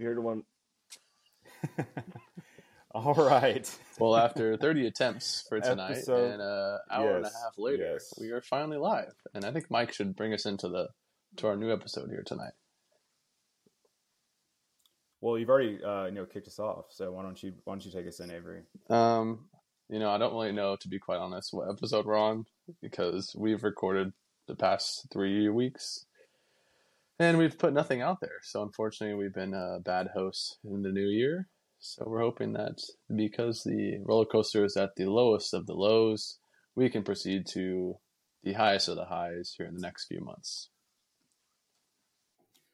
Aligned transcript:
You 0.00 0.06
heard 0.06 0.24
one. 0.24 0.44
All 2.92 3.12
right. 3.12 3.70
Well, 3.98 4.16
after 4.16 4.56
30 4.56 4.86
attempts 4.86 5.44
for 5.46 5.60
tonight 5.60 5.90
Episode- 5.90 6.32
and 6.32 6.40
an 6.42 6.78
hour 6.90 7.16
and 7.18 7.26
a 7.26 7.28
half 7.28 7.58
later, 7.58 7.92
yes. 7.92 8.14
we 8.18 8.30
are 8.30 8.40
finally 8.40 8.78
live. 8.78 9.12
And 9.34 9.44
I 9.44 9.52
think 9.52 9.70
Mike 9.70 9.92
should 9.92 10.16
bring 10.16 10.32
us 10.32 10.46
into 10.46 10.70
the 10.70 10.88
to 11.36 11.48
our 11.48 11.56
new 11.56 11.70
episode 11.70 12.08
here 12.08 12.22
tonight. 12.24 12.54
Well, 15.20 15.38
you've 15.38 15.50
already 15.50 15.84
uh, 15.84 16.06
you 16.06 16.12
know 16.12 16.24
kicked 16.24 16.48
us 16.48 16.58
off, 16.58 16.86
so 16.88 17.12
why 17.12 17.22
don't 17.22 17.40
you 17.42 17.52
why 17.64 17.74
don't 17.74 17.84
you 17.84 17.92
take 17.92 18.08
us 18.08 18.20
in, 18.20 18.30
Avery? 18.30 18.62
Um, 18.88 19.50
you 19.90 19.98
know, 19.98 20.08
I 20.10 20.16
don't 20.16 20.32
really 20.32 20.52
know, 20.52 20.76
to 20.76 20.88
be 20.88 20.98
quite 20.98 21.18
honest, 21.18 21.52
what 21.52 21.68
episode 21.68 22.06
we're 22.06 22.16
on 22.16 22.46
because 22.80 23.36
we've 23.36 23.62
recorded 23.62 24.14
the 24.48 24.56
past 24.56 25.08
three 25.12 25.50
weeks 25.50 26.06
and 27.20 27.36
we've 27.36 27.58
put 27.58 27.74
nothing 27.74 28.00
out 28.00 28.18
there. 28.20 28.40
So 28.42 28.62
unfortunately, 28.62 29.14
we've 29.14 29.34
been 29.34 29.54
uh, 29.54 29.78
bad 29.84 30.08
hosts 30.14 30.56
in 30.64 30.82
the 30.82 30.90
new 30.90 31.06
year. 31.06 31.48
So 31.78 32.04
we're 32.06 32.20
hoping 32.20 32.54
that 32.54 32.78
because 33.14 33.62
the 33.62 33.98
roller 34.04 34.24
coaster 34.24 34.64
is 34.64 34.76
at 34.76 34.96
the 34.96 35.04
lowest 35.04 35.54
of 35.54 35.66
the 35.66 35.74
lows, 35.74 36.38
we 36.74 36.88
can 36.88 37.02
proceed 37.02 37.46
to 37.52 37.94
the 38.42 38.54
highest 38.54 38.88
of 38.88 38.96
the 38.96 39.04
highs 39.04 39.54
here 39.56 39.66
in 39.66 39.74
the 39.74 39.80
next 39.80 40.06
few 40.06 40.20
months. 40.20 40.70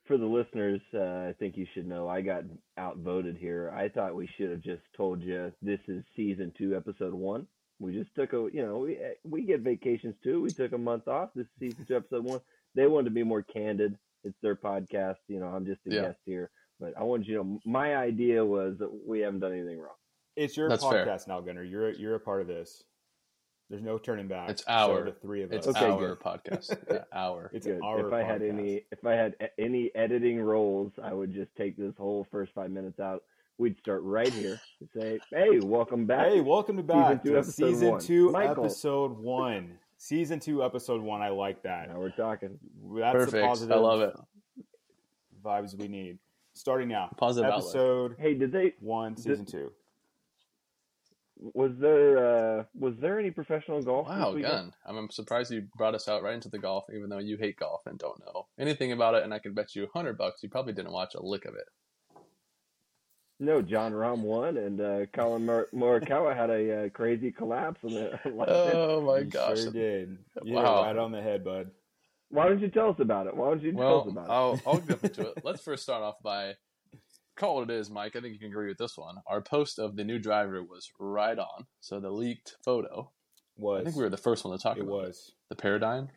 For 0.07 0.17
the 0.17 0.27
listeners, 0.27 0.81
uh, 0.95 1.29
I 1.29 1.35
think 1.41 1.57
you 1.57 1.67
should 1.75 1.89
know 1.89 2.09
I 2.09 2.21
got 2.21 2.45
outvoted 2.79 3.37
here. 3.37 3.73
I 3.77 3.89
thought 3.89 4.15
we 4.15 4.29
should 4.37 4.51
have 4.51 4.61
just 4.61 4.83
told 4.97 5.23
you 5.23 5.53
this 5.61 5.81
is 5.89 6.05
season 6.15 6.53
two, 6.57 6.77
episode 6.77 7.15
one. 7.15 7.49
We 7.81 7.93
just 7.93 8.15
took 8.15 8.33
a, 8.33 8.49
you 8.53 8.65
know, 8.65 8.79
we 8.79 8.99
we 9.25 9.45
get 9.45 9.61
vacations 9.61 10.15
too. 10.23 10.41
We 10.41 10.51
took 10.51 10.73
a 10.73 10.79
month 10.79 11.09
off. 11.09 11.31
This 11.35 11.47
is 11.47 11.53
season 11.59 11.85
two, 11.87 11.97
episode 11.97 12.25
one. 12.25 12.41
They 12.77 12.87
wanted 12.87 13.07
to 13.07 13.15
be 13.15 13.25
more 13.25 13.43
candid. 13.43 13.99
It's 14.27 14.37
their 14.43 14.57
podcast. 14.57 15.17
You 15.29 15.39
know, 15.41 15.47
I'm 15.47 15.65
just 15.65 15.81
a 15.87 15.95
Yeah. 15.95 16.03
guest 16.03 16.19
here. 16.27 16.51
But 16.81 16.95
I 16.99 17.05
wanted 17.05 17.27
you 17.29 17.39
to 17.39 17.45
know 17.45 17.61
my 17.65 17.97
idea 17.97 18.45
was 18.45 18.77
that 18.79 18.91
we 19.07 19.21
haven't 19.21 19.41
done 19.41 19.53
anything 19.53 19.79
wrong. 19.79 19.95
It's 20.35 20.57
your 20.57 20.69
That's 20.69 20.85
fair. 20.85 21.07
podcast 21.07 21.29
now, 21.29 21.41
Gunner. 21.41 21.63
You're 21.63 21.89
a, 21.91 21.95
you're 21.97 22.15
a 22.17 22.21
part 22.21 22.43
of 22.43 22.49
this. 22.49 22.83
There's 23.71 23.83
no 23.83 23.99
turning 23.99 24.29
back. 24.29 24.51
It's 24.51 24.63
our- 24.69 24.99
so 24.99 25.05
the 25.05 25.13
three 25.13 25.43
of 25.43 25.53
It's 25.53 25.67
us. 25.67 25.75
Okay, 25.77 25.87
our 25.91 25.99
good. 26.15 26.21
podcast. 26.21 26.77
Yeah, 26.91 27.05
our. 27.13 27.51
It's 27.55 27.67
Good. 27.67 27.81
our 27.83 28.07
If 28.07 28.13
I 28.13 28.23
had 28.23 28.43
any, 28.43 28.85
if 28.93 29.05
I 29.07 29.13
had 29.15 29.35
any 29.59 29.91
editing 29.95 30.41
roles, 30.41 30.93
I 31.03 31.13
would 31.13 31.33
just 31.33 31.55
take 31.57 31.77
this 31.77 31.95
whole 31.97 32.27
first 32.31 32.53
five 32.53 32.71
minutes 32.71 33.01
out. 33.01 33.23
We'd 33.59 33.79
start 33.79 34.03
right 34.03 34.29
here 34.33 34.61
and 34.81 34.89
say, 34.95 35.19
"Hey, 35.31 35.59
welcome 35.61 36.05
back." 36.05 36.29
Hey, 36.29 36.41
welcome 36.43 36.77
to 36.77 36.83
back 36.83 37.23
two, 37.23 37.31
to 37.31 37.39
episode 37.39 37.69
season 37.71 37.89
one. 37.93 38.01
two, 38.01 38.31
Michael. 38.31 38.65
episode 38.67 39.19
one. 39.19 39.79
Season 39.99 40.39
two, 40.39 40.63
episode 40.63 41.01
one. 41.03 41.23
I 41.23 41.31
like 41.31 41.63
that. 41.63 41.89
Now 41.89 41.99
we're 41.99 42.11
talking. 42.11 42.59
That's 42.95 43.31
the 43.33 43.41
positive 43.41 43.77
I 43.77 43.81
love 43.81 44.01
it. 44.03 44.15
vibes 45.45 45.77
we 45.79 45.89
need. 45.89 46.19
Starting 46.55 46.89
now. 46.89 47.11
Positive 47.17 47.51
outlet. 47.51 47.65
episode 47.65 48.17
Hey, 48.19 48.35
did 48.35 48.53
they? 48.53 48.75
one, 48.81 49.17
season 49.17 49.45
two. 49.47 49.73
Was 51.39 51.73
there? 51.79 52.59
uh 52.59 52.65
Was 52.79 52.95
there 52.99 53.19
any 53.19 53.31
professional 53.31 53.83
golf? 53.83 54.09
Wow, 54.09 54.33
this 54.33 54.43
gun. 54.43 54.73
I'm, 54.87 54.97
I'm 54.97 55.11
surprised 55.11 55.51
you 55.51 55.67
brought 55.77 55.95
us 55.95 56.09
out 56.09 56.23
right 56.23 56.35
into 56.35 56.49
the 56.49 56.59
golf, 56.59 56.85
even 56.95 57.09
though 57.11 57.19
you 57.19 57.37
hate 57.37 57.59
golf 57.59 57.83
and 57.87 57.99
don't 57.99 58.19
know 58.21 58.47
anything 58.59 58.93
about 58.93 59.15
it. 59.15 59.23
And 59.23 59.35
I 59.35 59.39
can 59.39 59.53
bet 59.55 59.75
you 59.75 59.89
hundred 59.93 60.17
bucks 60.17 60.43
you 60.43 60.49
probably 60.49 60.73
didn't 60.73 60.93
watch 60.93 61.15
a 61.15 61.23
lick 61.23 61.45
of 61.45 61.55
it. 61.55 61.69
No, 63.39 63.61
Jon 63.61 63.93
Rahm 63.93 64.21
won, 64.21 64.57
and 64.57 64.81
uh, 64.81 65.01
Collin 65.15 65.45
Mor- 65.45 65.69
Morikawa 65.75 66.35
had 66.35 66.49
a 66.49 66.87
uh, 66.87 66.89
crazy 66.89 67.31
collapse 67.31 67.81
on 67.85 67.91
the. 67.93 68.19
Oh 68.49 69.03
my 69.03 69.19
You 69.19 69.25
gosh! 69.25 69.59
Sure 69.61 69.71
did. 69.73 70.19
Yeah, 70.43 70.55
Wow. 70.63 70.83
right 70.85 70.97
on 70.97 71.13
the 71.13 71.21
head, 71.21 71.45
bud. 71.45 71.71
Why 72.31 72.49
don't 72.49 72.61
you 72.61 72.69
tell 72.69 72.89
us 72.91 72.97
about 72.99 73.27
it? 73.27 73.37
Why 73.37 73.49
don't 73.51 73.63
you 73.63 73.73
tell 73.73 74.01
us 74.01 74.09
about 74.11 74.25
it? 74.27 74.31
I'll, 74.33 74.61
I'll 74.67 74.81
get 74.81 75.03
into 75.05 75.29
it. 75.29 75.35
Let's 75.45 75.61
first 75.63 75.83
start 75.83 76.03
off 76.03 76.17
by 76.25 76.55
call 77.37 77.57
what 77.57 77.71
it 77.71 77.75
is, 77.77 77.91
Mike. 77.91 78.17
I 78.17 78.21
think 78.21 78.33
you 78.33 78.39
can 78.41 78.49
agree 78.49 78.69
with 78.69 78.79
this 78.79 78.97
one. 78.97 79.17
Our 79.27 79.43
post 79.43 79.79
of 79.79 79.95
the 79.97 80.03
new 80.05 80.19
driver 80.19 80.63
was 80.63 80.91
right 80.99 81.39
on. 81.39 81.67
So 81.81 82.01
the 82.01 82.11
leaked 82.11 82.57
photo. 82.65 83.13
Was 83.59 83.83
I 83.83 83.85
think 83.85 83.97
we 83.97 84.03
were 84.03 84.09
the 84.11 84.17
first 84.17 84.45
one 84.45 84.57
to 84.57 84.63
talk 84.63 84.77
it 84.77 84.81
about 84.81 84.93
it. 84.93 84.97
was. 85.07 85.33
the 85.51 85.57
paradigm. 85.57 86.09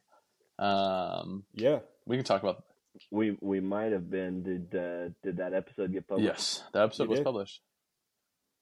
Um, 0.58 1.44
Yeah. 1.54 1.80
we 2.06 2.16
can 2.18 2.26
talk 2.26 2.42
about 2.44 2.64
We 3.12 3.38
we 3.42 3.60
might 3.60 3.92
have 3.92 4.10
been. 4.10 4.44
Did 4.44 4.76
uh, 4.76 5.10
did 5.24 5.38
that 5.38 5.54
episode 5.54 5.92
get 5.94 6.08
published? 6.08 6.28
yes. 6.28 6.64
The 6.74 6.82
episode 6.84 7.04
You 7.06 7.10
was 7.10 7.20
did? 7.20 7.24
published. 7.26 7.62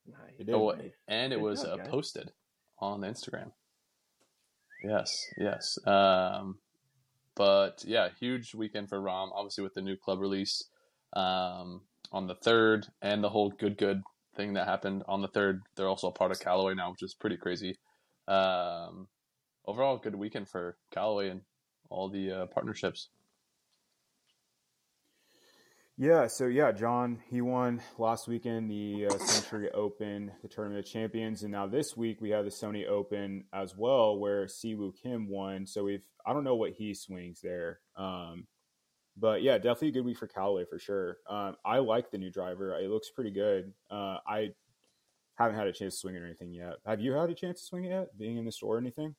Nice. 0.06 0.40
It. 0.40 0.50
Oh, 0.54 0.70
Nice. 0.72 0.92
and 1.08 1.34
it 1.34 1.38
Good 1.38 1.44
was 1.44 1.64
job, 1.64 1.80
uh, 1.82 1.90
posted 1.90 2.32
on 2.80 3.02
Instagram. 3.02 3.52
Yes, 4.84 5.12
yes. 5.38 5.78
Um, 5.86 6.60
but 7.36 7.84
yeah, 7.86 8.10
huge 8.20 8.54
weekend 8.56 8.90
for 8.90 9.00
Rahm. 9.00 9.30
Obviously, 9.34 9.64
with 9.64 9.74
the 9.74 9.82
new 9.82 9.96
club 9.98 10.20
release 10.20 10.64
um, 11.14 11.82
on 12.12 12.28
the 12.28 12.36
third, 12.36 12.88
and 13.02 13.24
the 13.24 13.30
whole 13.30 13.50
good 13.50 13.78
good 13.78 14.02
thing 14.36 14.54
that 14.54 14.68
happened 14.68 15.04
on 15.08 15.22
the 15.22 15.28
third. 15.28 15.62
They're 15.76 15.88
also 15.88 16.08
a 16.08 16.12
part 16.12 16.32
of 16.32 16.40
Callaway 16.40 16.76
now, 16.76 16.92
which 16.92 17.04
is 17.04 17.14
pretty 17.16 17.38
crazy. 17.38 17.78
Um, 18.28 19.08
overall, 19.66 19.98
good 19.98 20.16
weekend 20.16 20.48
for 20.48 20.78
Callaway 20.92 21.30
and 21.30 21.42
all 21.90 22.10
the 22.10 22.32
uh, 22.32 22.46
partnerships. 22.48 23.10
Yeah, 26.00 26.28
so 26.28 26.46
yeah, 26.46 26.72
Jon, 26.72 27.18
he 27.28 27.42
won 27.42 27.82
last 27.98 28.28
weekend 28.28 28.70
the 28.70 29.08
uh, 29.08 29.18
Sentry 29.18 29.72
Open, 29.72 30.32
the 30.44 30.48
Tournament 30.48 30.86
of 30.86 30.92
Champions, 30.92 31.42
and 31.42 31.52
now 31.52 31.66
this 31.66 31.98
week 31.98 32.22
we 32.22 32.30
have 32.30 32.46
the 32.46 32.52
Sony 32.52 32.88
Open 32.88 33.46
as 33.52 33.76
well, 33.76 34.20
where 34.20 34.48
Si 34.48 34.76
Woo 34.76 34.94
Kim 35.02 35.28
won. 35.28 35.66
So 35.66 35.86
we've 35.86 36.04
I 36.24 36.34
don't 36.34 36.44
know 36.44 36.56
what 36.56 36.74
he 36.74 36.94
swings 36.94 37.40
there, 37.42 37.80
um, 37.96 38.46
but 39.18 39.42
yeah, 39.42 39.58
definitely 39.58 39.88
a 39.88 39.92
good 39.94 40.06
week 40.06 40.20
for 40.20 40.28
Callaway 40.28 40.66
for 40.70 40.78
sure. 40.78 41.18
Um, 41.28 41.56
I 41.66 41.80
like 41.80 42.12
the 42.12 42.20
new 42.20 42.30
driver; 42.30 42.78
it 42.78 42.92
looks 42.92 43.10
pretty 43.10 43.32
good. 43.32 43.74
Uh, 43.90 44.18
I 44.28 44.50
haven't 45.40 45.58
had 45.58 45.66
a 45.66 45.74
chance 45.74 45.96
to 45.96 46.00
swing 46.00 46.14
it 46.14 46.22
or 46.22 46.26
anything 46.26 46.54
yet. 46.54 46.76
Have 46.86 47.02
you 47.02 47.14
had 47.14 47.32
a 47.32 47.34
chance 47.34 47.62
to 47.62 47.66
swing 47.66 47.86
it 47.86 47.90
yet? 47.90 48.16
Being 48.20 48.38
in 48.38 48.46
the 48.46 48.52
store 48.52 48.76
or 48.76 48.80
anything? 48.80 49.16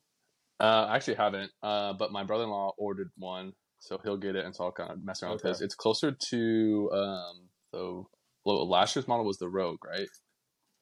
Uh, 0.61 0.87
I 0.89 0.95
actually 0.95 1.15
haven't, 1.15 1.51
uh, 1.61 1.95
but 1.95 2.13
my 2.13 2.23
brother 2.23 2.45
in 2.45 2.51
law 2.51 2.73
ordered 2.79 3.11
one, 3.17 3.53
so 3.81 3.99
he'll 4.03 4.17
get 4.17 4.37
it, 4.37 4.45
and 4.45 4.55
so 4.55 4.65
I'll 4.65 4.73
kind 4.73 4.91
of 4.91 5.05
mess 5.05 5.23
around 5.23 5.33
Okay. 5.35 5.49
with 5.49 5.57
his. 5.57 5.63
It's 5.63 5.75
closer 5.75 6.13
to 6.13 6.91
um, 6.93 7.49
the 7.73 8.03
well, 8.45 8.69
last 8.69 8.97
year's 8.97 9.09
model 9.09 9.25
was 9.25 9.39
the 9.39 9.49
Rogue, 9.49 9.85
right? 9.85 10.09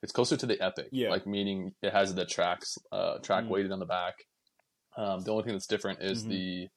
It's 0.02 0.12
closer 0.12 0.36
to 0.36 0.46
the 0.46 0.60
Epic, 0.60 0.88
Yeah. 0.92 1.10
like 1.10 1.26
meaning 1.26 1.74
it 1.82 1.92
has 1.92 2.14
the 2.14 2.24
tracks, 2.26 2.76
uh, 2.92 3.18
track 3.18 3.44
Mm. 3.44 3.48
weighted 3.48 3.72
on 3.72 3.78
the 3.80 3.86
back. 3.86 4.14
Um, 4.96 5.20
the 5.22 5.32
only 5.32 5.44
thing 5.44 5.52
that's 5.54 5.66
different 5.66 6.00
is 6.02 6.24
Mhm. 6.24 6.28
the 6.28 6.68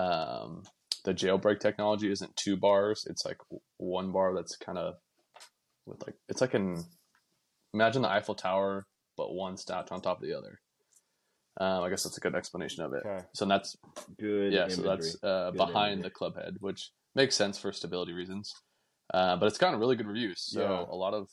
um, 0.00 0.62
the 1.04 1.12
jailbreak 1.12 1.60
technology 1.60 2.10
isn't 2.10 2.34
two 2.36 2.56
bars; 2.56 3.04
it's 3.10 3.24
like 3.26 3.38
one 3.76 4.10
bar 4.12 4.34
that's 4.34 4.56
kind 4.56 4.78
of 4.78 4.94
with 5.84 6.00
like 6.06 6.16
it's 6.28 6.40
like 6.40 6.54
an 6.54 6.82
imagine 7.74 8.02
the 8.02 8.08
Eiffel 8.10 8.34
Tower, 8.34 8.86
but 9.16 9.34
one 9.34 9.56
stacked 9.56 9.92
on 9.92 10.00
top 10.00 10.22
of 10.22 10.26
the 10.26 10.32
other. 10.36 10.60
Um, 11.60 11.82
I 11.82 11.90
guess 11.90 12.02
that's 12.04 12.16
a 12.16 12.20
good 12.20 12.34
explanation 12.34 12.82
of 12.84 12.92
it. 12.94 13.02
Okay. 13.04 13.24
So 13.34 13.44
that's 13.44 13.76
Good. 14.18 14.52
yeah, 14.52 14.68
so 14.68 14.82
that's 14.82 15.16
uh, 15.22 15.50
behind 15.50 15.94
imagery. 15.94 16.02
the 16.04 16.10
club 16.10 16.36
head, 16.36 16.56
which 16.60 16.90
makes 17.14 17.36
sense 17.36 17.58
for 17.58 17.72
stability 17.72 18.12
reasons. 18.12 18.52
Uh, 19.12 19.36
but 19.36 19.46
it's 19.46 19.58
gotten 19.58 19.78
really 19.78 19.96
good 19.96 20.06
reviews. 20.06 20.40
So 20.42 20.60
Yeah. 20.60 20.94
a 20.94 20.96
lot 20.96 21.12
of 21.12 21.28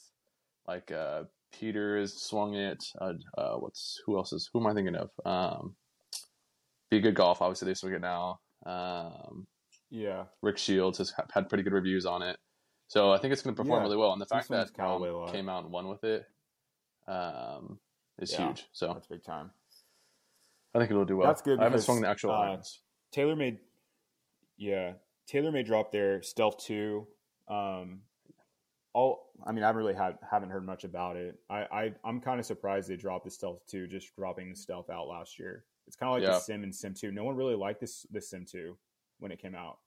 like 0.68 0.92
uh, 0.92 1.24
Peter 1.54 1.98
has 2.00 2.22
swung 2.22 2.56
it. 2.56 2.84
Uh, 3.00 3.14
uh, 3.38 3.56
what's 3.56 4.02
who 4.06 4.18
else 4.18 4.34
is 4.34 4.50
who 4.52 4.60
am 4.60 4.68
I 4.68 4.74
thinking 4.74 4.96
of? 4.96 5.10
Um, 5.26 5.76
Be 6.92 7.00
good 7.00 7.16
golf. 7.16 7.42
Obviously 7.42 7.68
they 7.68 7.74
swing 7.76 7.94
it 7.94 8.02
now. 8.02 8.40
Um, 8.66 9.48
Yeah. 9.90 10.26
Rick 10.42 10.58
Shields 10.58 10.98
has 10.98 11.14
had 11.34 11.48
pretty 11.48 11.64
good 11.64 11.74
reviews 11.74 12.06
on 12.06 12.22
it. 12.24 12.38
So 12.88 13.14
I 13.14 13.20
think 13.20 13.32
it's 13.32 13.42
going 13.42 13.56
to 13.56 13.62
perform 13.62 13.80
Yeah. 13.80 13.84
really 13.84 13.98
well. 13.98 14.12
And 14.12 14.22
the 14.22 14.26
fact 14.26 14.50
that 14.50 14.74
Callaway 14.74 15.10
um, 15.28 15.32
came 15.32 15.48
out 15.48 15.64
and 15.64 15.72
won 15.72 15.88
with 15.88 16.04
it 16.04 16.26
um, 17.08 17.80
is 18.18 18.34
Yeah. 18.34 18.48
huge. 18.48 18.68
So 18.74 18.94
That's 18.94 19.08
big 19.08 19.24
time. 19.24 19.52
I 20.74 20.80
think 20.80 20.92
it'll 20.92 21.06
do 21.06 21.18
well. 21.18 21.28
That's 21.28 21.42
good 21.42 21.60
I 21.60 21.64
haven't 21.64 21.82
swung 21.82 22.02
the 22.02 22.08
actual 22.08 22.32
uh, 22.32 22.36
irons. 22.40 22.80
Taylor 23.12 23.36
made, 23.36 23.58
yeah, 24.58 24.94
Taylor 25.28 25.52
may 25.52 25.64
drop 25.64 25.92
their 25.92 26.22
Stealth 26.22 26.58
two. 26.64 27.08
Um, 27.48 28.02
all 28.94 29.32
I 29.46 29.52
mean, 29.52 29.64
I 29.64 29.68
haven't 29.68 29.82
really 29.82 29.96
had 29.96 30.18
haven't 30.30 30.50
heard 30.50 30.66
much 30.66 30.84
about 30.84 31.16
it. 31.16 31.40
I, 31.50 31.58
I 31.72 31.94
I'm 32.04 32.20
kind 32.22 32.40
of 32.40 32.46
surprised 32.46 32.90
they 32.90 32.96
dropped 32.98 33.26
the 33.26 33.32
Stealth 33.32 33.62
two, 33.68 33.88
just 33.88 34.16
dropping 34.16 34.50
the 34.50 34.56
Stealth 34.56 34.90
out 34.90 35.08
last 35.08 35.40
year. 35.40 35.66
It's 35.88 35.96
kind 35.96 36.10
of 36.10 36.16
like 36.16 36.24
Yeah. 36.24 36.36
the 36.36 36.40
Sim 36.40 36.64
and 36.64 36.76
Sim 36.76 36.94
two. 36.94 37.12
No 37.12 37.24
one 37.24 37.36
really 37.36 37.56
liked 37.56 37.80
this 37.82 38.06
the 38.12 38.22
Sim 38.22 38.46
two 38.46 38.78
when 39.20 39.32
it 39.32 39.42
came 39.42 39.56
out. 39.56 39.80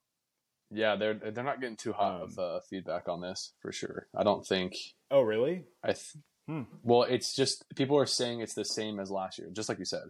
Yeah, 0.70 0.96
they're 0.96 1.14
they're 1.14 1.44
not 1.44 1.60
getting 1.60 1.76
too 1.76 1.92
hot 1.92 2.22
of 2.22 2.38
Um, 2.38 2.44
uh, 2.56 2.60
feedback 2.68 3.08
on 3.08 3.20
this 3.20 3.52
for 3.60 3.70
sure. 3.72 4.08
I 4.16 4.22
don't 4.24 4.44
think 4.46 4.74
Oh, 5.10 5.22
really? 5.22 5.64
I. 5.84 5.88
Th- 5.92 6.16
Hmm. 6.48 6.62
Well, 6.82 7.04
it's 7.04 7.36
just 7.36 7.64
people 7.76 7.96
are 7.96 8.04
saying 8.04 8.40
it's 8.40 8.54
the 8.54 8.64
same 8.64 8.98
as 8.98 9.12
last 9.12 9.38
year, 9.38 9.48
just 9.52 9.68
like 9.68 9.78
you 9.78 9.84
said, 9.84 10.02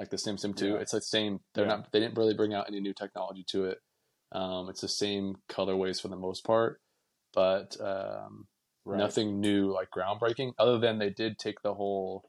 like 0.00 0.10
the 0.10 0.18
Sim 0.18 0.38
Sim 0.38 0.54
Two. 0.54 0.74
Yeah. 0.74 0.76
It's 0.78 0.92
the 0.92 1.00
same. 1.00 1.40
They're 1.54 1.64
Yeah. 1.66 1.76
not. 1.76 1.92
They 1.92 2.00
didn't 2.00 2.16
really 2.18 2.34
bring 2.34 2.54
out 2.54 2.66
any 2.68 2.80
new 2.80 2.94
technology 2.94 3.44
to 3.48 3.66
it. 3.66 3.78
Um, 4.32 4.68
it's 4.68 4.80
the 4.80 4.88
same 4.88 5.36
colorways 5.48 6.00
for 6.00 6.08
the 6.08 6.16
most 6.16 6.44
part, 6.44 6.80
but 7.34 7.78
um, 7.80 8.48
Right. 8.84 8.98
nothing 8.98 9.40
new 9.40 9.70
like 9.72 9.90
groundbreaking. 9.90 10.54
Other 10.58 10.78
than 10.78 10.98
they 10.98 11.10
did 11.10 11.38
take 11.38 11.62
the 11.62 11.74
whole 11.74 12.28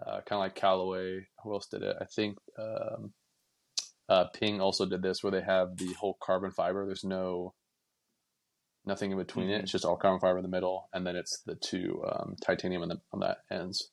uh, 0.00 0.22
kind 0.22 0.32
of 0.32 0.40
like 0.40 0.54
Callaway. 0.54 1.26
Who 1.42 1.52
else 1.52 1.66
did 1.66 1.82
it? 1.82 1.96
I 2.00 2.04
think 2.06 2.38
um, 2.56 3.12
uh, 4.08 4.24
Ping 4.32 4.60
also 4.60 4.86
did 4.86 5.02
this, 5.02 5.22
where 5.22 5.30
they 5.32 5.42
have 5.42 5.76
the 5.76 5.92
whole 5.94 6.16
carbon 6.22 6.52
fiber. 6.52 6.86
There's 6.86 7.04
no 7.04 7.54
nothing 8.86 9.10
in 9.10 9.18
between 9.18 9.48
Mhm. 9.48 9.56
it. 9.58 9.62
It's 9.62 9.72
just 9.72 9.84
all 9.84 9.96
carbon 9.98 10.20
fiber 10.20 10.38
in 10.38 10.42
the 10.42 10.48
middle, 10.48 10.88
and 10.94 11.06
then 11.06 11.16
it's 11.16 11.42
the 11.42 11.54
two 11.54 12.02
um, 12.10 12.36
titanium 12.40 12.80
on 12.82 12.88
the 12.88 13.00
on 13.12 13.20
that 13.20 13.38
ends. 13.50 13.90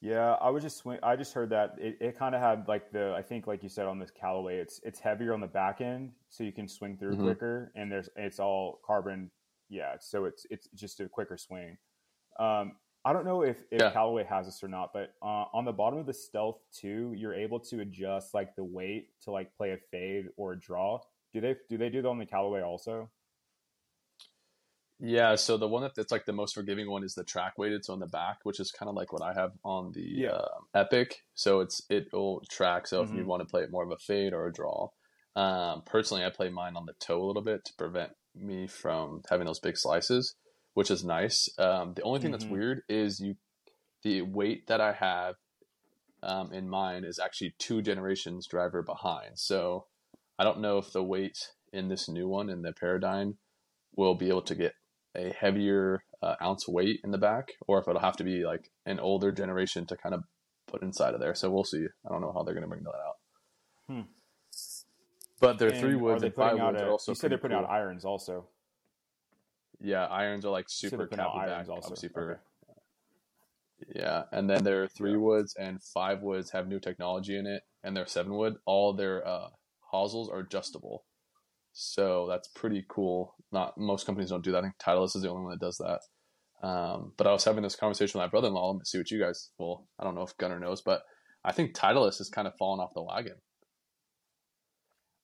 Yeah, 0.00 0.34
I 0.40 0.50
was 0.50 0.62
just 0.62 0.76
swing. 0.76 0.98
I 1.02 1.16
just 1.16 1.34
heard 1.34 1.50
that 1.50 1.74
it, 1.78 1.96
it 2.00 2.16
kind 2.16 2.34
of 2.34 2.40
had 2.40 2.68
like 2.68 2.92
the 2.92 3.14
I 3.16 3.22
think 3.22 3.46
like 3.48 3.62
you 3.64 3.68
said 3.68 3.86
on 3.86 3.98
this 3.98 4.12
Callaway, 4.12 4.58
it's 4.58 4.80
it's 4.84 5.00
heavier 5.00 5.34
on 5.34 5.40
the 5.40 5.48
back 5.48 5.80
end, 5.80 6.12
so 6.28 6.44
you 6.44 6.52
can 6.52 6.68
swing 6.68 6.96
through 6.96 7.16
Mhm. 7.16 7.22
quicker, 7.24 7.72
and 7.74 7.90
there's 7.90 8.08
it's 8.14 8.38
all 8.38 8.80
carbon. 8.86 9.30
Yeah, 9.68 9.96
so 9.98 10.24
it's 10.24 10.46
it's 10.50 10.68
just 10.74 11.00
a 11.00 11.08
quicker 11.08 11.36
swing. 11.36 11.78
Um, 12.38 12.76
I 13.04 13.12
don't 13.12 13.24
know 13.24 13.42
if, 13.42 13.64
if 13.72 13.80
Yeah. 13.80 13.90
Callaway 13.90 14.24
has 14.24 14.46
this 14.46 14.62
or 14.62 14.68
not, 14.68 14.92
but 14.92 15.14
uh, 15.22 15.46
on 15.52 15.64
the 15.64 15.72
bottom 15.72 15.98
of 15.98 16.06
the 16.06 16.14
Stealth 16.14 16.60
two, 16.72 17.12
you're 17.16 17.34
able 17.34 17.58
to 17.60 17.80
adjust 17.80 18.34
like 18.34 18.54
the 18.54 18.64
weight 18.64 19.08
to 19.22 19.30
like 19.32 19.54
play 19.56 19.72
a 19.72 19.78
fade 19.90 20.26
or 20.36 20.52
a 20.52 20.58
draw. 20.60 21.00
Do 21.32 21.40
they 21.40 21.56
do 21.68 21.76
they 21.76 21.88
do 21.90 22.02
that 22.02 22.08
on 22.08 22.18
the 22.18 22.26
Callaway 22.26 22.62
also? 22.62 23.10
Yeah, 25.00 25.36
so 25.36 25.56
the 25.56 25.68
one 25.68 25.88
that's 25.94 26.10
like 26.10 26.26
the 26.26 26.32
most 26.32 26.54
forgiving 26.54 26.90
one 26.90 27.04
is 27.04 27.14
the 27.14 27.22
track 27.22 27.56
weighted, 27.56 27.84
so 27.84 27.92
on 27.92 28.00
the 28.00 28.06
back, 28.06 28.38
which 28.42 28.58
is 28.58 28.72
kind 28.72 28.88
of 28.88 28.96
like 28.96 29.12
what 29.12 29.22
I 29.22 29.32
have 29.32 29.52
on 29.64 29.92
the 29.92 30.02
Yeah. 30.02 30.32
um, 30.32 30.66
Epic. 30.74 31.22
So 31.34 31.60
it's 31.60 31.82
it'll 31.88 32.42
track. 32.50 32.88
So 32.88 33.02
if 33.02 33.12
you 33.12 33.20
Mhm. 33.20 33.26
want 33.26 33.40
to 33.42 33.46
play 33.46 33.62
it 33.62 33.70
more 33.70 33.84
of 33.84 33.92
a 33.92 33.98
fade 33.98 34.32
or 34.32 34.46
a 34.46 34.52
draw, 34.52 34.88
um, 35.36 35.82
personally, 35.86 36.24
I 36.24 36.30
play 36.30 36.48
mine 36.48 36.76
on 36.76 36.86
the 36.86 36.94
toe 36.94 37.22
a 37.22 37.26
little 37.26 37.42
bit 37.42 37.64
to 37.66 37.74
prevent 37.74 38.10
me 38.34 38.66
from 38.66 39.22
having 39.30 39.46
those 39.46 39.60
big 39.60 39.76
slices, 39.76 40.34
which 40.74 40.90
is 40.90 41.04
nice. 41.04 41.48
Um, 41.58 41.94
the 41.94 42.02
only 42.02 42.18
thing 42.18 42.32
that's 42.32 42.44
Mhm. 42.44 42.50
weird 42.50 42.82
is 42.88 43.20
you 43.20 43.36
the 44.02 44.22
weight 44.22 44.66
that 44.66 44.80
I 44.80 44.92
have 44.92 45.36
um, 46.22 46.52
in 46.52 46.68
mine 46.68 47.04
is 47.04 47.18
actually 47.20 47.54
two 47.58 47.82
generations 47.82 48.48
driver 48.48 48.82
behind. 48.82 49.38
So 49.38 49.86
I 50.38 50.44
don't 50.44 50.60
know 50.60 50.78
if 50.78 50.92
the 50.92 51.04
weight 51.04 51.38
in 51.72 51.88
this 51.88 52.08
new 52.08 52.28
one 52.28 52.50
in 52.50 52.62
the 52.62 52.72
Paradigm 52.72 53.38
will 53.96 54.14
be 54.16 54.28
able 54.28 54.42
to 54.42 54.54
get 54.56 54.74
a 55.18 55.32
heavier 55.38 56.04
uh, 56.22 56.36
ounce 56.42 56.68
weight 56.68 57.00
in 57.04 57.10
the 57.10 57.18
back, 57.18 57.48
or 57.66 57.78
if 57.80 57.88
it'll 57.88 58.00
have 58.00 58.16
to 58.18 58.24
be 58.24 58.44
like 58.44 58.70
an 58.86 59.00
older 59.00 59.32
generation 59.32 59.86
to 59.86 59.96
kind 59.96 60.14
of 60.14 60.22
put 60.66 60.82
inside 60.82 61.14
of 61.14 61.20
there. 61.20 61.34
So 61.34 61.50
we'll 61.50 61.64
see. 61.64 61.84
I 62.06 62.08
don't 62.10 62.20
know 62.20 62.32
how 62.32 62.42
they're 62.44 62.54
going 62.54 62.62
to 62.62 62.68
bring 62.68 62.84
that 62.84 62.90
out. 62.90 63.16
Hmm. 63.88 64.00
But 65.40 65.58
their 65.58 65.70
And 65.70 65.78
three 65.80 65.94
woods 65.94 66.22
and 66.22 66.34
five 66.34 66.58
woods 66.58 66.80
a- 66.80 66.84
are 66.86 66.90
also 66.90 67.12
You 67.12 67.16
said 67.16 67.30
they're 67.30 67.38
putting 67.38 67.56
cool. 67.56 67.66
out 67.66 67.70
irons 67.72 68.04
also. 68.04 68.48
Yeah, 69.80 70.06
irons 70.06 70.44
are 70.44 70.50
like 70.50 70.66
super 70.68 71.08
irons 71.12 71.68
back, 71.68 71.68
also. 71.68 72.08
for 72.08 72.32
Okay. 72.32 72.40
Yeah, 73.94 74.24
and 74.32 74.50
then 74.50 74.64
their 74.64 74.88
three 74.88 75.16
woods 75.16 75.54
and 75.58 75.80
five 75.80 76.20
woods 76.22 76.50
have 76.50 76.66
new 76.66 76.80
technology 76.80 77.38
in 77.38 77.46
it, 77.46 77.62
and 77.84 77.96
their 77.96 78.06
seven 78.06 78.34
wood, 78.34 78.56
all 78.66 78.92
their 78.92 79.26
uh, 79.26 79.50
hosels 79.92 80.28
are 80.28 80.40
adjustable. 80.40 81.04
So 81.72 82.26
that's 82.28 82.48
pretty 82.48 82.84
cool. 82.88 83.36
Not 83.50 83.78
most 83.78 84.06
companies 84.06 84.30
don't 84.30 84.44
do 84.44 84.52
that. 84.52 84.58
I 84.58 84.62
think 84.62 84.78
Titleist 84.78 85.16
is 85.16 85.22
the 85.22 85.30
only 85.30 85.42
one 85.42 85.52
that 85.52 85.60
does 85.64 85.78
that. 85.78 86.00
Um, 86.66 87.12
but 87.16 87.26
I 87.26 87.32
was 87.32 87.44
having 87.44 87.62
this 87.62 87.76
conversation 87.76 88.18
with 88.18 88.26
my 88.26 88.30
brother-in-law. 88.30 88.72
Let 88.72 88.78
me 88.78 88.84
see 88.84 88.98
what 88.98 89.10
you 89.10 89.18
guys. 89.20 89.50
Well, 89.58 89.86
I 89.98 90.04
don't 90.04 90.14
know 90.14 90.22
if 90.22 90.36
Gunner 90.36 90.58
knows, 90.58 90.82
but 90.82 91.02
I 91.44 91.52
think 91.52 91.74
Titleist 91.74 92.18
has 92.18 92.28
kind 92.28 92.48
of 92.48 92.54
fallen 92.58 92.80
off 92.80 92.94
the 92.94 93.02
wagon. 93.02 93.36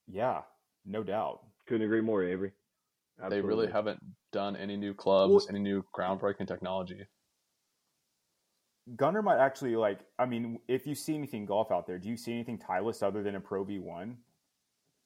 Yeah, 0.07 0.43
no 0.85 1.03
doubt. 1.03 1.41
Couldn't 1.67 1.87
agree 1.87 2.01
more, 2.01 2.23
Avery. 2.23 2.53
They 3.31 3.41
really 3.41 3.71
haven't 3.71 4.01
done 4.33 4.57
any 4.57 4.77
new 4.77 4.95
clubs, 4.95 5.33
Well- 5.33 5.47
any 5.49 5.61
new 5.61 5.85
groundbreaking 5.97 6.49
technology. 6.49 7.07
Gunner 8.97 9.23
might 9.23 9.39
actually 9.39 9.77
like. 9.77 10.01
I 10.19 10.27
mean, 10.27 10.59
if 10.69 10.87
you 10.87 10.95
see 10.95 11.15
anything 11.15 11.47
golf 11.47 11.71
out 11.71 11.87
there, 11.87 11.99
do 11.99 12.09
you 12.09 12.19
see 12.19 12.33
anything 12.33 12.59
Titleist 12.59 13.03
other 13.03 13.23
than 13.23 13.35
a 13.35 13.41
Pro 13.41 13.65
V 13.65 13.79
one? 13.79 14.19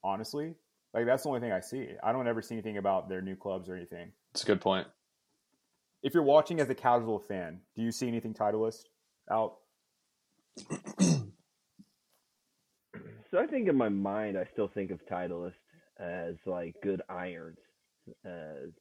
Honestly, 0.02 0.56
like 0.98 1.06
that's 1.06 1.22
the 1.22 1.28
only 1.28 1.40
thing 1.40 1.52
I 1.52 1.60
see. 1.60 1.88
I 2.02 2.12
don't 2.12 2.26
ever 2.26 2.42
see 2.42 2.54
anything 2.54 2.76
about 2.76 3.08
their 3.08 3.22
new 3.22 3.36
clubs 3.36 3.68
or 3.68 3.76
anything. 3.76 4.10
It's 4.32 4.42
a 4.42 4.46
good 4.46 4.60
point. 4.60 4.86
If 6.02 6.14
you're 6.14 6.22
watching 6.22 6.60
as 6.60 6.68
a 6.68 6.74
casual 6.74 7.20
fan, 7.20 7.60
do 7.76 7.82
you 7.82 7.92
see 7.92 8.08
anything 8.08 8.34
Titleist 8.34 8.84
out? 9.30 9.56
So 13.30 13.38
I 13.38 13.46
think 13.46 13.68
in 13.68 13.76
my 13.76 13.88
mind, 13.88 14.38
I 14.38 14.44
still 14.52 14.68
think 14.68 14.90
of 14.90 15.04
Titleist 15.06 15.52
as 16.00 16.36
like 16.46 16.76
good 16.82 17.02
irons. 17.08 17.58
Uh, 18.24 18.68
is 18.68 18.72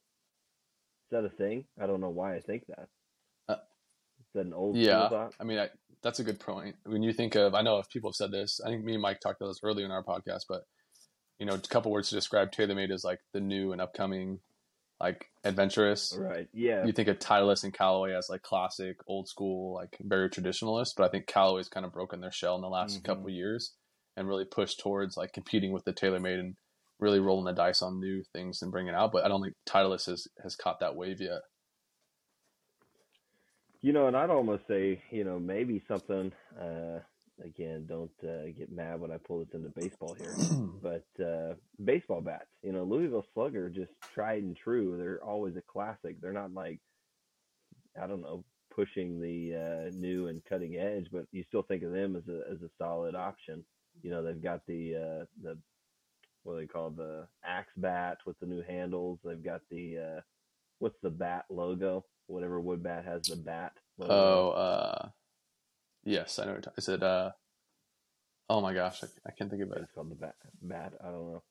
that 1.10 1.24
a 1.24 1.28
thing? 1.28 1.64
I 1.80 1.86
don't 1.86 2.00
know 2.00 2.08
why 2.08 2.34
I 2.34 2.40
think 2.40 2.66
that. 2.68 2.88
Uh, 3.48 3.56
is 4.20 4.26
that 4.34 4.46
an 4.46 4.54
old 4.54 4.76
Yeah. 4.76 5.28
I 5.38 5.44
mean, 5.44 5.58
I, 5.58 5.68
that's 6.02 6.20
a 6.20 6.24
good 6.24 6.40
point. 6.40 6.76
When 6.84 7.02
you 7.02 7.12
think 7.12 7.34
of, 7.34 7.54
I 7.54 7.62
know 7.62 7.78
if 7.78 7.90
people 7.90 8.10
have 8.10 8.16
said 8.16 8.30
this. 8.30 8.60
I 8.64 8.68
think 8.68 8.84
me 8.84 8.94
and 8.94 9.02
Mike 9.02 9.20
talked 9.20 9.40
about 9.40 9.48
this 9.48 9.60
earlier 9.62 9.84
in 9.84 9.90
our 9.90 10.04
podcast, 10.04 10.42
but 10.48 10.62
you 11.38 11.46
know, 11.46 11.54
a 11.54 11.58
couple 11.58 11.92
words 11.92 12.08
to 12.10 12.14
describe 12.14 12.50
TaylorMade 12.52 12.90
as 12.90 13.04
like 13.04 13.20
the 13.32 13.40
new 13.40 13.72
and 13.72 13.80
upcoming, 13.80 14.40
like 15.00 15.26
adventurous. 15.44 16.16
Right. 16.18 16.48
Yeah. 16.52 16.84
You 16.84 16.92
think 16.92 17.08
of 17.08 17.18
Titleist 17.18 17.64
and 17.64 17.72
Callaway 17.72 18.14
as 18.14 18.28
like 18.28 18.42
classic, 18.42 18.96
old 19.06 19.28
school, 19.28 19.74
like 19.74 19.96
very 20.00 20.28
traditionalist, 20.28 20.94
but 20.96 21.04
I 21.04 21.08
think 21.08 21.26
Callaway's 21.26 21.68
kind 21.68 21.86
of 21.86 21.92
broken 21.92 22.20
their 22.20 22.32
shell 22.32 22.56
in 22.56 22.62
the 22.62 22.68
last 22.68 22.98
Mhm. 22.98 23.04
couple 23.04 23.30
years 23.30 23.74
and 24.16 24.26
really 24.26 24.44
pushed 24.44 24.80
towards 24.80 25.16
like 25.16 25.32
competing 25.32 25.72
with 25.72 25.84
the 25.84 25.92
TaylorMade 25.92 26.40
and 26.40 26.56
really 26.98 27.20
rolling 27.20 27.44
the 27.44 27.52
dice 27.52 27.80
on 27.80 28.00
new 28.00 28.24
things 28.32 28.60
and 28.60 28.72
bringing 28.72 28.92
it 28.92 28.96
out. 28.96 29.12
But 29.12 29.24
I 29.24 29.28
don't 29.28 29.42
think 29.42 29.54
Titleist 29.64 30.06
has 30.06 30.26
has 30.42 30.56
caught 30.56 30.80
that 30.80 30.96
wave 30.96 31.20
yet. 31.20 31.42
You 33.80 33.92
know, 33.92 34.08
and 34.08 34.16
I'd 34.16 34.30
almost 34.30 34.66
say, 34.66 35.04
you 35.12 35.22
know, 35.22 35.38
maybe 35.38 35.80
something. 35.86 36.32
Uh, 36.60 36.98
again, 37.44 37.86
don't 37.86 38.10
uh, 38.22 38.46
get 38.56 38.72
mad 38.72 39.00
when 39.00 39.10
I 39.10 39.16
pull 39.16 39.40
this 39.40 39.54
into 39.54 39.68
baseball 39.70 40.14
here, 40.14 40.34
but 40.82 41.24
uh, 41.24 41.54
baseball 41.84 42.20
bats. 42.20 42.46
You 42.62 42.72
know, 42.72 42.84
Louisville 42.84 43.26
Slugger 43.34 43.68
just 43.70 43.92
tried 44.14 44.42
and 44.42 44.56
true. 44.56 44.96
They're 44.98 45.22
always 45.22 45.56
a 45.56 45.62
classic. 45.62 46.20
They're 46.20 46.32
not 46.32 46.52
like, 46.52 46.80
I 48.00 48.06
don't 48.06 48.22
know, 48.22 48.44
pushing 48.74 49.20
the 49.20 49.54
uh, 49.54 49.90
new 49.96 50.28
and 50.28 50.44
cutting 50.48 50.76
edge, 50.76 51.06
but 51.12 51.26
you 51.32 51.44
still 51.48 51.62
think 51.62 51.82
of 51.82 51.92
them 51.92 52.16
as 52.16 52.22
a 52.28 52.50
as 52.50 52.62
a 52.62 52.70
solid 52.78 53.14
option. 53.14 53.64
You 54.02 54.10
know, 54.10 54.22
they've 54.22 54.42
got 54.42 54.60
the 54.66 54.94
uh, 54.94 55.24
the 55.42 55.58
what 56.44 56.54
do 56.54 56.60
they 56.60 56.66
call 56.66 56.90
the 56.90 57.26
axe 57.44 57.72
bat 57.76 58.18
with 58.26 58.38
the 58.40 58.46
new 58.46 58.62
handles. 58.62 59.18
They've 59.24 59.42
got 59.42 59.62
the 59.70 59.98
uh, 59.98 60.20
what's 60.78 60.98
the 61.02 61.10
bat 61.10 61.44
logo? 61.50 62.04
Whatever 62.26 62.60
wood 62.60 62.82
bat 62.82 63.04
has 63.04 63.22
the 63.22 63.36
bat. 63.36 63.72
Logo. 63.98 64.12
Oh, 64.12 64.50
uh, 64.50 65.08
yes, 66.08 66.38
I 66.38 66.44
know. 66.44 66.48
What 66.52 66.54
you're 66.54 66.60
talking. 66.62 66.74
Is 66.78 66.88
it? 66.88 67.02
Uh, 67.02 67.30
oh 68.50 68.60
my 68.60 68.74
gosh, 68.74 69.02
I, 69.02 69.06
I 69.28 69.32
can't 69.32 69.50
think 69.50 69.62
of 69.62 69.72
it. 69.72 69.78
it's 69.82 69.92
called 69.92 70.10
the 70.10 70.14
bat. 70.16 70.34
Bat. 70.62 70.94
I 71.02 71.06
don't 71.06 71.32
know. 71.32 71.42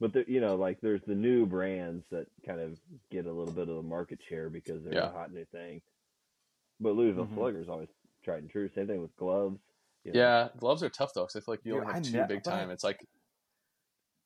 But 0.00 0.12
there, 0.12 0.24
you 0.26 0.40
know, 0.40 0.56
like 0.56 0.80
there's 0.80 1.02
the 1.06 1.14
new 1.14 1.46
brands 1.46 2.04
that 2.10 2.26
kind 2.46 2.60
of 2.60 2.78
get 3.10 3.26
a 3.26 3.32
little 3.32 3.52
bit 3.54 3.68
of 3.68 3.76
the 3.76 3.82
market 3.82 4.18
share 4.28 4.50
because 4.50 4.82
they're 4.82 4.94
Yeah. 4.94 5.08
a 5.08 5.12
hot 5.12 5.32
new 5.32 5.44
thing. 5.52 5.80
But 6.80 6.96
Louisville 6.96 7.26
Mhm. 7.26 7.34
Sluggers 7.36 7.68
always 7.68 7.88
tried 8.24 8.38
and 8.42 8.50
true. 8.50 8.68
Same 8.74 8.86
thing 8.88 9.00
with 9.00 9.14
gloves. 9.16 9.60
you 10.02 10.12
know. 10.12 10.20
Yeah, 10.20 10.48
gloves 10.58 10.82
are 10.82 10.90
tough 10.90 11.12
though, 11.14 11.22
because 11.22 11.36
I 11.36 11.40
feel 11.40 11.52
like 11.54 11.64
you 11.64 11.72
Dude, 11.74 11.80
only 11.82 11.92
I 11.92 11.96
have 11.96 12.02
two 12.04 12.12
ne- 12.18 12.26
big 12.26 12.42
but 12.42 12.50
time. 12.50 12.70
It's 12.70 12.84
like, 12.84 13.06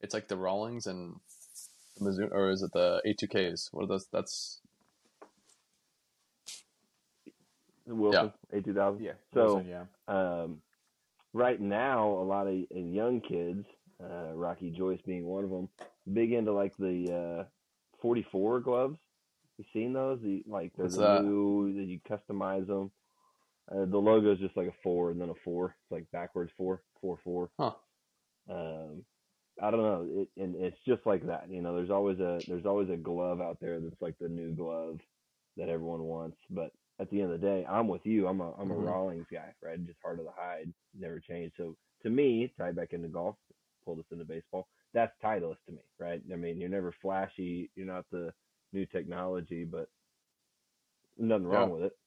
it's 0.00 0.12
like 0.14 0.26
the 0.26 0.36
Rawlings 0.36 0.86
and 0.88 1.14
the 1.98 2.04
Mizuno, 2.10 2.32
or 2.32 2.50
is 2.50 2.62
it 2.62 2.72
the 2.72 3.00
A2Ks? 3.06 3.68
What 3.72 3.84
are 3.84 3.86
those? 3.86 4.06
That's 4.12 4.60
Wilson 7.96 8.32
A 8.52 8.60
two 8.60 8.74
thousand. 8.74 9.04
Yeah. 9.04 9.12
So- 9.34 9.56
Wilson, 9.56 9.68
yeah. 9.68 9.84
um, 10.08 10.58
right 11.32 11.60
now, 11.60 12.08
a 12.08 12.24
lot 12.24 12.46
of 12.46 12.54
uh, 12.54 12.78
young 12.78 13.20
kids, 13.20 13.64
uh, 14.02 14.32
Rocky 14.34 14.70
Joyce 14.70 15.00
being 15.06 15.24
one 15.26 15.44
of 15.44 15.50
them, 15.50 15.68
big 16.12 16.32
into 16.32 16.52
like 16.52 16.76
the 16.78 17.40
uh, 17.40 17.44
44 18.02 18.60
gloves. 18.60 18.98
You 19.58 19.64
seen 19.72 19.92
those? 19.92 20.20
The 20.22 20.42
like 20.46 20.72
they're 20.76 20.88
the 20.88 21.20
new 21.20 21.74
that 21.74 21.84
you 21.84 21.98
customize 22.08 22.66
them. 22.66 22.90
Uh, 23.70 23.84
the 23.86 23.98
logo 23.98 24.32
is 24.32 24.38
just 24.38 24.56
like 24.56 24.68
a 24.68 24.74
four 24.82 25.10
and 25.10 25.20
then 25.20 25.30
a 25.30 25.34
four. 25.44 25.76
It's 25.82 25.90
like 25.92 26.10
backwards 26.12 26.52
four, 26.56 26.80
four, 27.00 27.18
four. 27.24 27.50
Huh. 27.58 27.72
Um, 28.48 29.02
I 29.60 29.70
don't 29.72 29.82
know. 29.82 30.06
It, 30.08 30.28
and 30.40 30.54
it's 30.56 30.78
just 30.86 31.04
like 31.04 31.26
that. 31.26 31.50
You 31.50 31.60
know, 31.60 31.74
there's 31.76 31.90
always 31.90 32.20
a 32.20 32.40
there's 32.46 32.66
always 32.66 32.88
a 32.88 32.96
glove 32.96 33.40
out 33.40 33.58
there 33.60 33.80
that's 33.80 34.00
like 34.00 34.14
the 34.20 34.28
new 34.28 34.52
glove 34.52 35.00
that 35.56 35.68
everyone 35.68 36.02
wants. 36.04 36.38
But 36.48 36.70
at 37.00 37.10
the 37.10 37.20
end 37.20 37.32
of 37.32 37.40
the 37.40 37.46
day, 37.46 37.64
I'm 37.68 37.88
with 37.88 38.04
you. 38.06 38.26
I'm 38.26 38.40
a 38.40 38.52
I'm 38.58 38.70
a 38.70 38.74
Mhm. 38.74 38.86
Rawlings 38.86 39.26
guy, 39.32 39.54
right? 39.62 39.84
Just 39.86 40.00
heart 40.02 40.18
of 40.18 40.24
the 40.24 40.32
hide, 40.32 40.72
never 40.94 41.20
changed. 41.20 41.56
So 41.56 41.76
to 42.02 42.10
me, 42.10 42.48
tie 42.58 42.72
back 42.72 42.92
into 42.92 43.08
golf, 43.08 43.36
pull 43.84 43.96
this 43.96 44.10
into 44.10 44.24
baseball. 44.24 44.68
That's 44.94 45.14
Titleist 45.22 45.64
to 45.66 45.72
me, 45.72 45.82
right? 45.98 46.22
I 46.32 46.36
mean, 46.36 46.60
you're 46.60 46.70
never 46.70 46.92
flashy. 46.92 47.70
You're 47.74 47.86
not 47.86 48.06
the 48.10 48.32
new 48.72 48.86
technology, 48.86 49.64
but 49.64 49.88
nothing 51.16 51.46
wrong 51.46 51.68
Yeah. 51.70 51.74
with 51.74 51.82
it. 51.84 51.98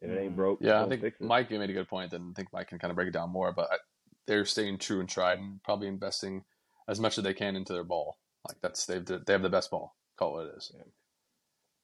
If 0.00 0.10
it 0.10 0.18
ain't 0.18 0.32
Mhm. 0.32 0.36
broke, 0.36 0.60
yeah. 0.60 0.84
I 0.84 0.88
think 0.88 1.02
fix 1.02 1.20
it. 1.20 1.24
Mike 1.24 1.50
made 1.50 1.70
a 1.70 1.72
good 1.72 1.88
point. 1.88 2.10
Then 2.10 2.30
I 2.30 2.32
think 2.34 2.52
Mike 2.52 2.68
can 2.68 2.78
kind 2.78 2.90
of 2.90 2.94
break 2.96 3.08
it 3.08 3.12
down 3.12 3.30
more. 3.30 3.52
But 3.52 3.72
I, 3.72 3.78
they're 4.26 4.44
staying 4.44 4.78
true 4.78 5.00
and 5.00 5.08
tried, 5.08 5.38
and 5.38 5.62
probably 5.62 5.88
investing 5.88 6.44
as 6.86 7.00
much 7.00 7.18
as 7.18 7.24
they 7.24 7.34
can 7.34 7.56
into 7.56 7.72
their 7.72 7.84
ball. 7.84 8.18
Like 8.46 8.60
that's 8.60 8.86
they've 8.86 9.04
they 9.04 9.32
have 9.32 9.42
the 9.42 9.48
best 9.48 9.70
ball. 9.70 9.96
Call 10.16 10.38
it 10.38 10.44
what 10.44 10.54
it 10.54 10.58
is. 10.58 10.72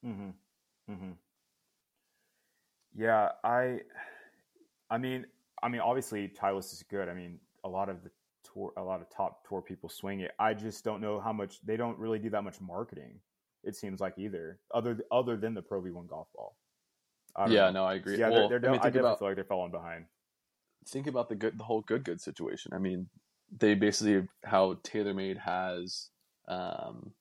Mm-hmm. 0.04 0.30
Mm-hmm. 0.92 1.12
Yeah, 2.96 3.30
I, 3.42 3.80
I 4.90 4.98
mean, 4.98 5.26
I 5.62 5.68
mean, 5.68 5.80
obviously, 5.80 6.28
Titleist 6.28 6.72
is 6.72 6.84
good. 6.88 7.08
I 7.08 7.14
mean, 7.14 7.38
a 7.64 7.68
lot 7.68 7.88
of 7.88 8.02
the 8.04 8.10
tour, 8.52 8.72
a 8.76 8.82
lot 8.82 9.00
of 9.00 9.10
top 9.10 9.46
tour 9.48 9.62
people 9.62 9.88
swing 9.88 10.20
it. 10.20 10.32
I 10.38 10.54
just 10.54 10.84
don't 10.84 11.00
know 11.00 11.20
how 11.20 11.32
much 11.32 11.60
they 11.64 11.76
don't 11.76 11.98
really 11.98 12.18
do 12.18 12.30
that 12.30 12.42
much 12.42 12.60
marketing. 12.60 13.20
It 13.64 13.74
seems 13.74 14.00
like 14.00 14.14
either 14.18 14.58
other 14.72 14.98
other 15.10 15.36
than 15.36 15.54
the 15.54 15.62
Pro 15.62 15.80
V 15.80 15.90
one 15.90 16.06
golf 16.06 16.28
ball. 16.34 16.56
Yeah, 17.48 17.66
know. 17.66 17.70
no, 17.70 17.84
I 17.84 17.94
agree. 17.94 18.18
Yeah, 18.18 18.28
well, 18.28 18.48
they're, 18.48 18.60
they're, 18.60 18.70
I, 18.70 18.72
mean, 18.74 18.80
I 18.80 18.84
definitely 18.84 19.00
about, 19.00 19.18
feel 19.18 19.28
like 19.28 19.36
they're 19.36 19.44
falling 19.44 19.72
behind. 19.72 20.04
Think 20.86 21.06
about 21.06 21.28
the 21.28 21.34
good, 21.34 21.58
the 21.58 21.64
whole 21.64 21.80
good 21.80 22.04
good 22.04 22.20
situation. 22.20 22.72
I 22.74 22.78
mean, 22.78 23.08
they 23.58 23.74
basically 23.74 24.28
how 24.44 24.74
TaylorMade 24.84 25.38
has 25.38 26.10
um, 26.46 27.12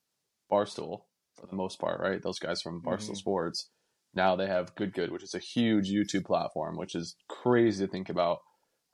Barstool 0.52 1.04
for 1.40 1.48
the 1.48 1.56
most 1.56 1.80
part, 1.80 2.00
right? 2.00 2.22
Those 2.22 2.40
guys 2.40 2.62
from 2.62 2.82
Barstool 2.82 3.06
mm-hmm. 3.06 3.14
Sports. 3.16 3.70
Now 4.14 4.36
they 4.36 4.48
have 4.48 4.76
Good 4.76 4.94
Good, 4.94 5.12
which 5.12 5.24
is 5.24 5.34
a 5.34 5.40
huge 5.40 5.90
YouTube 5.90 6.26
platform, 6.26 6.78
which 6.78 6.96
is 6.96 7.16
crazy 7.28 7.86
to 7.86 7.92
think 7.92 8.10
about. 8.10 8.40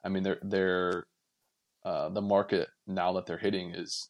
I 0.03 0.09
mean, 0.09 0.23
they're 0.23 0.39
they're 0.41 1.07
uh, 1.83 2.09
the 2.09 2.21
market 2.21 2.69
now 2.88 3.13
that 3.13 3.25
they're 3.25 3.38
hitting 3.38 3.71
is 3.75 4.09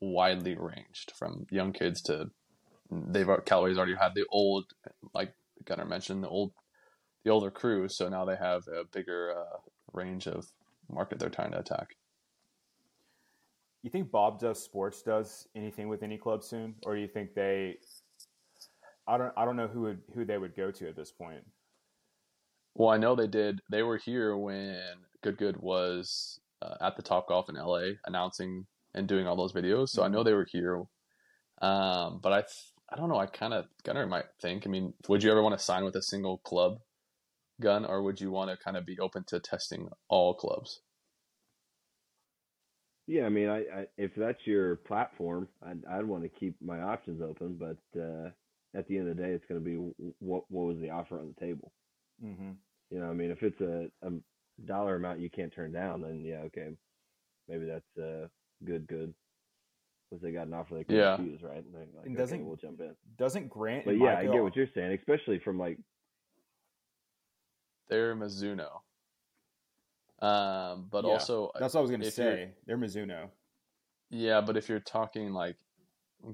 widely 0.00 0.56
ranged 0.58 1.12
from 1.16 1.46
young 1.50 1.72
kids 1.72 2.02
to 2.02 2.26
they've 2.90 3.28
Callaway's 3.46 3.78
already 3.78 3.94
had 3.94 4.14
the 4.14 4.26
old 4.30 4.64
like 5.14 5.34
Gunner 5.64 5.84
mentioned 5.84 6.22
the 6.22 6.28
old 6.28 6.52
the 7.24 7.30
older 7.30 7.50
crew, 7.50 7.88
so 7.88 8.08
now 8.08 8.24
they 8.24 8.36
have 8.36 8.66
a 8.66 8.84
bigger 8.92 9.32
uh, 9.36 9.58
range 9.92 10.26
of 10.26 10.46
market 10.90 11.18
they're 11.18 11.30
trying 11.30 11.52
to 11.52 11.58
attack. 11.58 11.96
You 13.82 13.90
think 13.90 14.10
Bob 14.10 14.40
Does 14.40 14.62
Sports 14.62 15.02
does 15.02 15.46
anything 15.54 15.88
with 15.88 16.02
any 16.02 16.18
club 16.18 16.42
soon, 16.42 16.74
or 16.84 16.94
do 16.94 17.00
you 17.00 17.08
think 17.08 17.34
they? 17.34 17.76
I 19.06 19.18
don't. 19.18 19.32
I 19.36 19.44
don't 19.44 19.56
know 19.56 19.68
who 19.68 19.82
would 19.82 20.00
who 20.14 20.24
they 20.24 20.38
would 20.38 20.56
go 20.56 20.70
to 20.70 20.88
at 20.88 20.96
this 20.96 21.10
point. 21.10 21.44
Well, 22.74 22.88
I 22.88 22.98
know 22.98 23.14
they 23.14 23.26
did. 23.26 23.60
They 23.70 23.82
were 23.82 23.98
here 23.98 24.36
when 24.36 24.78
Good 25.22 25.36
Good 25.36 25.56
was 25.58 26.40
uh, 26.62 26.76
at 26.80 26.96
the 26.96 27.02
Top 27.02 27.28
Golf 27.28 27.48
in 27.48 27.56
LA, 27.56 27.96
announcing 28.06 28.66
and 28.94 29.06
doing 29.06 29.26
all 29.26 29.36
those 29.36 29.52
videos. 29.52 29.88
So 29.88 30.02
mm-hmm. 30.02 30.12
I 30.12 30.16
know 30.16 30.22
they 30.22 30.34
were 30.34 30.46
here. 30.50 30.82
Um, 31.60 32.20
but 32.22 32.32
I, 32.32 32.40
th- 32.40 32.72
I 32.90 32.96
don't 32.96 33.08
know. 33.08 33.18
I 33.18 33.26
kind 33.26 33.54
of 33.54 33.66
Gunner 33.84 34.06
might 34.06 34.26
think. 34.40 34.66
I 34.66 34.70
mean, 34.70 34.94
would 35.08 35.22
you 35.22 35.30
ever 35.30 35.42
want 35.42 35.58
to 35.58 35.64
sign 35.64 35.84
with 35.84 35.96
a 35.96 36.02
single 36.02 36.38
club 36.38 36.78
gun, 37.60 37.84
or 37.84 38.02
would 38.02 38.20
you 38.20 38.30
want 38.30 38.50
to 38.50 38.56
kind 38.62 38.76
of 38.76 38.84
be 38.84 38.98
open 38.98 39.24
to 39.28 39.40
testing 39.40 39.88
all 40.08 40.34
clubs? 40.34 40.80
Yeah, 43.06 43.26
I 43.26 43.28
mean, 43.30 43.48
I, 43.48 43.58
I 43.58 43.86
if 43.96 44.14
that's 44.14 44.46
your 44.46 44.76
platform, 44.76 45.48
I'd, 45.64 45.84
I'd 45.90 46.04
want 46.04 46.22
to 46.22 46.28
keep 46.28 46.56
my 46.62 46.80
options 46.80 47.20
open. 47.20 47.58
But 47.58 48.00
uh, 48.00 48.30
at 48.74 48.86
the 48.88 48.98
end 48.98 49.08
of 49.08 49.16
the 49.16 49.22
day, 49.22 49.30
it's 49.30 49.44
going 49.46 49.62
to 49.62 49.64
be 49.64 49.76
what 50.18 50.44
what 50.48 50.66
was 50.66 50.78
the 50.78 50.90
offer 50.90 51.18
on 51.18 51.34
the 51.34 51.46
table. 51.46 51.72
Mm-hmm. 52.24 52.50
You 52.90 53.00
know, 53.00 53.10
I 53.10 53.12
mean, 53.12 53.30
if 53.30 53.42
it's 53.42 53.60
a, 53.60 53.88
a 54.06 54.10
dollar 54.66 54.96
amount 54.96 55.20
you 55.20 55.30
can't 55.30 55.52
turn 55.52 55.72
down, 55.72 56.02
then 56.02 56.22
yeah, 56.24 56.40
okay, 56.46 56.68
maybe 57.48 57.66
that's 57.66 57.98
uh, 57.98 58.28
good, 58.64 58.86
good. 58.86 59.14
Because 60.08 60.22
they 60.22 60.32
got 60.32 60.46
an 60.46 60.52
offer 60.52 60.74
they 60.74 60.84
can 60.84 60.96
yeah. 60.96 61.12
refuse, 61.12 61.42
right? 61.42 61.64
And, 61.64 61.74
like, 61.74 62.06
and 62.06 62.16
doesn't 62.16 62.40
okay, 62.40 62.44
we'll 62.44 62.56
jump 62.56 62.80
in. 62.80 62.94
Doesn't 63.18 63.48
Grant? 63.48 63.86
But 63.86 63.98
yeah, 63.98 64.18
I 64.18 64.24
get 64.24 64.42
what 64.42 64.54
you're 64.54 64.66
saying, 64.74 64.92
especially 64.92 65.38
from 65.38 65.58
like. 65.58 65.78
They're 67.88 68.14
Mizuno. 68.14 68.68
Um, 70.20 70.86
but 70.90 71.04
yeah, 71.04 71.12
also 71.12 71.50
that's 71.58 71.74
what 71.74 71.80
I 71.80 71.82
was 71.82 71.90
gonna 71.90 72.10
say. 72.10 72.50
They're 72.66 72.78
Mizuno. 72.78 73.28
Yeah, 74.10 74.42
but 74.42 74.56
if 74.56 74.68
you're 74.68 74.80
talking 74.80 75.32
like 75.32 75.56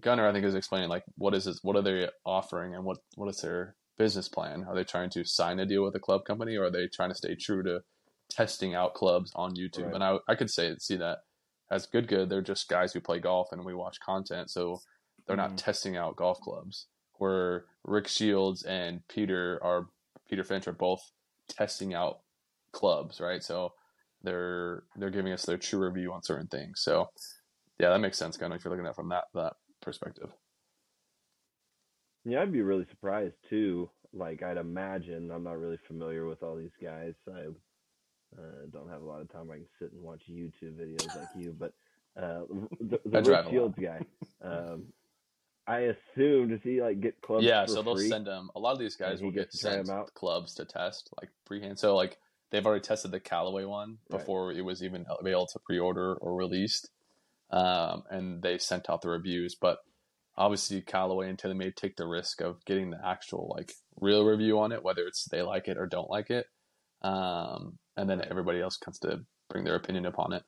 Gunner, 0.01 0.29
I 0.29 0.33
think 0.33 0.45
is 0.45 0.55
explaining 0.55 0.89
like 0.89 1.05
what 1.17 1.35
is 1.35 1.45
this, 1.45 1.61
what 1.63 1.77
are 1.77 1.83
they 1.83 2.09
offering 2.25 2.75
and 2.75 2.85
what 2.85 2.99
what 3.17 3.29
is 3.29 3.41
their 3.41 3.75
business 3.97 4.29
plan? 4.29 4.65
Are 4.69 4.75
they 4.75 4.85
trying 4.85 5.11
to 5.11 5.25
sign 5.25 5.59
a 5.59 5.67
deal 5.67 5.83
with 5.83 5.95
a 5.95 6.01
club 6.01 6.25
company, 6.25 6.57
or 6.57 6.65
are 6.65 6.71
they 6.71 6.87
trying 6.89 7.11
to 7.11 7.15
stay 7.15 7.35
true 7.35 7.63
to 7.63 7.81
testing 8.31 8.75
out 8.75 8.95
clubs 8.95 9.33
on 9.35 9.57
YouTube? 9.57 9.87
Right. 9.87 9.95
And 9.95 10.05
I 10.05 10.19
I 10.29 10.35
could 10.35 10.51
say 10.51 10.75
see 10.79 10.97
that 10.97 11.19
as 11.71 11.87
good 11.87 12.09
good. 12.09 12.29
They're 12.29 12.43
just 12.43 12.69
guys 12.69 12.93
who 12.93 13.01
play 13.01 13.19
golf 13.19 13.49
and 13.53 13.65
we 13.65 13.75
watch 13.75 13.99
content, 14.01 14.51
so 14.51 14.81
they're 15.27 15.37
mm-hmm. 15.37 15.51
not 15.51 15.59
testing 15.59 15.97
out 15.97 16.17
golf 16.17 16.41
clubs. 16.41 16.87
Where 17.15 17.65
Rick 17.85 18.07
Shields 18.07 18.63
and 18.63 19.07
Peter 19.09 19.59
are 19.63 19.87
Peter 20.29 20.45
Finch 20.45 20.69
are 20.69 20.73
both 20.73 21.01
testing 21.49 21.95
out 21.95 22.21
clubs, 22.73 23.21
right? 23.21 23.43
So 23.43 23.73
they're 24.23 24.85
they're 24.97 25.11
giving 25.11 25.33
us 25.33 25.45
their 25.45 25.57
true 25.57 25.85
review 25.85 26.13
on 26.13 26.23
certain 26.23 26.47
things. 26.47 26.81
So 26.81 27.09
yeah, 27.79 27.91
that 27.91 28.01
makes 28.01 28.19
sense, 28.19 28.37
of 28.37 28.53
if 28.53 28.65
you're 28.65 28.71
looking 28.71 28.87
at 28.87 28.91
it 28.91 28.97
from 28.97 29.09
that 29.11 29.25
that 29.35 29.55
perspective. 29.89 30.29
Yeah, 32.27 32.43
I'd 32.43 32.53
be 32.53 32.61
really 32.61 32.85
surprised 32.91 33.37
too. 33.49 33.89
Like 34.13 34.43
I'd 34.43 34.59
imagine, 34.59 35.31
I'm 35.31 35.45
not 35.45 35.59
really 35.59 35.79
familiar 35.87 36.27
with 36.27 36.43
all 36.43 36.57
these 36.57 36.77
guys. 36.83 37.15
I 37.27 37.47
uh, 38.39 38.67
don't 38.71 38.91
have 38.91 39.01
a 39.01 39.07
lot 39.07 39.23
of 39.23 39.33
time. 39.33 39.51
I 39.51 39.55
can 39.55 39.67
sit 39.79 39.93
and 39.93 40.03
watch 40.03 40.21
YouTube 40.31 40.75
videos 40.79 41.17
like 41.17 41.29
you, 41.35 41.57
but 41.59 41.73
uh, 42.23 42.41
the, 42.81 43.01
the 43.07 43.23
Rick 43.23 43.47
Shields 43.49 43.79
guy. 43.81 44.01
Um, 44.43 44.85
I 45.67 45.95
assume 45.95 46.51
does 46.51 46.61
he 46.63 46.83
like 46.83 47.01
get 47.01 47.21
clubs? 47.23 47.45
Yeah, 47.45 47.65
so 47.65 47.83
they'll 47.83 47.97
free? 47.97 48.09
send 48.09 48.27
them. 48.27 48.51
A 48.57 48.61
lot 48.61 48.73
of 48.73 48.79
these 48.79 48.97
guys 48.97 49.23
will 49.23 49.31
get 49.31 49.53
sent 49.55 49.89
out? 49.89 50.13
clubs 50.15 50.55
to 50.55 50.67
test 50.67 51.11
like 51.21 51.31
pre-hand. 51.47 51.79
So 51.79 51.97
like 51.97 52.19
they've 52.51 52.65
already 52.65 52.83
tested 52.83 53.11
the 53.11 53.21
Callaway 53.21 53.65
one 53.65 53.99
before 54.11 54.49
right. 54.49 54.57
it 54.57 54.63
was 54.63 54.83
even 54.83 55.07
available 55.19 55.47
to 55.47 55.59
pre-order 55.61 56.15
or 56.15 56.35
released, 56.35 56.91
um, 57.51 58.03
and 58.11 58.43
they 58.43 58.59
sent 58.59 58.91
out 58.91 59.03
the 59.03 59.09
reviews. 59.09 59.55
But 59.55 59.79
obviously, 60.37 60.81
Callaway 60.81 61.29
and 61.29 61.39
TaylorMade 61.39 61.77
take 61.77 61.97
the 61.97 62.07
risk 62.07 62.41
of 62.41 62.65
getting 62.65 62.91
the 62.91 63.01
actual 63.05 63.53
like 63.57 63.73
real 64.01 64.25
review 64.25 64.59
on 64.59 64.73
it, 64.73 64.83
whether 64.83 65.03
it's 65.03 65.25
they 65.25 65.43
like 65.43 65.69
it 65.69 65.79
or 65.79 65.87
don't 65.87 66.11
like 66.11 66.31
it, 66.31 66.47
um, 67.03 67.79
and 67.97 68.09
then 68.09 68.23
everybody 68.29 68.61
else 68.61 68.77
comes 68.77 68.99
to 69.01 69.25
bring 69.49 69.65
their 69.65 69.77
opinion 69.77 70.07
upon 70.07 70.33
it. 70.33 70.43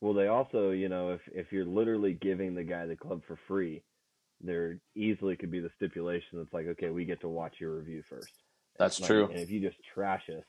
Well, 0.00 0.14
they 0.14 0.28
also, 0.28 0.70
you 0.70 0.88
know, 0.88 1.12
if 1.12 1.20
if 1.32 1.52
you're 1.52 1.64
literally 1.64 2.12
giving 2.12 2.54
the 2.54 2.64
guy 2.64 2.86
the 2.86 2.96
club 2.96 3.22
for 3.26 3.38
free, 3.48 3.82
there 4.40 4.78
easily 4.94 5.36
could 5.36 5.50
be 5.50 5.60
the 5.60 5.70
stipulation 5.76 6.38
that's 6.38 6.52
like, 6.52 6.66
okay, 6.66 6.90
we 6.90 7.04
get 7.04 7.20
to 7.22 7.28
watch 7.28 7.54
your 7.60 7.76
review 7.76 8.02
first. 8.08 8.32
That's 8.78 9.00
like, 9.00 9.06
true. 9.08 9.26
And 9.26 9.38
if 9.38 9.50
you 9.50 9.60
just 9.60 9.78
trash 9.94 10.24
us, 10.28 10.44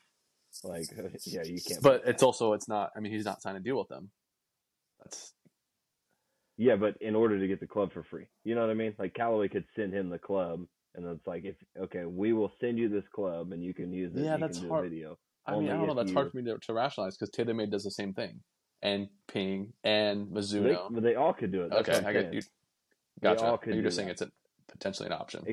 like 0.64 0.86
yeah, 1.26 1.44
you 1.44 1.60
can't. 1.66 1.82
But 1.82 2.04
it's 2.06 2.24
also 2.24 2.54
it's 2.54 2.68
not. 2.68 2.92
I 2.96 3.00
mean, 3.00 3.12
he's 3.12 3.26
not 3.26 3.42
signing 3.42 3.62
a 3.62 3.64
deal 3.64 3.78
with 3.78 3.88
them. 3.88 4.12
Yeah, 6.58 6.76
but 6.76 6.96
in 7.02 7.16
order 7.16 7.40
to 7.40 7.48
get 7.48 7.60
the 7.60 7.68
club 7.68 7.94
for 7.94 8.04
free, 8.04 8.26
you 8.44 8.56
know 8.56 8.62
what 8.62 8.72
I 8.72 8.74
mean? 8.74 8.96
Like 8.98 9.14
Callaway 9.14 9.48
could 9.48 9.66
send 9.76 9.94
him 9.94 10.10
the 10.10 10.18
club, 10.18 10.66
and 10.96 11.06
it's 11.06 11.28
like, 11.28 11.46
if 11.46 11.56
okay, 11.80 12.06
we 12.06 12.34
will 12.34 12.52
send 12.60 12.80
you 12.80 12.90
this 12.90 13.04
club, 13.14 13.52
and 13.52 13.64
you 13.64 13.74
can 13.74 13.94
use 13.94 14.12
it. 14.16 14.24
Yeah, 14.24 14.38
that's 14.38 14.64
hard. 14.64 14.90
video. 14.90 15.18
I 15.46 15.58
mean, 15.58 15.70
I 15.70 15.78
don't 15.78 15.88
know. 15.88 15.94
That's 15.94 16.10
you... 16.10 16.16
hard 16.16 16.32
for 16.32 16.38
me 16.38 16.44
to, 16.44 16.58
to 16.58 16.74
rationalize 16.74 17.16
because 17.16 17.30
TaylorMade 17.30 17.70
does 17.70 17.84
the 17.84 17.92
same 17.92 18.14
thing, 18.14 18.40
and 18.82 19.08
Ping 19.28 19.74
and 19.84 20.28
Mizuno. 20.28 20.64
They, 20.64 20.96
but 20.96 21.04
they 21.04 21.16
all 21.16 21.34
could 21.34 21.52
do 21.52 21.62
it. 21.64 21.70
That's 21.70 21.90
okay, 21.90 22.06
I 22.06 22.14
get 22.14 22.34
you. 22.34 22.42
Gotcha. 23.22 23.60
You're 23.68 23.84
just 23.84 23.96
saying 23.96 24.10
it's 24.10 24.22
a, 24.22 24.30
potentially 24.68 25.08
an 25.08 25.14
option. 25.14 25.46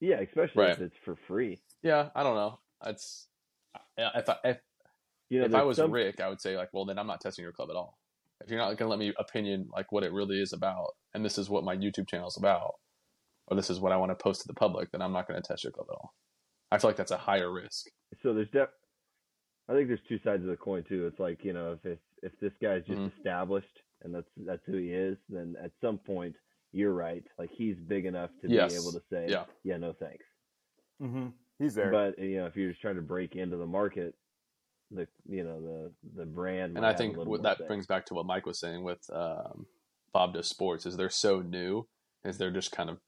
Yeah, 0.00 0.20
especially 0.20 0.62
right. 0.62 0.72
if 0.72 0.80
it's 0.80 0.96
for 1.04 1.16
free. 1.26 1.60
Yeah, 1.82 2.10
I 2.14 2.22
don't 2.22 2.36
know. 2.36 2.60
It's 2.86 3.26
if 3.96 4.28
I, 4.28 4.36
if, 4.44 4.58
you 5.28 5.40
know, 5.40 5.46
if 5.46 5.54
I 5.54 5.62
was 5.62 5.76
some... 5.76 5.90
Rick, 5.90 6.20
I 6.20 6.28
would 6.28 6.40
say 6.40 6.56
like, 6.56 6.70
well, 6.72 6.84
then 6.84 6.98
I'm 6.98 7.06
not 7.06 7.20
testing 7.20 7.42
your 7.42 7.52
club 7.52 7.70
at 7.70 7.76
all. 7.76 7.98
If 8.40 8.50
you're 8.50 8.58
not 8.58 8.66
going 8.66 8.76
to 8.76 8.88
let 8.88 8.98
me 8.98 9.12
opinion 9.18 9.68
like 9.74 9.90
what 9.90 10.04
it 10.04 10.12
really 10.12 10.40
is 10.40 10.52
about, 10.52 10.94
and 11.14 11.24
this 11.24 11.38
is 11.38 11.50
what 11.50 11.64
my 11.64 11.76
YouTube 11.76 12.08
channel 12.08 12.28
is 12.28 12.36
about, 12.36 12.74
or 13.48 13.56
this 13.56 13.70
is 13.70 13.80
what 13.80 13.92
I 13.92 13.96
want 13.96 14.10
to 14.10 14.22
post 14.22 14.42
to 14.42 14.48
the 14.48 14.54
public, 14.54 14.90
then 14.92 15.02
I'm 15.02 15.12
not 15.12 15.26
going 15.26 15.40
to 15.40 15.46
test 15.46 15.64
your 15.64 15.72
club 15.72 15.88
at 15.90 15.94
all. 15.94 16.14
I 16.70 16.78
feel 16.78 16.90
like 16.90 16.96
that's 16.96 17.10
a 17.10 17.16
higher 17.16 17.52
risk. 17.52 17.86
So 18.22 18.34
there's 18.34 18.50
def- 18.50 18.68
I 19.68 19.72
think 19.72 19.88
there's 19.88 20.00
two 20.08 20.18
sides 20.24 20.42
of 20.42 20.48
the 20.48 20.56
coin 20.56 20.84
too. 20.88 21.06
It's 21.06 21.18
like 21.18 21.44
you 21.44 21.52
know, 21.52 21.72
if 21.72 21.92
if, 21.92 21.98
if 22.22 22.32
this 22.40 22.52
guy's 22.60 22.84
just 22.86 22.98
mm-hmm. 22.98 23.16
established 23.16 23.82
and 24.02 24.14
that's 24.14 24.28
that's 24.46 24.62
who 24.66 24.76
he 24.76 24.90
is, 24.90 25.16
then 25.28 25.54
at 25.62 25.72
some 25.80 25.98
point 25.98 26.34
you're 26.72 26.92
right. 26.92 27.24
Like 27.38 27.50
he's 27.50 27.76
big 27.76 28.04
enough 28.04 28.30
to 28.42 28.48
yes. 28.48 28.72
be 28.72 28.78
able 28.78 28.92
to 28.92 29.02
say, 29.10 29.26
yeah, 29.28 29.44
yeah 29.64 29.78
no 29.78 29.94
thanks. 29.98 30.24
Mm-hmm. 31.02 31.28
He's 31.58 31.74
there. 31.74 31.90
But 31.90 32.18
you 32.18 32.36
know, 32.36 32.46
if 32.46 32.56
you're 32.56 32.70
just 32.70 32.82
trying 32.82 32.96
to 32.96 33.02
break 33.02 33.34
into 33.34 33.56
the 33.56 33.66
market, 33.66 34.14
the 34.90 35.06
you 35.28 35.44
know 35.44 35.60
the 35.60 35.92
the 36.16 36.26
brand. 36.26 36.76
And 36.76 36.86
I 36.86 36.94
think 36.94 37.16
what 37.16 37.42
that 37.42 37.66
brings 37.66 37.86
back 37.86 38.06
to 38.06 38.14
what 38.14 38.26
Mike 38.26 38.46
was 38.46 38.58
saying 38.58 38.84
with 38.84 39.08
um, 39.12 39.66
Bob 40.12 40.34
Does 40.34 40.48
Sports 40.48 40.86
is 40.86 40.96
they're 40.96 41.10
so 41.10 41.40
new, 41.40 41.86
is 42.24 42.38
they're 42.38 42.50
just 42.50 42.72
kind 42.72 42.90
of 42.90 42.98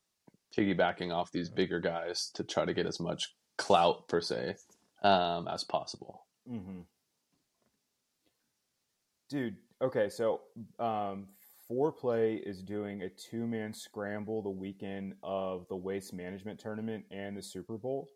piggybacking 0.56 1.14
off 1.14 1.32
these 1.32 1.48
bigger 1.48 1.80
guys 1.80 2.30
to 2.34 2.44
try 2.44 2.64
to 2.64 2.74
get 2.74 2.86
as 2.86 3.00
much 3.00 3.34
clout 3.56 4.08
per 4.08 4.20
se 4.20 4.56
um, 5.02 5.48
as 5.48 5.64
possible. 5.64 6.26
Mm-hmm. 6.50 6.80
Dude, 9.28 9.56
okay, 9.80 10.08
so 10.08 10.40
um, 10.80 11.28
Foreplay 11.70 12.42
is 12.44 12.62
doing 12.62 13.02
a 13.02 13.08
two 13.08 13.46
man 13.46 13.72
scramble 13.72 14.42
the 14.42 14.50
weekend 14.50 15.14
of 15.22 15.68
the 15.68 15.76
Waste 15.76 16.12
Management 16.12 16.58
Tournament 16.58 17.04
and 17.10 17.36
the 17.36 17.42
Super 17.42 17.78
Bowl. 17.78 18.08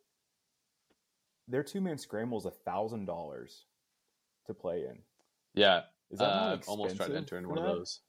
Their 1.49 1.63
two 1.63 1.81
man 1.81 1.99
scramble 1.99 2.39
is 2.39 2.47
a 2.47 2.51
thousand 2.51 3.07
dollars 3.07 3.65
to 4.47 4.55
play 4.55 4.85
in. 4.89 4.99
Yeah, 5.55 5.83
is 6.11 6.19
that 6.19 6.25
uh, 6.25 6.59
almost 6.67 6.97
tried 6.97 7.09
to 7.09 7.17
enter 7.17 7.39
in 7.39 7.49
one 7.49 7.57
that? 7.57 7.69
of 7.69 7.77
those. 7.79 8.01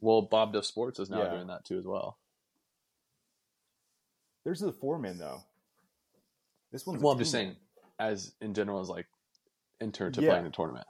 Well, 0.00 0.22
Bob 0.22 0.52
Does 0.52 0.66
Sports 0.66 0.98
is 0.98 1.10
now 1.10 1.22
yeah. 1.22 1.30
doing 1.30 1.46
that 1.46 1.64
too 1.64 1.78
as 1.78 1.86
well. 1.86 2.18
There's 4.44 4.60
the 4.60 4.72
four 4.72 4.98
man 4.98 5.18
though. 5.18 5.40
This 6.72 6.86
one's 6.86 7.02
well. 7.02 7.12
I'm 7.12 7.18
just 7.18 7.30
saying, 7.30 7.56
as 7.98 8.34
in 8.40 8.54
general, 8.54 8.80
as 8.80 8.88
like 8.88 9.06
enter 9.80 10.10
to 10.10 10.20
Yeah. 10.20 10.30
play 10.30 10.38
in 10.38 10.44
the 10.44 10.50
tournament. 10.50 10.86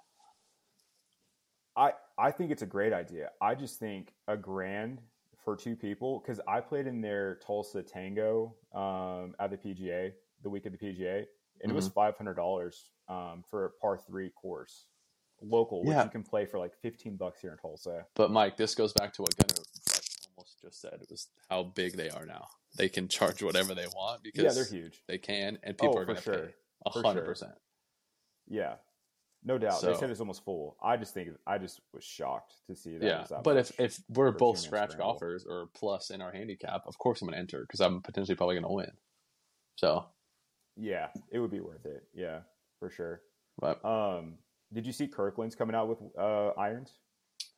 I 1.76 1.92
I 2.18 2.30
think 2.30 2.50
it's 2.50 2.62
a 2.62 2.66
great 2.66 2.92
idea. 2.92 3.30
I 3.40 3.54
just 3.54 3.78
think 3.78 4.12
a 4.28 4.36
grand 4.36 5.00
for 5.44 5.56
two 5.56 5.74
people 5.74 6.20
because 6.20 6.40
I 6.46 6.60
played 6.60 6.86
in 6.86 7.00
their 7.00 7.36
Tulsa 7.36 7.82
Tango 7.82 8.54
um, 8.74 9.34
at 9.38 9.50
the 9.50 9.56
PGA 9.56 10.12
the 10.42 10.50
week 10.50 10.66
of 10.66 10.72
the 10.72 10.78
PGA, 10.78 11.24
and 11.62 11.70
it 11.70 11.74
was 11.74 11.86
Mm-hmm. 11.86 11.94
five 11.94 12.16
hundred 12.16 12.34
dollars 12.34 12.90
um, 13.08 13.42
for 13.48 13.66
a 13.66 13.70
par 13.70 13.98
three 13.98 14.30
course, 14.30 14.86
local, 15.40 15.84
which 15.84 15.96
you 15.96 16.10
can 16.10 16.22
play 16.22 16.46
for 16.46 16.58
like 16.58 16.74
fifteen 16.82 17.16
bucks 17.16 17.40
here 17.40 17.52
in 17.52 17.58
Tulsa. 17.58 18.06
But 18.14 18.30
Mike, 18.30 18.56
this 18.56 18.74
goes 18.74 18.92
back 18.92 19.12
to 19.14 19.22
what 19.22 19.36
Gunner 19.36 19.58
like, 19.58 20.02
almost 20.36 20.60
just 20.60 20.80
said. 20.80 20.94
It 21.02 21.08
was 21.10 21.28
how 21.50 21.62
big 21.64 21.96
they 21.96 22.10
are 22.10 22.26
now. 22.26 22.46
They 22.76 22.88
can 22.88 23.06
charge 23.08 23.42
whatever 23.42 23.74
they 23.74 23.86
want 23.94 24.22
because 24.22 24.44
yeah, 24.44 24.52
they're 24.52 24.64
huge. 24.64 25.02
they 25.06 25.18
can, 25.18 25.58
and 25.62 25.76
people 25.76 25.94
Oh, 25.96 26.00
are 26.00 26.04
going 26.06 26.16
to 26.16 26.22
sure. 26.22 26.34
pay 26.34 26.54
hundred 27.00 27.20
sure. 27.20 27.24
percent. 27.26 27.52
Yeah, 28.48 28.74
no 29.44 29.58
doubt. 29.58 29.80
they 29.82 29.94
said 29.94 30.10
it's 30.10 30.20
almost 30.20 30.44
full. 30.44 30.76
I 30.82 30.96
just 30.96 31.14
think 31.14 31.28
I 31.46 31.58
just 31.58 31.80
was 31.92 32.02
shocked 32.04 32.54
to 32.68 32.74
see 32.74 32.96
that. 32.98 33.06
Yeah, 33.06 33.24
that 33.28 33.44
but 33.44 33.56
if 33.56 33.78
if 33.78 34.00
we're 34.08 34.32
both 34.32 34.58
scratch 34.58 34.96
golfers 34.96 35.44
or 35.48 35.66
plus 35.74 36.10
in 36.10 36.20
our 36.22 36.32
handicap, 36.32 36.82
of 36.86 36.96
course 36.98 37.20
I'm 37.22 37.26
going 37.28 37.34
to 37.34 37.40
enter 37.40 37.60
because 37.60 37.80
I'm 37.80 38.00
potentially 38.02 38.34
probably 38.36 38.54
going 38.56 38.64
to 38.66 38.72
win. 38.72 38.92
So, 39.76 40.06
yeah, 40.76 41.08
it 41.30 41.38
would 41.38 41.50
be 41.50 41.60
worth 41.60 41.84
it. 41.86 42.04
Yeah, 42.14 42.40
for 42.78 42.90
sure. 42.90 43.20
but 43.58 43.84
Um, 43.84 44.34
did 44.72 44.86
you 44.86 44.92
see 44.92 45.06
Kirkland's 45.08 45.54
coming 45.54 45.76
out 45.76 45.88
with 45.88 45.98
uh, 46.18 46.48
irons? 46.58 46.92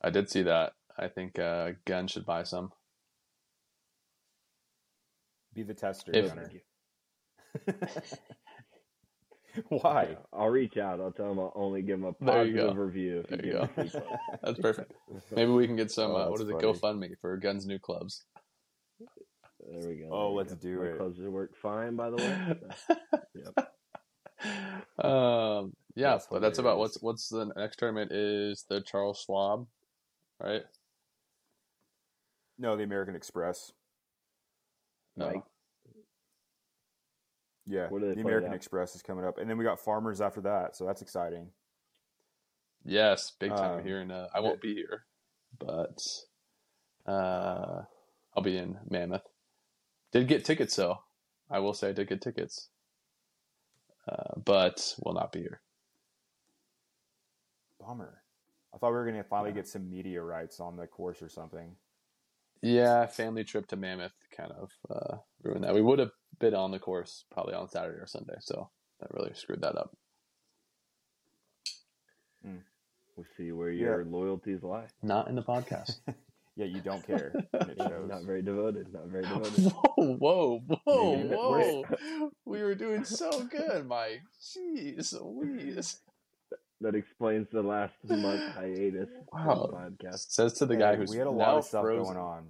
I 0.03 0.11
did 0.11 0.29
see 0.31 0.43
that. 0.43 0.73
I 0.99 1.09
think 1.09 1.39
uh, 1.39 1.73
Gun 1.87 2.07
should 2.07 2.27
buy 2.27 2.43
some. 2.45 2.73
Be 5.55 5.63
the 5.63 5.75
tester, 5.75 6.13
If- 6.15 6.29
Gunner. 6.35 6.51
Why? 9.69 10.17
I'll 10.33 10.49
reach 10.51 10.77
out. 10.79 11.01
I'll 11.01 11.13
tell 11.13 11.29
them 11.29 11.39
I'll 11.39 11.53
only 11.55 11.81
give 11.83 12.01
them 12.01 12.13
a 12.21 12.25
There 12.25 12.45
you 12.45 12.57
positive 12.57 12.77
review. 12.77 13.25
There 13.29 13.45
you 13.47 13.53
you 13.53 13.59
go. 13.59 13.69
That's 14.43 14.59
perfect. 14.59 14.93
Maybe 15.31 15.53
we 15.53 15.67
can 15.69 15.77
get 15.77 15.93
some. 15.93 16.11
Oh, 16.15 16.17
uh, 16.17 16.29
what 16.31 16.39
that's 16.41 16.43
is 16.43 16.49
it? 16.49 16.81
funny. 16.83 16.99
GoFundMe 17.09 17.15
for 17.21 17.37
Gun's 17.37 17.65
new 17.65 17.79
clubs. 17.79 18.25
There 19.71 19.89
we 19.89 19.97
go. 19.97 20.09
Oh, 20.13 20.33
let's 20.33 20.53
go. 20.55 20.61
do 20.61 20.79
My 20.81 20.87
it. 20.87 20.97
Clubs 20.99 21.19
work 21.21 21.57
fine, 21.57 21.97
by 21.97 22.11
the 22.11 22.17
way. 22.17 22.39
Yep. 24.47 25.05
um, 25.05 25.73
yeah, 25.97 26.11
That's 26.13 26.27
but 26.31 26.41
that's 26.43 26.59
about 26.59 26.79
what's 26.79 27.01
what's 27.03 27.29
the 27.29 27.47
next 27.57 27.79
tournament 27.79 28.13
is 28.13 28.65
the 28.69 28.81
Charles 28.83 29.23
Schwab, 29.25 29.67
right? 30.41 30.63
No, 32.59 32.77
the 32.77 32.83
American 32.85 33.17
Express. 33.17 33.73
No. 35.17 35.27
Mike. 35.27 35.43
Yeah, 37.67 37.89
Where 37.89 38.01
the 38.01 38.21
American 38.21 38.51
that? 38.51 38.57
Express 38.57 38.95
is 38.95 39.03
coming 39.03 39.25
up, 39.25 39.39
and 39.39 39.49
then 39.49 39.57
we 39.57 39.65
got 39.65 39.81
Farmers 39.81 40.21
after 40.21 40.43
that, 40.43 40.77
so 40.77 40.85
that's 40.85 41.01
exciting. 41.03 41.49
Yes, 42.85 43.33
big 43.41 43.51
time 43.51 43.79
Um, 43.79 43.85
here, 43.85 44.01
and 44.01 44.13
uh, 44.13 44.29
I 44.35 44.41
won't 44.41 44.61
be 44.61 44.75
here, 44.75 45.07
but 45.59 45.99
uh, 47.07 47.83
I'll 48.37 48.43
be 48.43 48.59
in 48.59 48.77
Mammoth. 48.91 49.23
Did 50.15 50.29
get 50.29 50.45
tickets 50.45 50.77
though. 50.77 51.01
I 51.51 51.59
will 51.59 51.75
say 51.75 51.89
I 51.89 51.93
did 51.93 52.09
get 52.09 52.23
tickets, 52.23 52.69
uh, 54.09 54.39
but 54.45 54.95
will 55.05 55.13
not 55.13 55.33
be 55.33 55.41
here. 55.41 55.61
Bummer. 57.81 58.23
I 58.73 58.79
thought 58.79 58.91
we 58.91 58.95
were 58.95 59.05
going 59.05 59.17
to 59.17 59.29
finally 59.29 59.53
get 59.53 59.67
some 59.67 59.91
media 59.91 60.23
rights 60.23 60.61
on 60.61 60.77
the 60.77 60.87
course 60.87 61.21
or 61.21 61.29
something. 61.29 61.75
Yeah, 62.63 63.07
family 63.07 63.43
trip 63.43 63.67
to 63.69 63.77
Mammoth 63.77 64.15
kind 64.35 64.53
of 64.53 64.71
uh, 64.89 65.17
ruined 65.43 65.65
that. 65.65 65.75
We 65.75 65.83
would 65.83 65.99
have 65.99 66.13
been 66.39 66.55
on 66.55 66.71
the 66.71 66.79
course 66.79 67.25
probably 67.33 67.55
on 67.55 67.69
Saturday 67.69 67.99
or 67.99 68.07
Sunday, 68.07 68.37
so 68.39 68.71
that 69.01 69.13
really 69.13 69.33
screwed 69.35 69.63
that 69.63 69.77
up. 69.77 69.97
We'll 73.17 73.27
see 73.37 73.51
where 73.51 73.71
your 73.71 74.05
loyalties 74.05 74.63
lie. 74.63 74.87
Not 75.03 75.27
in 75.27 75.35
the 75.35 75.43
podcast. 75.43 75.99
Yeah, 76.57 76.67
you 76.67 76.81
don't 76.81 77.05
care. 77.05 77.33
and 77.53 77.71
it 77.71 77.79
shows. 77.89 78.09
Not 78.09 78.23
very 78.25 78.43
devoted. 78.43 78.93
Not 78.93 79.07
very 79.09 79.23
devoted. 79.29 79.73
whoa, 79.73 79.95
whoa, 80.19 80.61
whoa, 80.85 81.17
Maybe 81.17 81.29
whoa! 81.35 81.85
we 82.45 82.63
were 82.63 82.75
doing 82.77 83.05
so 83.05 83.43
good, 83.45 83.87
Mike. 83.87 84.23
Jeez, 84.41 85.15
Louise. 85.21 85.99
that 86.81 86.95
explains 86.95 87.49
the 87.51 87.63
last 87.63 87.95
month 88.05 88.53
hiatus 88.55 89.09
Wow. 89.33 89.69
the 89.71 90.07
podcast. 90.07 90.31
Says 90.31 90.53
to 90.55 90.67
the 90.67 90.77
guy 90.77 90.93
Hey, 90.93 90.99
who's 90.99 91.11
we 91.11 91.17
had 91.19 91.27
a 91.27 91.31
lot 91.31 91.57
of 91.59 91.65
stuff 91.65 91.83
frozen. 91.83 92.05
going 92.15 92.19
on. 92.19 92.47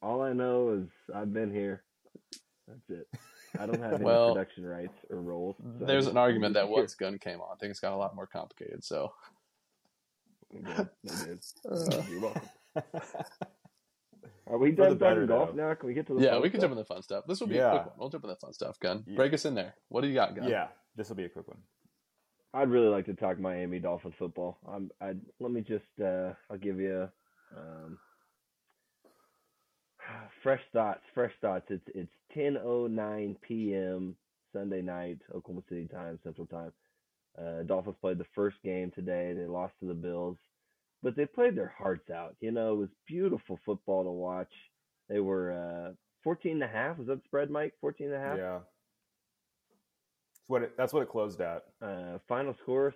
All 0.00 0.22
I 0.22 0.32
know 0.32 0.70
is 0.70 0.88
I've 1.14 1.32
been 1.32 1.52
here. 1.52 1.82
That's 2.68 2.88
it. 3.00 3.08
I 3.58 3.66
don't 3.66 3.80
have 3.82 3.94
any 3.94 4.04
Well, 4.04 4.32
production 4.34 4.64
rights 4.64 4.94
or 5.10 5.20
roles. 5.20 5.56
so 5.80 5.84
There's 5.86 6.06
an 6.06 6.16
argument 6.16 6.54
that 6.54 6.68
once 6.68 6.94
Gun 6.94 7.18
came 7.18 7.40
on, 7.40 7.56
things 7.56 7.80
got 7.80 7.92
a 7.92 7.96
lot 7.96 8.14
more 8.14 8.26
complicated. 8.26 8.84
So, 8.84 9.12
They 10.52 10.60
did. 10.60 10.88
They 11.04 11.24
did. 11.26 11.40
Uh. 11.70 12.02
You're 12.10 12.20
welcome. 12.20 12.42
Are 14.46 14.58
we 14.58 14.70
done 14.72 14.96
better, 14.96 15.26
talking 15.26 15.26
golf 15.26 15.54
now? 15.54 15.74
Can 15.74 15.88
we 15.88 15.94
get 15.94 16.06
to 16.06 16.14
the 16.14 16.22
yeah, 16.22 16.32
fun 16.32 16.42
we 16.42 16.50
can 16.50 16.60
stuff? 16.60 16.70
jump 16.70 16.72
in 16.72 16.78
the 16.78 16.84
fun 16.84 17.02
stuff. 17.02 17.24
This 17.28 17.40
will 17.40 17.48
be 17.48 17.58
a 17.58 17.68
quick 17.70 17.86
one. 17.86 17.94
We'll 17.98 18.08
jump 18.08 18.24
in 18.24 18.30
the 18.30 18.36
fun 18.36 18.52
stuff. 18.54 18.80
Gun, 18.80 19.04
Yeah. 19.06 19.16
break 19.16 19.34
us 19.34 19.44
in 19.44 19.54
there. 19.54 19.74
What 19.88 20.00
do 20.00 20.08
you 20.08 20.14
got, 20.14 20.34
Gun? 20.34 20.48
Yeah, 20.48 20.68
this 20.96 21.08
will 21.08 21.16
be 21.16 21.24
a 21.24 21.28
quick 21.28 21.46
one. 21.48 21.58
I'd 22.54 22.70
really 22.70 22.88
like 22.88 23.04
to 23.06 23.14
talk 23.14 23.38
Miami 23.38 23.78
Dolphins 23.78 24.14
football. 24.18 24.58
I'm. 24.66 24.90
I 25.02 25.14
let 25.38 25.52
me 25.52 25.60
just. 25.60 25.84
Uh, 26.02 26.32
I'll 26.50 26.56
give 26.58 26.80
you. 26.80 27.08
Um, 27.54 27.98
fresh 30.42 30.62
thoughts. 30.72 31.02
Fresh 31.14 31.32
thoughts. 31.42 31.66
It's 31.68 31.86
it's 31.94 32.12
10:09 32.36 33.36
p.m. 33.42 34.16
Sunday 34.54 34.80
night, 34.80 35.18
Oklahoma 35.34 35.62
City 35.68 35.86
time, 35.88 36.18
Central 36.24 36.46
Time. 36.46 36.72
Uh, 37.38 37.62
Dolphins 37.62 37.96
played 38.00 38.18
the 38.18 38.26
first 38.34 38.56
game 38.62 38.90
today. 38.90 39.32
They 39.32 39.46
lost 39.46 39.74
to 39.80 39.86
the 39.86 39.94
Bills, 39.94 40.36
but 41.02 41.16
they 41.16 41.26
played 41.26 41.56
their 41.56 41.72
hearts 41.78 42.10
out. 42.10 42.36
You 42.40 42.50
know, 42.50 42.74
it 42.74 42.78
was 42.78 42.88
beautiful 43.06 43.58
football 43.64 44.04
to 44.04 44.10
watch. 44.10 44.52
They 45.08 45.20
were 45.20 45.52
uh, 45.52 45.92
14 46.24 46.52
and 46.52 46.62
a 46.62 46.68
half. 46.68 46.98
Was 46.98 47.06
that 47.06 47.24
spread, 47.24 47.50
Mike? 47.50 47.74
14 47.80 48.08
and 48.08 48.16
a 48.16 48.18
half. 48.18 48.38
Yeah, 48.38 48.58
that's 50.30 50.48
what 50.48 50.62
it, 50.62 50.76
that's 50.76 50.92
what 50.92 51.02
it 51.02 51.10
closed 51.10 51.40
at. 51.40 51.64
Uh, 51.80 52.18
final 52.28 52.54
score, 52.62 52.94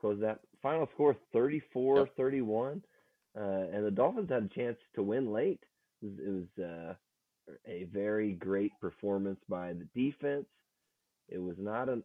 close 0.00 0.20
that. 0.20 0.40
Final 0.62 0.88
score 0.94 1.16
34 1.32 2.08
31. 2.16 2.82
Uh, 3.38 3.42
and 3.72 3.84
the 3.84 3.90
Dolphins 3.90 4.30
had 4.30 4.44
a 4.44 4.48
chance 4.48 4.78
to 4.94 5.02
win 5.02 5.30
late. 5.32 5.60
It 6.02 6.06
was, 6.06 6.18
it 6.18 6.30
was 6.30 6.64
uh, 6.64 6.94
a 7.66 7.84
very 7.84 8.32
great 8.32 8.72
performance 8.80 9.38
by 9.48 9.74
the 9.74 9.86
defense. 9.94 10.46
It 11.28 11.38
was 11.38 11.56
not 11.58 11.88
an 11.88 12.02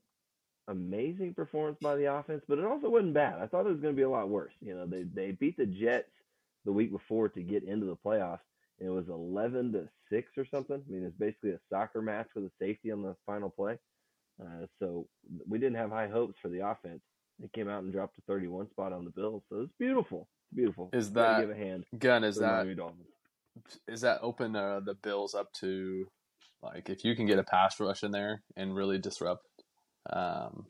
amazing 0.68 1.34
performance 1.34 1.78
by 1.82 1.96
the 1.96 2.14
offense, 2.14 2.44
but 2.48 2.60
it 2.60 2.66
also 2.66 2.90
wasn't 2.90 3.14
bad. 3.14 3.40
I 3.42 3.48
thought 3.48 3.66
it 3.66 3.72
was 3.72 3.82
going 3.82 3.94
to 3.94 3.98
be 3.98 4.04
a 4.04 4.10
lot 4.10 4.30
worse. 4.30 4.54
You 4.62 4.76
know, 4.76 4.86
they 4.86 5.04
they 5.04 5.32
beat 5.32 5.58
the 5.58 5.66
Jets 5.66 6.10
the 6.66 6.72
week 6.72 6.92
before 6.92 7.30
to 7.30 7.42
get 7.42 7.64
into 7.64 7.86
the 7.86 7.98
playoffs. 7.98 8.40
And 8.80 8.90
it 8.90 8.92
was 8.92 9.08
11 9.08 9.74
to 9.74 9.88
6 10.10 10.32
or 10.38 10.46
something. 10.46 10.82
I 10.88 10.92
mean, 10.92 11.04
it's 11.04 11.18
basically 11.18 11.52
a 11.52 11.60
soccer 11.70 12.02
match 12.02 12.30
with 12.36 12.46
a 12.46 12.52
safety 12.60 12.92
on 12.92 13.04
the 13.04 13.16
final 13.26 13.50
play. 13.50 13.78
Uh, 14.42 14.66
so 14.80 15.08
we 15.48 15.60
didn't 15.60 15.78
have 15.78 15.92
high 15.92 16.08
hopes 16.08 16.36
for 16.42 16.50
the 16.50 16.68
offense. 16.68 17.02
They 17.40 17.50
came 17.50 17.70
out 17.70 17.84
and 17.84 17.92
dropped 17.94 18.18
a 18.18 18.22
31 18.22 18.70
spot 18.70 18.94
on 18.94 19.06
the 19.06 19.12
Bills. 19.12 19.44
So 19.50 19.62
it's 19.62 19.74
beautiful. 19.78 20.28
It's 20.50 20.56
beautiful. 20.56 20.90
Is 20.94 21.12
that- 21.14 21.42
give 21.42 21.52
a 21.52 21.56
hand? 21.56 21.86
Gun, 21.98 22.24
is 22.24 22.38
that 22.38 22.68
is 23.88 24.02
that 24.02 24.20
open 24.24 24.56
uh, 24.56 24.80
the 24.80 24.96
Bills 24.96 25.36
up 25.36 25.52
to 25.54 26.08
like 26.64 26.90
if 26.90 27.06
you 27.06 27.16
can 27.16 27.28
get 27.28 27.38
a 27.38 27.44
pass 27.44 27.80
rush 27.80 28.04
in 28.04 28.12
there 28.12 28.42
and 28.56 28.76
really 28.76 28.98
disrupt 28.98 29.46
um 30.12 30.66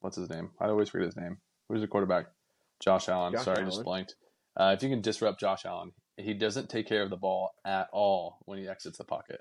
what's 0.00 0.16
his 0.16 0.28
name? 0.30 0.50
I 0.60 0.66
always 0.66 0.88
forget 0.88 1.06
his 1.06 1.16
name. 1.16 1.38
Who's 1.68 1.80
the 1.80 1.86
quarterback? 1.86 2.26
Josh 2.80 3.08
Allen. 3.08 3.32
Josh 3.32 3.44
Sorry, 3.44 3.58
I 3.62 3.64
just 3.64 3.76
Allen. 3.76 3.84
blanked. 3.84 4.14
Uh, 4.56 4.74
if 4.76 4.82
you 4.82 4.88
can 4.88 5.00
disrupt 5.00 5.40
Josh 5.40 5.64
Allen, 5.64 5.92
he 6.16 6.34
doesn't 6.34 6.68
take 6.68 6.86
care 6.86 7.02
of 7.02 7.10
the 7.10 7.16
ball 7.16 7.50
at 7.64 7.88
all 7.92 8.38
when 8.44 8.58
he 8.58 8.68
exits 8.68 8.98
the 8.98 9.04
pocket. 9.04 9.40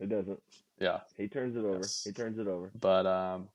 It 0.00 0.08
doesn't. 0.08 0.40
Yeah, 0.78 1.00
He 1.16 1.28
turns 1.28 1.56
it 1.56 1.60
over. 1.60 1.78
Yes. 1.78 2.02
He 2.04 2.12
turns 2.12 2.38
it 2.38 2.46
over. 2.46 2.70
but 2.78 3.06
um, 3.06 3.48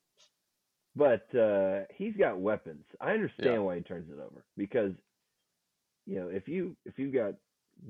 But 0.96 1.34
uh, 1.36 1.82
he's 1.94 2.16
got 2.16 2.40
weapons. 2.40 2.86
I 3.00 3.12
understand 3.12 3.54
Yeah. 3.54 3.60
why 3.60 3.76
he 3.78 3.82
turns 3.82 4.10
it 4.10 4.20
over 4.20 4.44
because 4.58 4.94
you 6.08 6.20
know 6.20 6.28
if 6.30 6.48
you 6.48 6.76
if 6.86 6.98
you've 7.00 7.14
got 7.14 7.34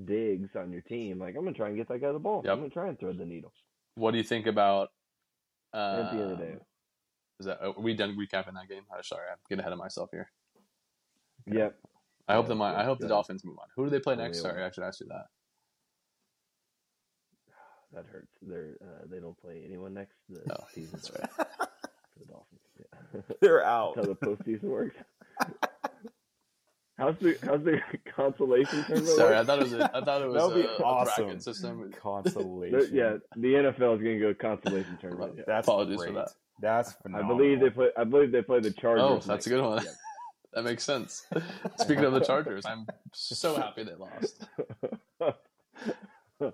Diggs 0.05 0.49
on 0.55 0.71
your 0.71 0.81
team, 0.81 1.19
like 1.19 1.35
I'm 1.35 1.43
gonna 1.43 1.53
try 1.55 1.67
and 1.67 1.77
get 1.77 1.87
that 1.89 1.99
guy 1.99 2.11
the 2.11 2.19
ball. 2.19 2.41
Yep. 2.45 2.53
I'm 2.53 2.59
gonna 2.59 2.69
try 2.69 2.87
and 2.87 2.99
thread 2.99 3.17
the 3.17 3.25
needle. 3.25 3.51
what 3.95 4.11
do 4.11 4.17
you 4.17 4.23
think 4.23 4.47
about? 4.47 4.89
And 5.73 6.05
at 6.07 6.11
the 6.11 6.17
end 6.21 6.31
of 6.31 6.37
the 6.37 6.43
um, 6.45 6.51
day, 6.51 6.57
Is 7.41 7.45
that 7.47 7.59
are 7.61 7.73
we 7.77 7.95
done 7.95 8.15
recapping 8.15 8.53
that 8.53 8.69
game? 8.69 8.83
Oh, 8.95 9.01
sorry, 9.01 9.25
I'm 9.31 9.37
getting 9.49 9.61
ahead 9.61 9.73
of 9.73 9.79
myself 9.79 10.09
here. 10.11 10.29
yep. 11.51 11.75
I 12.27 12.35
hope 12.35 12.47
Yeah, 12.47 12.53
the 12.55 12.61
I 12.63 12.83
hope 12.83 12.99
the. 12.99 13.07
Dolphins 13.07 13.43
move 13.43 13.57
on. 13.59 13.65
Who 13.75 13.83
do 13.85 13.89
they 13.89 13.99
play 13.99 14.13
Oh, 14.13 14.17
next? 14.17 14.41
Sorry. 14.41 14.63
I 14.63 14.69
should 14.69 14.83
ask 14.83 14.99
you 14.99 15.07
that. 15.07 15.25
That 17.93 18.05
hurts. 18.11 18.31
They're 18.43 18.75
uh, 18.81 19.05
they 19.09 19.19
don't 19.19 19.37
play 19.41 19.63
anyone 19.65 19.93
next. 19.95 20.15
The 20.29 20.41
No, 20.45 20.55
season's 20.73 21.09
that's 21.09 21.09
over 21.09 21.27
for 22.13 22.19
the 22.19 22.25
Dolphins. 22.25 22.61
Yeah. 22.79 23.21
They're 23.41 23.65
out. 23.65 23.95
That's 23.95 24.07
how 24.07 24.13
the 24.13 24.19
postseason 24.35 24.63
works. 24.63 24.95
How's 26.97 27.15
the 27.19 27.35
how's 27.43 27.63
the 27.63 27.79
consolation 28.15 28.83
tournament? 28.85 29.15
Sorry, 29.15 29.35
I 29.35 29.43
thought 29.43 29.57
it 29.57 29.63
was. 29.63 29.73
A, 29.73 29.89
I 29.97 30.01
thought 30.03 30.21
it 30.21 30.27
was 30.29 30.35
That 30.35 30.47
would 30.55 30.61
be 30.61 30.67
a, 30.67 30.71
a 30.71 30.83
awesome. 30.83 31.25
bracket 31.25 31.41
system. 31.43 31.91
Consolation. 31.99 32.95
Yeah, 32.95 33.17
the 33.35 33.53
NFL 33.55 33.95
is 33.95 34.01
going 34.03 34.19
to 34.19 34.19
go 34.19 34.33
consolation 34.35 34.97
tournament. 35.01 35.33
yeah. 35.37 35.43
That's 35.47 35.67
Apologies 35.67 36.03
for 36.03 36.11
that. 36.11 36.29
That's 36.59 36.89
I 36.89 36.93
phenomenal. 37.03 37.37
believe 37.37 37.59
they 37.59 37.69
play. 37.69 37.89
I 37.97 38.03
believe 38.03 38.31
they 38.31 38.41
play 38.41 38.59
the 38.59 38.71
Chargers. 38.71 39.03
Oh, 39.03 39.19
that's 39.25 39.47
a 39.47 39.49
good 39.49 39.61
one. 39.63 39.85
That 40.53 40.65
makes 40.65 40.83
sense. 40.83 41.25
Speaking 41.77 42.03
of 42.03 42.11
the 42.11 42.19
Chargers, 42.19 42.65
I'm 42.65 42.85
so 43.13 43.55
happy 43.55 43.83
they 43.83 43.93
lost. 43.95 44.45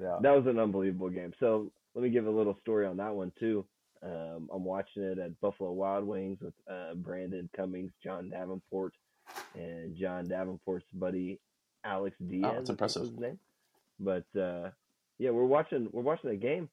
Yeah. 0.00 0.18
that 0.22 0.36
was 0.36 0.46
an 0.46 0.58
unbelievable 0.58 1.08
game. 1.10 1.32
So 1.40 1.72
let 1.94 2.04
me 2.04 2.10
give 2.10 2.26
a 2.26 2.30
little 2.30 2.56
story 2.60 2.86
on 2.86 2.98
that 2.98 3.14
one 3.14 3.32
too. 3.40 3.64
Um, 4.02 4.48
I'm 4.54 4.62
watching 4.64 5.02
it 5.02 5.18
at 5.18 5.40
Buffalo 5.40 5.72
Wild 5.72 6.04
Wings 6.06 6.38
with 6.40 6.54
uh, 6.70 6.94
Brandon 6.94 7.48
Cummings, 7.56 7.90
John 8.04 8.30
Davenport, 8.30 8.92
and 9.56 9.96
John 9.96 10.28
Davenport's 10.28 10.86
buddy 10.92 11.40
Alex 11.84 12.14
Diaz. 12.20 12.44
I 12.44 12.46
think 12.48 12.56
that's 12.58 12.70
impressive. 12.70 13.02
was 13.02 13.10
His 13.10 13.18
name. 13.18 13.38
But 13.98 14.24
uh, 14.40 14.70
yeah, 15.18 15.30
we're 15.30 15.44
watching 15.46 15.88
we're 15.92 16.02
watching 16.02 16.30
the 16.30 16.36
game. 16.36 16.68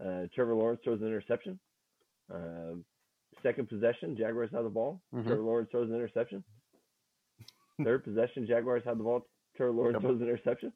Uh, 0.00 0.26
Trevor 0.32 0.54
Lawrence 0.54 0.80
throws 0.84 1.00
an 1.00 1.08
interception. 1.08 1.58
Uh, 2.32 2.74
second 3.42 3.68
possession, 3.68 4.16
Jaguars 4.16 4.50
have 4.52 4.64
the 4.64 4.70
ball. 4.70 5.00
Mhm. 5.14 5.26
Trevor 5.26 5.42
Lawrence 5.42 5.70
throws 5.70 5.88
an 5.88 5.94
interception. 5.96 6.44
Third 7.84 8.04
possession, 8.04 8.46
Jaguars 8.46 8.82
have 8.84 8.98
the 8.98 9.04
ball. 9.04 9.26
Trevor 9.56 9.72
Lawrence 9.72 9.94
Yep. 9.94 10.02
throws 10.02 10.20
an 10.20 10.28
interception. 10.28 10.72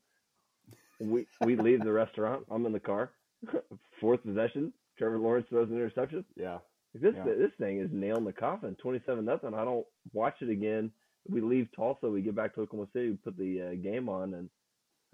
We 1.01 1.27
we 1.45 1.57
leave 1.57 1.81
the 1.83 1.93
restaurant. 1.93 2.47
I'm 2.51 2.65
in 2.67 2.73
the 2.73 2.81
car. 2.81 3.11
Fourth 4.01 4.23
possession, 4.23 4.73
Trevor 4.99 5.19
Lawrence 5.19 5.47
throws 5.49 5.69
an 5.69 5.77
interception. 5.77 6.25
Yeah. 6.37 6.59
This 6.95 7.15
Yeah. 7.17 7.25
this 7.25 7.53
thing 7.59 7.79
is 7.81 7.91
nailing 7.93 8.25
the 8.25 8.33
coffin. 8.33 8.77
Twenty 8.77 9.01
seven 9.07 9.25
nothing. 9.25 9.55
I 9.55 9.65
don't 9.65 9.87
watch 10.13 10.43
it 10.43 10.49
again. 10.51 10.93
We 11.29 11.41
leave 11.41 11.69
Tulsa. 11.75 12.09
We 12.09 12.21
get 12.23 12.35
back 12.35 12.55
to 12.55 12.61
Oklahoma 12.63 12.89
City. 12.93 13.11
We 13.11 13.17
put 13.17 13.37
the 13.37 13.63
uh, 13.63 13.75
game 13.75 14.09
on, 14.09 14.35
and 14.35 14.51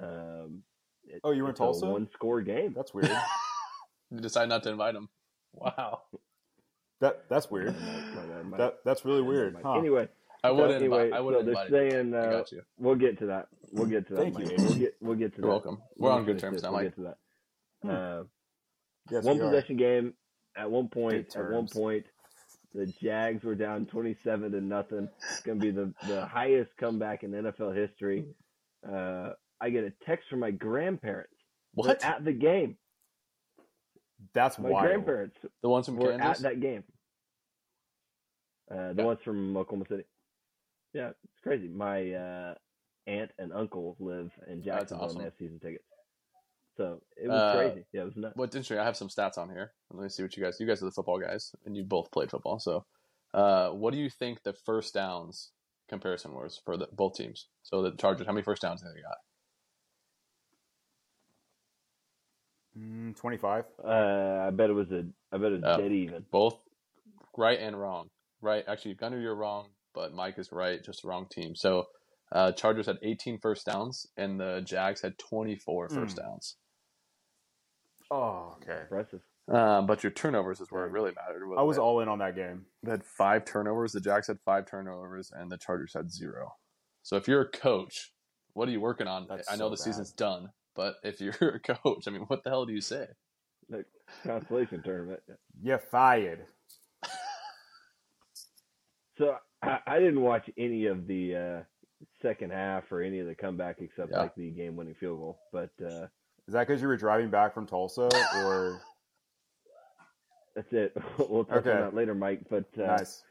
um, 0.00 0.62
it- 1.06 1.20
Oh, 1.24 1.30
you 1.32 1.42
were 1.42 1.48
in 1.48 1.52
it's 1.52 1.58
Tulsa? 1.58 1.86
One 1.86 2.08
score 2.14 2.40
game. 2.42 2.72
That's 2.74 2.92
weird. 2.94 3.10
You 4.10 4.20
decide 4.20 4.48
not 4.48 4.62
to 4.62 4.70
invite 4.70 4.94
him. 4.94 5.10
Wow. 5.52 6.00
That 7.00 7.24
that's 7.28 7.50
weird. 7.50 7.74
My 8.14 8.22
bad, 8.22 8.46
my- 8.46 8.56
That 8.58 8.78
that's 8.84 9.04
really 9.04 9.22
weird. 9.22 9.56
Huh. 9.62 9.74
Anyway, 9.74 10.08
I 10.44 10.48
so 10.48 10.54
would 10.54 10.70
anyway, 10.70 11.04
invite. 11.06 11.12
I 11.18 11.20
would 11.20 11.34
so 11.34 11.40
invite. 11.40 11.70
they're 11.70 11.90
saying 11.90 12.14
uh, 12.14 12.44
you. 12.52 12.62
we'll 12.78 12.94
get 12.96 13.18
to 13.20 13.26
that. 13.26 13.48
We'll 13.72 13.86
get 13.86 14.06
to 14.08 14.14
that. 14.14 14.22
Thank 14.22 14.38
you, 14.38 14.44
Mike. 14.44 14.54
Aiden. 14.56 14.64
We'll 14.68 14.78
get 14.78 14.94
we'll 15.00 15.16
get 15.16 15.34
to 15.36 15.38
You're 15.42 15.46
that. 15.46 15.48
welcome. 15.48 15.78
We'll 15.96 16.10
We're 16.12 16.16
on 16.18 16.24
good 16.24 16.38
terms 16.38 16.56
this. 16.56 16.62
now, 16.62 16.72
We'll 16.72 16.82
get 16.84 16.94
to 16.96 17.00
that. 17.02 17.16
Hmm. 17.82 17.90
Uh, 17.90 18.22
Yes, 19.10 19.24
one 19.24 19.38
we 19.38 19.42
are. 19.42 19.50
possession 19.50 19.76
game. 19.78 20.12
At 20.54 20.70
one 20.70 20.88
point, 20.88 21.34
at 21.34 21.50
one 21.50 21.66
point, 21.66 22.04
the 22.74 22.84
Jags 23.02 23.42
were 23.42 23.54
down 23.54 23.86
twenty-seven 23.86 24.52
to 24.52 24.60
nothing. 24.60 25.08
It's 25.30 25.40
gonna 25.40 25.58
be 25.60 25.70
the 25.70 25.94
the 26.06 26.26
highest 26.26 26.76
comeback 26.78 27.22
in 27.22 27.30
NFL 27.30 27.74
history. 27.74 28.26
Uh, 28.86 29.30
I 29.62 29.70
get 29.70 29.84
a 29.84 29.92
text 30.04 30.28
from 30.28 30.40
my 30.40 30.50
grandparents. 30.50 31.32
They're 31.74 31.86
What? 31.88 32.04
At 32.04 32.24
the 32.24 32.32
game, 32.32 32.76
That's 34.34 34.58
my 34.58 34.70
wild. 34.70 34.86
grandparents 34.86 35.36
The 35.62 35.68
ones 35.68 35.86
from 35.86 35.96
were 35.96 36.12
at 36.12 36.40
that 36.40 36.60
game. 36.60 36.84
Uh, 38.70 38.92
the 38.92 39.02
Yeah. 39.02 39.04
ones 39.04 39.20
from 39.22 39.56
Oklahoma 39.56 39.86
City. 39.88 40.04
Yeah, 40.92 41.10
it's 41.10 41.40
crazy. 41.42 41.68
My 41.68 42.12
uh, 42.12 42.54
aunt 43.06 43.30
and 43.38 43.52
uncle 43.52 43.96
live 44.00 44.30
in 44.46 44.62
Jacksonville 44.62 45.04
awesome. 45.06 45.16
and 45.16 45.20
they 45.20 45.24
have 45.24 45.38
season 45.38 45.60
tickets. 45.60 45.84
So 46.76 47.02
it 47.16 47.28
was 47.28 47.40
Uh, 47.40 47.54
crazy. 47.56 47.86
Yeah, 47.92 48.02
it 48.02 48.04
was 48.04 48.16
nuts. 48.16 48.36
What's 48.36 48.54
interesting, 48.54 48.78
I 48.78 48.84
have 48.84 48.96
some 48.96 49.08
stats 49.08 49.38
on 49.38 49.48
here. 49.50 49.72
Let 49.90 50.02
me 50.02 50.08
see 50.08 50.22
what 50.22 50.36
you 50.36 50.42
guys. 50.42 50.60
You 50.60 50.66
guys 50.66 50.82
are 50.82 50.86
the 50.86 50.92
football 50.92 51.18
guys, 51.18 51.54
and 51.64 51.76
you 51.76 51.84
both 51.84 52.10
played 52.10 52.30
football. 52.30 52.58
So, 52.58 52.84
uh, 53.34 53.70
what 53.70 53.92
do 53.92 53.98
you 53.98 54.10
think 54.10 54.42
the 54.42 54.52
first 54.52 54.94
downs 54.94 55.52
comparison 55.88 56.32
was 56.34 56.60
for 56.64 56.76
the, 56.76 56.88
both 56.92 57.14
teams? 57.16 57.48
So 57.62 57.82
the 57.82 57.92
Chargers, 57.92 58.26
how 58.26 58.32
many 58.32 58.44
first 58.44 58.62
downs 58.62 58.82
have 58.82 58.94
they 58.94 59.00
got? 59.02 59.16
Mm, 62.78 63.16
Twenty-five. 63.16 63.64
Uh, 63.84 63.88
I 64.46 64.50
bet 64.50 64.70
it 64.70 64.74
was 64.74 64.90
a. 64.92 65.04
I 65.32 65.38
bet 65.38 65.52
it 65.52 65.62
was 65.62 65.64
Oh. 65.64 65.76
dead 65.78 65.92
even. 65.92 66.24
Both 66.30 66.58
right 67.36 67.58
and 67.58 67.78
wrong. 67.78 68.08
Right, 68.40 68.64
actually, 68.68 68.94
Gunner, 68.94 69.18
you're 69.18 69.34
wrong, 69.34 69.66
but 69.94 70.12
Mike 70.14 70.38
is 70.38 70.52
right. 70.52 70.82
Just 70.82 71.02
the 71.02 71.08
wrong 71.08 71.26
team. 71.28 71.56
So, 71.56 71.86
uh, 72.30 72.52
Chargers 72.52 72.86
had 72.86 72.98
18 73.02 73.38
first 73.40 73.66
downs, 73.66 74.06
and 74.16 74.38
the 74.38 74.60
Jags 74.64 75.00
had 75.02 75.18
24 75.18 75.88
first 75.88 76.16
Mm. 76.16 76.22
downs. 76.22 76.56
Oh, 78.10 78.56
okay. 78.62 78.82
Impressive. 78.82 79.22
Um, 79.48 79.86
but 79.86 80.02
your 80.04 80.12
turnovers 80.12 80.60
is 80.60 80.70
where 80.70 80.84
it 80.86 80.92
really 80.92 81.12
mattered. 81.12 81.42
I 81.56 81.62
was 81.62 81.78
all 81.78 82.00
in 82.00 82.08
on 82.08 82.18
that 82.20 82.36
game. 82.36 82.66
They 82.82 82.90
had 82.92 83.04
five 83.04 83.44
turnovers. 83.44 83.92
The 83.92 84.00
Jags 84.00 84.26
had 84.28 84.38
five 84.44 84.66
turnovers, 84.66 85.32
and 85.34 85.50
the 85.50 85.56
Chargers 85.58 85.94
had 85.94 86.10
zero. 86.12 86.56
So 87.02 87.16
if 87.16 87.26
you're 87.26 87.40
a 87.40 87.48
coach, 87.48 88.12
what 88.52 88.68
are 88.68 88.72
you 88.72 88.80
working 88.80 89.06
on? 89.06 89.26
That's 89.26 89.48
I 89.50 89.54
know 89.54 89.64
so 89.66 89.70
the 89.70 89.76
bad. 89.76 89.84
season's 89.84 90.12
done, 90.12 90.52
but 90.74 90.96
if 91.02 91.20
you're 91.20 91.32
a 91.40 91.60
coach, 91.60 92.06
I 92.06 92.10
mean, 92.10 92.22
what 92.22 92.44
the 92.44 92.50
hell 92.50 92.66
do 92.66 92.72
you 92.72 92.80
say? 92.80 93.06
The 93.68 93.84
consolation 94.24 94.82
tournament. 94.82 95.20
Yeah, 95.62 95.78
fired. 95.90 96.46
So 99.18 99.36
I, 99.62 99.78
I 99.86 99.98
didn't 99.98 100.20
watch 100.20 100.48
any 100.56 100.86
of 100.86 101.06
the 101.06 101.34
uh, 101.36 101.62
second 102.22 102.52
half 102.52 102.90
or 102.92 103.02
any 103.02 103.18
of 103.18 103.26
the 103.26 103.34
comeback 103.34 103.78
except 103.80 104.12
Yeah. 104.12 104.20
like 104.20 104.34
the 104.36 104.50
game-winning 104.50 104.94
field 104.94 105.18
goal. 105.18 105.38
But 105.52 105.70
uh, 105.82 106.06
Is 106.46 106.54
that 106.54 106.66
because 106.66 106.80
you 106.80 106.88
were 106.88 106.96
driving 106.96 107.28
back 107.30 107.52
from 107.52 107.66
Tulsa, 107.66 108.08
or 108.44 108.80
that's 110.54 110.72
it. 110.72 110.96
we'll 111.18 111.44
talk 111.44 111.58
Okay. 111.58 111.72
on 111.72 111.80
that 111.80 111.94
later, 111.94 112.14
Mike. 112.14 112.42
But 112.48 112.66
uh, 112.78 112.86
nice? 112.98 113.24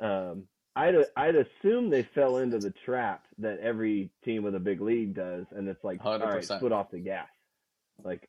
um, 0.00 0.44
I'd 0.76 0.94
I'd 1.16 1.34
assume 1.36 1.88
they 1.88 2.02
fell 2.02 2.36
into 2.36 2.58
the 2.58 2.72
trap 2.84 3.24
that 3.38 3.58
every 3.60 4.10
team 4.24 4.42
with 4.42 4.54
a 4.54 4.60
big 4.60 4.80
lead 4.80 5.14
does, 5.14 5.46
and 5.50 5.66
it's 5.68 5.82
like, 5.82 6.04
all 6.04 6.18
right, 6.18 6.42
100%. 6.42 6.60
foot 6.60 6.70
off 6.72 6.90
the 6.90 6.98
gas. 6.98 7.28
Like, 8.04 8.28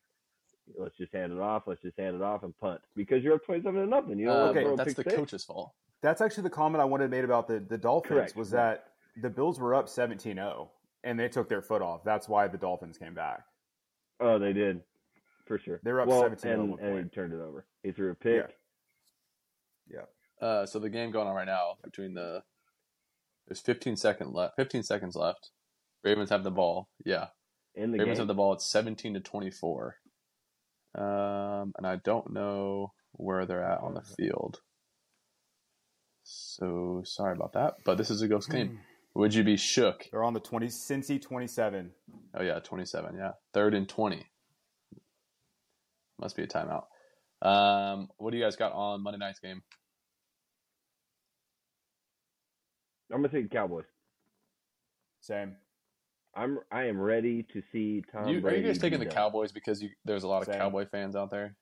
let's 0.78 0.96
just 0.96 1.12
hand 1.12 1.32
it 1.32 1.38
off. 1.38 1.64
Let's 1.66 1.82
just 1.82 1.98
hand 1.98 2.16
it 2.16 2.22
off 2.22 2.42
and 2.42 2.56
punt 2.58 2.80
because 2.96 3.22
you're 3.22 3.34
up 3.34 3.44
twenty-seven 3.44 3.80
to 3.80 3.86
nothing. 3.86 4.18
You 4.18 4.26
don't 4.26 4.36
Uh, 4.36 4.60
okay, 4.60 4.76
that's 4.76 4.94
the 4.94 5.02
six. 5.02 5.14
coach's 5.14 5.44
fault. 5.44 5.72
That's 6.00 6.22
actually 6.22 6.44
the 6.44 6.50
comment 6.50 6.80
I 6.80 6.86
wanted 6.86 7.04
to 7.04 7.10
make 7.10 7.24
about 7.24 7.48
the 7.48 7.60
the 7.60 7.78
Dolphins 7.78 8.16
Correct. 8.16 8.36
was 8.36 8.50
that 8.50 8.86
the 9.20 9.28
Bills 9.28 9.58
were 9.58 9.74
up 9.74 9.88
17-0 9.88 10.68
and 11.04 11.18
they 11.18 11.28
took 11.28 11.48
their 11.48 11.60
foot 11.60 11.82
off. 11.82 12.04
That's 12.04 12.28
why 12.28 12.48
the 12.48 12.56
Dolphins 12.56 12.96
came 12.96 13.14
back. 13.14 13.42
Oh, 14.20 14.38
they 14.38 14.52
did, 14.52 14.80
for 15.44 15.58
sure. 15.58 15.80
They 15.82 15.92
were 15.92 16.02
up 16.02 16.08
well, 16.08 16.22
17 16.22 16.50
at 16.50 16.58
and, 16.58 16.78
and 16.78 17.04
he 17.04 17.10
turned 17.10 17.32
it 17.32 17.40
over. 17.40 17.66
He 17.82 17.92
threw 17.92 18.12
a 18.12 18.14
pick. 18.14 18.56
Uh, 20.40 20.66
so 20.66 20.78
the 20.78 20.90
game 20.90 21.10
going 21.10 21.26
on 21.26 21.34
right 21.34 21.46
now 21.46 21.74
between 21.82 22.14
the 22.14 22.42
there's 23.46 23.60
15 23.60 23.96
second 23.96 24.32
left. 24.32 24.56
15 24.56 24.82
seconds 24.82 25.16
left. 25.16 25.50
Ravens 26.04 26.30
have 26.30 26.44
the 26.44 26.50
ball. 26.50 26.88
Yeah, 27.04 27.28
in 27.74 27.92
the 27.92 27.98
Ravens 27.98 28.18
game. 28.18 28.20
have 28.22 28.28
the 28.28 28.34
ball. 28.34 28.52
It's 28.52 28.70
17 28.70 29.14
to 29.14 29.20
24. 29.20 29.96
Um, 30.96 31.72
and 31.76 31.86
I 31.86 31.96
don't 31.96 32.32
know 32.32 32.92
where 33.12 33.46
they're 33.46 33.64
at 33.64 33.80
on 33.80 33.94
the 33.94 34.02
field. 34.02 34.60
So 36.22 37.02
sorry 37.04 37.34
about 37.34 37.54
that, 37.54 37.76
but 37.84 37.96
this 37.96 38.10
is 38.10 38.20
a 38.20 38.28
ghost 38.28 38.50
game. 38.50 38.80
Would 39.14 39.34
you 39.34 39.42
be 39.42 39.56
shook? 39.56 40.06
They're 40.10 40.22
on 40.22 40.34
the 40.34 40.40
20 40.40 40.66
Cincy 40.66 41.20
27. 41.20 41.90
Oh 42.34 42.42
yeah, 42.42 42.58
27. 42.58 43.16
Yeah, 43.16 43.32
third 43.54 43.74
and 43.74 43.88
20. 43.88 44.26
Must 46.20 46.36
be 46.36 46.42
a 46.42 46.46
timeout. 46.46 46.84
Um, 47.40 48.08
what 48.18 48.32
do 48.32 48.36
you 48.36 48.44
guys 48.44 48.56
got 48.56 48.72
on 48.72 49.02
Monday 49.02 49.18
night's 49.18 49.40
game? 49.40 49.62
I'm 53.12 53.18
gonna 53.22 53.28
take 53.32 53.50
the 53.50 53.56
Cowboys. 53.56 53.84
Same. 55.20 55.56
I'm 56.34 56.58
I 56.70 56.84
am 56.84 57.00
ready 57.00 57.42
to 57.52 57.62
see 57.72 58.02
Tom 58.12 58.28
You, 58.28 58.46
are 58.46 58.54
you 58.54 58.62
guys 58.62 58.78
taking 58.78 58.98
the 58.98 59.06
done. 59.06 59.14
Cowboys 59.14 59.50
because 59.50 59.82
you, 59.82 59.90
there's 60.04 60.22
a 60.22 60.28
lot 60.28 60.46
of 60.46 60.54
Cowboy 60.54 60.86
fans 60.86 61.16
out 61.16 61.30
there? 61.30 61.56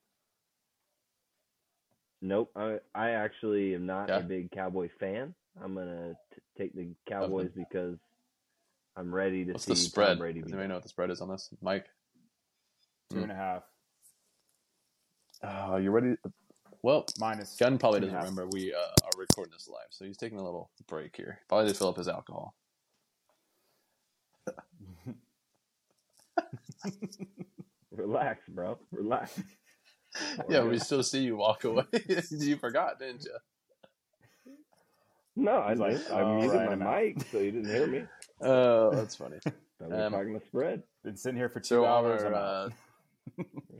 Nope. 2.20 2.50
I 2.56 2.78
I 2.94 3.10
actually 3.10 3.74
am 3.74 3.86
not 3.86 4.08
Yeah. 4.08 4.18
a 4.18 4.22
big 4.22 4.50
Cowboy 4.50 4.88
fan. 4.98 5.34
I'm 5.62 5.74
gonna 5.74 6.14
t- 6.34 6.40
take 6.58 6.74
the 6.74 6.88
Cowboys 7.08 7.50
because 7.54 7.96
I'm 8.96 9.14
ready 9.14 9.44
to 9.44 9.52
What's 9.52 9.64
see 9.64 9.72
the 9.72 9.76
spread? 9.76 10.08
Tom 10.08 10.18
Brady. 10.18 10.40
Does 10.42 10.52
anybody 10.52 10.68
know 10.68 10.74
what 10.74 10.82
the 10.82 10.88
spread 10.88 11.10
is 11.10 11.20
on 11.20 11.28
this? 11.28 11.48
Mike? 11.62 11.86
Two 13.10 13.22
and 13.22 13.30
a 13.32 13.34
half. 13.34 13.62
Hmm. 15.42 15.48
Oh, 15.72 15.76
you're 15.76 15.92
ready? 15.92 16.16
Well, 16.82 17.06
Minus. 17.18 17.56
Gun 17.56 17.78
probably 17.78 18.00
doesn't 18.00 18.14
half. 18.14 18.24
remember 18.24 18.46
we 18.52 18.72
uh, 18.72 18.78
are 18.78 19.10
recording 19.18 19.52
this 19.52 19.68
live, 19.68 19.86
so 19.90 20.04
he's 20.04 20.16
taking 20.16 20.38
a 20.38 20.44
little 20.44 20.70
break 20.86 21.16
here. 21.16 21.40
Probably 21.48 21.68
to 21.72 21.74
fill 21.78 21.88
up 21.88 21.96
his 21.96 22.08
alcohol. 22.08 22.54
Relax, 27.92 28.48
bro. 28.48 28.78
Relax. 28.92 29.40
Yeah, 30.48 30.62
we 30.64 30.78
still 30.78 31.02
see 31.02 31.18
you 31.24 31.36
walk 31.36 31.64
away. 31.64 31.84
you 32.30 32.56
forgot, 32.56 32.98
didn't 32.98 33.24
you? 33.26 33.36
No, 35.36 35.58
I 35.58 35.72
He's 35.72 35.78
like. 35.78 36.10
I 36.10 36.22
"All 36.22 36.36
muted 36.36 36.56
right, 36.56 36.78
my 36.78 36.86
I'm 37.00 37.04
mic 37.16 37.26
so 37.30 37.38
you 37.38 37.50
didn't 37.52 37.68
hear 37.68 37.86
me. 37.86 38.02
Oh, 38.40 38.92
that's 38.94 39.14
funny. 39.14 39.36
I 39.44 39.50
was 39.86 39.92
Um, 40.06 40.12
talking 40.12 40.32
the 40.32 40.40
spread. 40.46 40.82
Been 41.04 41.18
sitting 41.18 41.36
here 41.36 41.50
for 41.50 41.60
two 41.60 41.66
So 41.74 41.84
hours. 41.84 42.22
our 42.22 42.32
uh, 42.34 42.38
out. 42.38 42.72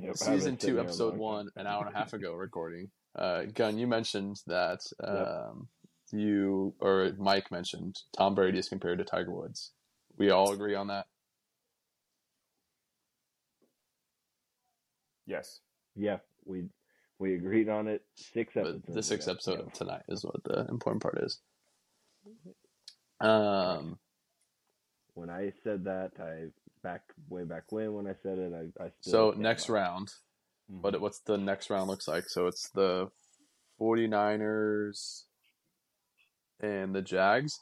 Yep, 0.01 0.17
season 0.17 0.57
two, 0.57 0.79
episode 0.81 1.17
one, 1.17 1.49
an 1.57 1.67
hour 1.67 1.87
and 1.87 1.95
a 1.95 1.99
half 1.99 2.13
ago 2.13 2.35
recording. 2.35 2.91
Uh, 3.15 3.45
Gun, 3.55 3.79
you 3.79 3.87
mentioned 3.87 4.41
that 4.47 4.81
um, 5.03 5.69
you 6.13 6.75
or 6.81 7.13
Mike 7.19 7.51
mentioned 7.51 7.97
Tom 8.17 8.35
Brady 8.35 8.59
is 8.59 8.69
compared 8.69 8.99
to 8.99 9.05
Tiger 9.05 9.33
Woods. 9.33 9.73
We 10.19 10.31
all 10.31 10.53
agree 10.53 10.75
on 10.75 10.89
that. 10.89 11.07
Yes. 15.27 15.61
Yeah, 15.97 16.19
we 16.45 16.65
we 17.19 17.35
agreed 17.35 17.69
on 17.69 17.89
it 17.89 18.03
six 18.15 18.53
But 18.55 18.85
the 18.87 19.03
sixth 19.03 19.29
episode 19.29 19.61
Yeah. 19.61 19.67
of 19.67 19.73
tonight 19.73 20.03
is 20.09 20.25
what 20.25 20.45
the 20.45 20.67
important 20.69 21.03
part 21.03 21.19
is. 21.23 21.41
Um, 23.21 23.99
When 25.15 25.31
I 25.31 25.53
said 25.65 25.85
that, 25.85 26.13
I 26.21 26.49
back 26.87 27.03
way 27.29 27.43
back 27.43 27.65
when 27.73 27.93
when 27.95 28.07
I 28.07 28.15
said 28.23 28.39
it, 28.39 28.53
I, 28.55 28.85
I 28.85 28.91
still 29.01 29.33
so 29.33 29.35
next 29.37 29.67
by 29.67 29.75
it. 29.75 29.77
round, 29.79 30.13
but 30.69 31.01
what's 31.01 31.19
the 31.19 31.37
next 31.37 31.69
round 31.69 31.89
looks 31.89 32.07
like? 32.07 32.29
So 32.29 32.47
it's 32.47 32.71
the 32.71 33.09
49ers 33.81 35.23
and 36.61 36.95
the 36.95 37.03
Jags. 37.03 37.61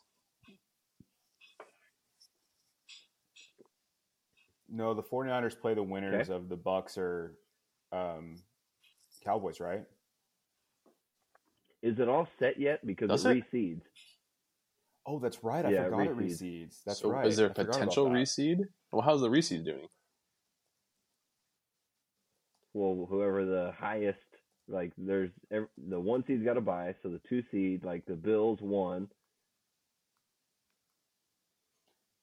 No, 4.69 4.93
the 4.93 5.03
49ers 5.03 5.59
play 5.59 5.73
the 5.75 5.83
winners 5.83 6.29
Okay. 6.29 6.35
of 6.35 6.49
the 6.51 6.57
Bucks 6.57 6.99
or 6.99 7.33
um, 7.93 8.37
Cowboys, 9.25 9.59
right? 9.61 9.85
Is 11.83 11.99
it 11.99 12.09
all 12.09 12.29
set 12.39 12.59
yet? 12.61 12.85
Because 12.87 13.09
Does 13.11 13.25
it 13.25 13.29
it? 13.39 13.45
reseeds. 13.53 13.83
Oh, 15.07 15.19
that's 15.19 15.45
right. 15.45 15.65
I 15.65 15.71
Yeah, 15.71 15.85
forgot 15.85 16.07
it 16.07 16.17
reseeds. 16.17 16.43
reseeds. 16.43 16.85
That's 16.85 16.99
so 17.01 17.11
right. 17.11 17.27
Is 17.27 17.37
there 17.37 17.51
I 17.51 17.53
forgot 17.53 17.63
about 17.63 17.77
potential 17.77 18.05
that. 18.07 18.13
reseed? 18.15 18.59
Well, 18.95 19.03
how's 19.03 19.23
the 19.23 19.29
reseed 19.29 19.65
doing? 19.65 19.89
Well, 22.75 23.07
whoever 23.11 23.45
the 23.45 23.73
highest, 23.77 24.19
like 24.69 24.93
there's 24.97 25.31
ev- 25.51 25.67
the 25.89 25.99
one 25.99 26.25
seed's 26.25 26.45
got 26.45 26.55
to 26.55 26.61
buy, 26.61 26.95
so 27.03 27.09
the 27.09 27.21
two 27.29 27.43
seed, 27.51 27.85
like 27.85 28.07
the 28.07 28.15
Bills 28.15 28.61
won. 28.63 29.09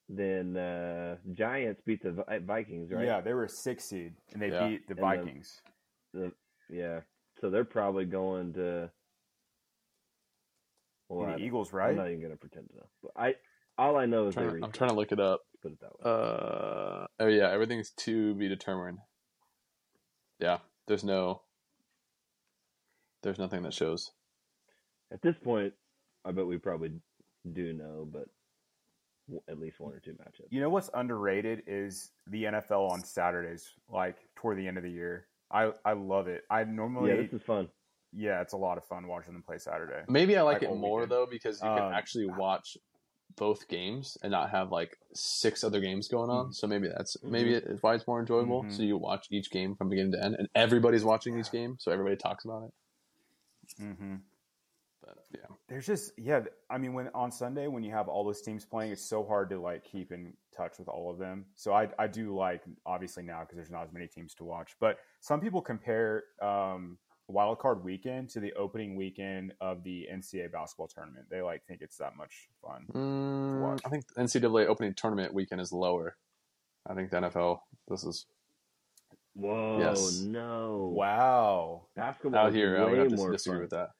Then 0.07 0.55
uh 0.55 1.17
Giants 1.33 1.81
beat 1.85 2.03
the 2.03 2.11
Vi- 2.13 2.39
Vikings, 2.39 2.89
right? 2.91 3.05
Yeah, 3.05 3.19
they 3.19 3.33
were 3.33 3.49
six 3.49 3.83
seed 3.85 4.13
and 4.31 4.41
they 4.41 4.49
Yeah. 4.49 4.69
beat 4.69 4.87
the 4.87 4.93
And 4.93 5.01
Vikings. 5.01 5.61
The, 6.13 6.31
yeah. 6.69 7.01
So 7.41 7.49
they're 7.49 7.65
probably 7.65 8.05
going 8.05 8.53
to. 8.53 8.89
Well, 11.09 11.25
the 11.25 11.31
don't- 11.33 11.41
Eagles, 11.41 11.71
I'm 11.73 11.77
right? 11.79 11.95
not 11.97 12.07
even 12.07 12.21
gonna 12.21 12.37
pretend 12.37 12.69
to 12.69 12.75
know. 12.77 12.89
But 13.03 13.11
I, 13.17 13.35
all 13.77 13.97
I 13.97 14.05
know 14.05 14.27
is 14.27 14.35
they 14.35 14.43
Trying 14.43 14.59
to- 14.59 14.65
I'm 14.65 14.71
trying 14.71 14.89
to 14.91 14.95
look 14.95 15.11
it 15.11 15.19
up. 15.19 15.41
Put 15.61 15.73
it 15.73 15.79
that 15.81 15.91
way. 15.99 16.11
Uh, 16.11 17.05
oh 17.19 17.27
yeah, 17.27 17.51
everything's 17.51 17.91
to 17.91 18.33
be 18.35 18.47
determined. 18.47 18.97
Yeah, 20.39 20.57
there's 20.87 21.03
no, 21.03 21.41
there's 23.23 23.37
nothing 23.39 23.61
that 23.63 23.73
shows. 23.73 24.11
At 25.11 25.21
this 25.21 25.35
point, 25.43 25.73
I 26.25 26.31
bet 26.31 26.47
we 26.47 26.57
probably 26.57 26.91
do 27.53 27.73
know, 27.73 28.07
but 28.11 28.25
at 29.47 29.59
least 29.59 29.79
one 29.79 29.93
or 29.93 29.99
two 29.99 30.13
matchups. 30.13 30.47
You 30.49 30.61
know 30.61 30.69
what's 30.69 30.89
underrated 30.93 31.63
is 31.67 32.11
the 32.27 32.45
NFL 32.45 32.89
on 32.89 33.03
Saturdays, 33.03 33.69
like 33.89 34.17
toward 34.35 34.57
the 34.57 34.67
end 34.67 34.77
of 34.77 34.83
the 34.83 34.91
year. 34.91 35.27
I, 35.51 35.71
I 35.85 35.93
love 35.93 36.27
it. 36.27 36.43
I 36.49 36.63
normally, 36.63 37.09
Yeah, 37.11 37.15
yeah, 37.17 37.21
this 37.23 37.33
is 37.33 37.41
fun. 37.45 37.67
Yeah, 38.13 38.41
it's 38.41 38.53
a 38.53 38.57
lot 38.57 38.77
of 38.77 38.85
fun 38.85 39.07
watching 39.07 39.33
them 39.33 39.43
play 39.43 39.57
Saturday. 39.57 40.01
Maybe 40.09 40.37
I 40.37 40.41
like, 40.41 40.61
Like 40.61 40.71
it 40.71 40.75
more 40.75 40.99
weekend. 41.01 41.11
though 41.11 41.27
because 41.29 41.61
you 41.61 41.67
can 41.69 41.83
Um, 41.83 41.93
actually 41.93 42.25
watch 42.27 42.77
both 43.35 43.67
games 43.67 44.17
and 44.23 44.31
not 44.31 44.49
have 44.49 44.71
like 44.71 44.97
six 45.13 45.63
other 45.63 45.79
games 45.79 46.07
going 46.07 46.29
on. 46.29 46.47
Mhm. 46.47 46.55
So 46.55 46.67
maybe 46.67 46.87
that's 46.87 47.17
Mhm. 47.17 47.29
maybe 47.29 47.53
it's 47.53 47.81
why 47.83 47.95
it's 47.95 48.07
more 48.07 48.19
enjoyable. 48.19 48.63
Mhm. 48.63 48.71
So 48.71 48.83
you 48.83 48.97
watch 48.97 49.27
each 49.31 49.49
game 49.51 49.75
from 49.75 49.89
beginning 49.89 50.13
to 50.13 50.23
end, 50.23 50.35
and 50.35 50.49
everybody's 50.55 51.03
watching 51.03 51.37
each 51.39 51.51
game, 51.51 51.77
so 51.79 51.91
everybody 51.91 52.15
talks 52.15 52.45
about 52.45 52.63
it. 52.63 52.73
Mm-hmm. 53.81 54.15
But 55.01 55.17
yeah, 55.31 55.55
There's 55.67 55.85
just 55.87 56.11
yeah. 56.17 56.41
I 56.69 56.77
mean, 56.77 56.93
when 56.93 57.09
on 57.15 57.31
Sunday 57.31 57.67
when 57.67 57.83
you 57.83 57.91
have 57.91 58.07
all 58.07 58.23
those 58.23 58.41
teams 58.41 58.65
playing, 58.65 58.91
it's 58.91 59.01
so 59.01 59.23
hard 59.25 59.49
to 59.49 59.59
like 59.59 59.83
keep 59.83 60.11
in 60.11 60.33
touch 60.55 60.77
with 60.77 60.87
all 60.87 61.09
of 61.09 61.17
them. 61.17 61.45
So 61.55 61.73
I 61.73 61.89
I 61.97 62.07
do 62.07 62.35
like 62.35 62.63
obviously 62.85 63.23
now 63.23 63.41
because 63.41 63.55
there's 63.55 63.71
not 63.71 63.83
as 63.83 63.91
many 63.93 64.07
teams 64.07 64.33
to 64.35 64.43
watch. 64.43 64.75
But 64.79 64.99
some 65.21 65.39
people 65.41 65.61
compare 65.61 66.25
um, 66.41 66.97
Wild 67.31 67.59
Card 67.59 67.83
Weekend 67.83 68.29
to 68.31 68.39
the 68.39 68.53
opening 68.53 68.95
weekend 68.95 69.53
of 69.61 69.83
the 69.83 70.07
NCAA 70.11 70.51
basketball 70.51 70.87
tournament. 70.87 71.25
They 71.29 71.41
like 71.41 71.63
think 71.67 71.81
it's 71.81 71.97
that 71.97 72.15
much 72.17 72.49
fun. 72.61 72.85
Mm. 72.93 73.79
I 73.85 73.89
think 73.89 74.05
the 74.13 74.21
NCAA 74.21 74.67
opening 74.67 74.93
tournament 74.93 75.33
weekend 75.33 75.61
is 75.61 75.71
lower. 75.71 76.15
I 76.87 76.93
think 76.93 77.11
the 77.11 77.17
NFL. 77.17 77.59
This 77.87 78.03
is 78.03 78.25
Whoa, 79.33 79.79
Yes. 79.79 80.19
no. 80.21 80.91
Wow. 80.95 81.83
Basketball 81.95 82.39
out 82.39 82.49
is 82.49 82.55
here. 82.55 82.77
I 82.77 82.83
would 82.89 82.97
have 82.97 83.07
to 83.09 83.31
disagree 83.31 83.55
fun. 83.55 83.61
with 83.61 83.69
that. 83.71 83.91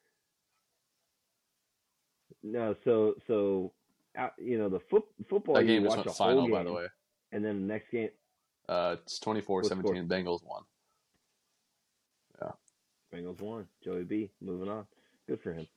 No, 2.43 2.75
so 2.83 3.15
so 3.27 3.71
you 4.37 4.57
know 4.57 4.67
the 4.69 4.79
foot, 4.79 5.03
football 5.29 5.55
That 5.55 5.61
you 5.65 5.67
game 5.75 5.83
just 5.83 5.97
watch 5.97 6.05
went 6.05 6.19
a 6.19 6.23
whole 6.23 6.27
final, 6.41 6.49
by 6.49 6.63
the 6.63 6.73
way. 6.73 6.87
and 7.31 7.45
then 7.45 7.61
the 7.61 7.67
next 7.67 7.91
game 7.91 8.09
Uh, 8.67 8.95
it's 9.01 9.19
24-17. 9.19 10.07
Bengals 10.07 10.43
won. 10.43 10.63
Bengals 13.13 13.41
won. 13.41 13.67
Joey 13.83 14.03
B 14.03 14.29
moving 14.41 14.69
on. 14.69 14.85
Good 15.27 15.41
for 15.41 15.53
him. 15.53 15.67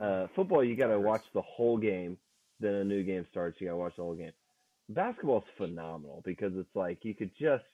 Uh, 0.00 0.26
football 0.34 0.64
you 0.64 0.76
got 0.76 0.88
to 0.88 0.98
watch 0.98 1.22
the 1.34 1.42
whole 1.42 1.76
game. 1.76 2.16
Then 2.60 2.74
a 2.74 2.84
new 2.84 3.02
game 3.02 3.26
starts. 3.30 3.60
You 3.60 3.66
got 3.66 3.72
to 3.72 3.78
watch 3.78 3.96
the 3.96 4.02
whole 4.02 4.14
game. 4.14 4.32
Basketball's 4.88 5.44
phenomenal 5.56 6.22
because 6.24 6.52
it's 6.56 6.74
like 6.74 6.98
you 7.02 7.14
could 7.14 7.30
just 7.38 7.64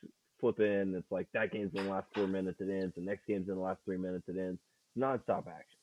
flip 0.40 0.61
in. 0.61 0.94
It's 0.96 1.11
like 1.11 1.26
that 1.34 1.52
game's 1.52 1.74
in 1.74 1.84
the 1.84 1.90
last 1.90 2.06
four 2.14 2.26
minutes. 2.26 2.61
It 2.61 2.70
ends. 2.70 2.94
The 2.94 3.02
next 3.02 3.26
game's 3.26 3.48
in 3.48 3.54
the 3.54 3.61
last 3.61 3.80
three 3.84 3.98
minutes. 3.98 4.28
It 4.28 4.37
ends. 4.38 4.61
Nonstop 4.98 5.46
action. 5.46 5.78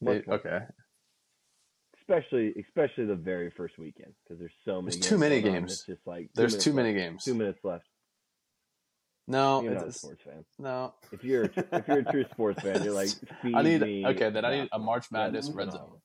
Much 0.00 0.28
okay. 0.28 0.48
fun. 0.48 0.66
Especially 2.00 2.54
especially 2.58 3.04
the 3.04 3.14
very 3.14 3.50
first 3.50 3.78
weekend 3.78 4.14
because 4.24 4.38
there's 4.38 4.52
so 4.64 4.80
many. 4.80 4.84
There's 4.84 4.96
games 4.96 5.06
too 5.08 5.18
many 5.18 5.42
games. 5.42 5.72
It's 5.72 5.86
just 5.86 6.06
like 6.06 6.30
There's 6.34 6.56
too 6.56 6.72
many 6.72 6.94
games. 6.94 7.24
Two 7.24 7.34
minutes 7.34 7.58
left. 7.64 7.84
No, 9.30 9.62
You're 9.62 9.74
not 9.74 9.88
a 9.88 9.92
sports 9.92 10.22
fan. 10.24 10.42
no. 10.58 10.94
If 11.12 11.22
you're 11.22 11.44
if 11.54 11.86
you're 11.86 11.98
a 11.98 12.04
true 12.04 12.24
sports 12.32 12.62
fan, 12.62 12.82
you're 12.82 12.94
like. 12.94 13.10
Feed 13.42 13.54
I 13.54 13.62
need 13.62 13.82
me 13.82 14.06
okay. 14.06 14.30
Then 14.30 14.44
I 14.44 14.56
need 14.60 14.68
a. 14.72 14.78
March 14.78 15.12
Madness 15.12 15.46
That's 15.46 15.56
red 15.56 15.70
zone. 15.72 16.00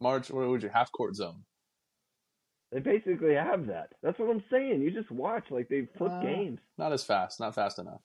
March. 0.00 0.30
What 0.30 0.48
would 0.48 0.62
you 0.62 0.70
half 0.72 0.90
court 0.90 1.14
zone? 1.14 1.44
They 2.72 2.80
basically 2.80 3.34
have 3.34 3.66
that. 3.66 3.90
That's 4.02 4.18
what 4.18 4.30
I'm 4.30 4.42
saying. 4.50 4.80
You 4.80 4.90
just 4.90 5.10
watch 5.10 5.44
like 5.50 5.68
they 5.68 5.86
flip 5.98 6.10
Uh, 6.10 6.22
games. 6.22 6.58
Not 6.78 6.92
as 6.92 7.04
fast. 7.04 7.38
Not 7.38 7.54
fast 7.54 7.78
enough. 7.78 8.00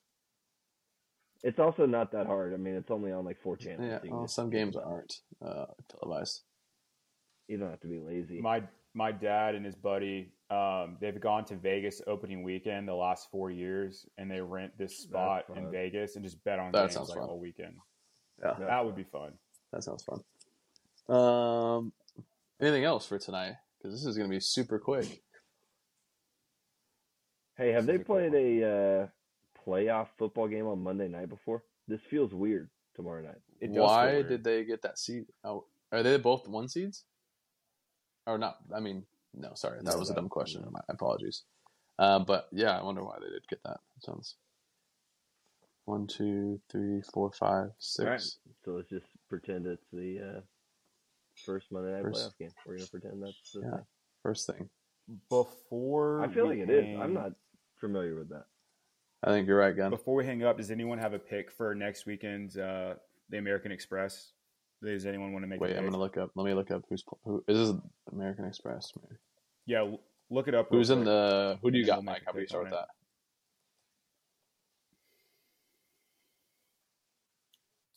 It's 1.42 1.58
also 1.58 1.86
not 1.86 2.12
that 2.12 2.28
hard. 2.28 2.54
I 2.54 2.58
mean, 2.58 2.76
it's 2.76 2.92
only 2.92 3.14
on 3.14 3.24
like 3.24 3.42
four 3.42 3.56
channels. 3.56 3.90
Yeah. 4.04 4.12
Well, 4.12 4.28
some 4.28 4.50
games 4.50 4.76
aren't 4.76 5.14
uh, 5.44 5.68
televised. 5.90 6.42
You 7.48 7.58
don't 7.58 7.70
have 7.70 7.80
to 7.80 7.88
be 7.88 8.00
lazy. 8.00 8.42
My 8.42 8.64
my 8.94 9.12
dad 9.12 9.56
and 9.56 9.66
his 9.66 9.76
buddy, 9.76 10.32
um, 10.50 10.98
they've 11.00 11.20
gone 11.20 11.46
to 11.46 11.56
Vegas 11.56 12.02
opening 12.08 12.44
weekend 12.44 12.88
the 12.88 12.94
last 12.96 13.30
four 13.32 13.52
years, 13.52 14.06
and 14.18 14.30
they 14.30 14.42
rent 14.42 14.78
this 14.78 14.98
spot 14.98 15.46
in 15.50 15.64
fun. 15.64 15.72
Vegas 15.72 16.16
and 16.16 16.24
just 16.26 16.44
bet 16.44 16.60
on 16.60 16.72
That 16.72 16.82
games 16.82 16.94
sounds 16.94 17.10
like 17.10 17.20
fun. 17.20 17.30
all 17.30 17.40
weekend. 17.40 17.76
Yeah. 18.42 18.56
Yeah. 18.60 18.66
That 18.66 18.86
would 18.86 18.96
be 18.96 19.04
fun. 19.04 19.34
That 19.72 19.84
sounds 19.84 20.04
fun. 20.04 20.22
Um, 21.16 21.94
anything 22.60 22.84
else 22.84 23.06
for 23.06 23.20
tonight? 23.20 23.54
Because 23.78 23.94
this 23.98 24.06
is 24.06 24.18
going 24.18 24.30
to 24.30 24.36
be 24.36 24.40
super 24.40 24.80
quick. 24.80 25.22
Hey, 27.58 27.72
have 27.72 27.86
This 27.86 27.98
they 27.98 28.02
a 28.02 28.06
played 28.06 28.34
a 28.34 28.68
uh, 29.04 29.08
playoff 29.68 30.08
football 30.18 30.48
game 30.48 30.66
on 30.68 30.82
Monday 30.82 31.08
night 31.08 31.30
before? 31.30 31.64
This 31.88 32.02
feels 32.10 32.34
weird 32.34 32.70
tomorrow 32.96 33.22
night. 33.22 33.40
It 33.60 33.72
Why 33.72 34.22
did 34.22 34.44
they 34.44 34.64
get 34.64 34.82
that 34.84 34.98
seed? 34.98 35.26
Oh, 35.44 35.66
are 35.92 36.02
they 36.04 36.18
both 36.18 36.48
one 36.48 36.68
seeds? 36.70 37.04
Or 38.28 38.38
not? 38.38 38.58
I 38.74 38.80
mean, 38.80 39.04
no. 39.34 39.52
Sorry, 39.56 39.78
that 39.78 39.86
No, 39.86 39.98
was 39.98 40.10
a 40.10 40.16
dumb 40.16 40.30
question. 40.30 40.62
no. 40.64 40.72
My 40.72 40.82
apologies. 40.90 41.44
Uh, 41.98 42.20
but 42.20 42.48
yeah, 42.52 42.78
I 42.80 42.84
wonder 42.84 43.04
why 43.04 43.18
they 43.20 43.30
did 43.30 43.48
get 43.50 43.62
that. 43.64 43.80
Sounds 44.00 44.36
one, 45.86 46.06
two, 46.08 46.62
three, 46.72 47.02
four, 47.14 47.32
five, 47.32 47.72
six. 47.80 48.06
All 48.06 48.12
right. 48.12 48.22
So 48.64 48.72
let's 48.72 48.90
just 48.90 49.08
pretend 49.28 49.66
it's 49.66 49.88
the 49.92 50.20
uh, 50.38 50.42
first 51.46 51.72
Monday 51.72 51.92
night 51.92 52.04
First- 52.04 52.30
playoff 52.36 52.38
game. 52.38 52.52
We're 52.66 52.76
gonna 52.78 52.88
pretend 52.90 53.24
that's 53.24 53.52
the 53.54 53.62
Yeah. 53.62 53.72
thing. 53.78 53.86
First 54.24 54.48
thing. 54.48 54.70
Before 55.30 56.22
I 56.24 56.28
feel 56.28 56.48
we 56.48 56.60
like 56.62 56.70
it 56.70 56.72
is. 56.72 57.00
I'm 57.00 57.14
not 57.14 57.32
familiar 57.80 58.16
with 58.16 58.30
that. 58.30 58.46
I 59.24 59.28
think 59.32 59.48
you're 59.48 59.58
right, 59.58 59.76
Gun. 59.76 59.90
Before 59.90 60.16
we 60.16 60.26
hang 60.26 60.44
up, 60.44 60.58
does 60.58 60.70
anyone 60.72 61.00
have 61.00 61.14
a 61.14 61.20
pick 61.20 61.52
for 61.52 61.74
next 61.76 62.06
weekend's 62.06 62.58
uh, 62.58 62.96
the 63.30 63.38
American 63.38 63.72
Express? 63.72 64.32
Does 64.84 65.06
anyone 65.06 65.34
want 65.34 65.44
to 65.44 65.48
make? 65.48 65.60
Wait, 65.60 65.76
I'm 65.76 65.84
gonna 65.84 65.98
look 66.00 66.18
up. 66.18 66.32
Let 66.36 66.46
me 66.46 66.54
look 66.54 66.72
up 66.72 66.84
who's 66.90 67.04
who. 67.26 67.44
Is 67.48 67.70
this 67.70 67.78
American 68.14 68.46
Express? 68.46 68.92
Maybe. 69.02 69.16
Yeah, 69.66 69.92
look 70.30 70.48
it 70.48 70.56
up. 70.56 70.72
real 70.72 70.80
Who's 70.80 70.90
in 70.90 71.00
quick. 71.00 71.06
the? 71.06 71.60
Who 71.62 71.72
do 71.72 71.78
you 71.78 71.84
And 71.84 71.88
got, 71.88 71.96
we'll 71.98 72.04
Mike? 72.04 72.22
How 72.26 72.32
do 72.32 72.40
you 72.40 72.48
start 72.48 72.64
with 72.64 72.74
that? 72.74 72.88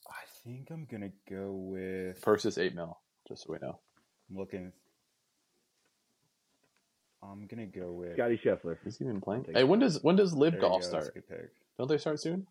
I 0.08 0.24
think 0.44 0.70
I'm 0.70 0.86
gonna 0.90 1.10
go 1.30 1.52
with 1.52 2.20
Purse 2.20 2.44
is 2.44 2.58
eight 2.58 2.74
mil. 2.74 2.98
Just 3.28 3.44
so 3.44 3.52
we 3.52 3.58
know. 3.60 3.78
I'm 4.30 4.36
looking. 4.36 4.72
I'm 7.22 7.46
gonna 7.46 7.66
go 7.66 7.92
with. 7.92 8.14
Scotty 8.14 8.40
Scheffler. 8.44 8.76
Is 8.84 8.98
he 8.98 9.04
even 9.04 9.20
playing? 9.20 9.44
Take 9.44 9.56
Hey, 9.56 9.64
when 9.64 9.78
does 9.78 10.02
when 10.02 10.16
does 10.16 10.34
Live 10.34 10.52
There 10.54 10.62
Golf 10.62 10.82
go, 10.82 10.88
start? 10.88 11.08
a 11.08 11.12
good 11.12 11.28
pick. 11.28 11.50
Don't 11.78 11.88
they 11.88 11.98
start 11.98 12.20
soon? 12.20 12.46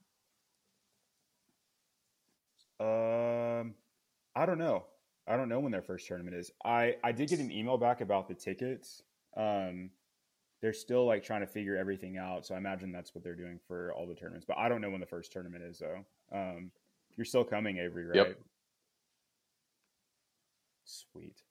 I 4.36 4.46
don't 4.46 4.58
know. 4.58 4.86
I 5.28 5.36
don't 5.36 5.50
know 5.50 5.60
when 5.60 5.72
their 5.72 5.82
first 5.82 6.08
tournament 6.08 6.36
is. 6.36 6.52
I 6.66 6.96
I 7.04 7.12
did 7.12 7.30
get 7.30 7.40
an 7.40 7.52
email 7.52 7.78
back 7.78 8.02
about 8.02 8.28
the 8.28 8.34
tickets. 8.34 9.04
Um, 9.38 9.92
they're 10.62 10.74
still 10.74 11.06
like 11.06 11.24
trying 11.24 11.42
to 11.42 11.48
figure 11.48 11.76
everything 11.76 12.18
out, 12.18 12.46
so 12.46 12.56
I 12.56 12.58
imagine 12.58 12.92
that's 12.92 13.16
what 13.16 13.24
they're 13.24 13.36
doing 13.36 13.60
for 13.68 13.94
all 13.94 14.08
the 14.08 14.16
tournaments. 14.16 14.46
But 14.48 14.58
I 14.58 14.70
don't 14.70 14.82
know 14.82 14.90
when 14.90 15.00
the 15.00 15.08
first 15.08 15.32
tournament 15.32 15.64
is 15.64 15.80
though. 15.80 16.06
Um, 16.32 16.72
you're 17.16 17.26
still 17.26 17.44
coming, 17.44 17.78
Avery, 17.78 18.06
right? 18.06 18.16
Yep. 18.16 18.40
Sweet. 20.86 21.42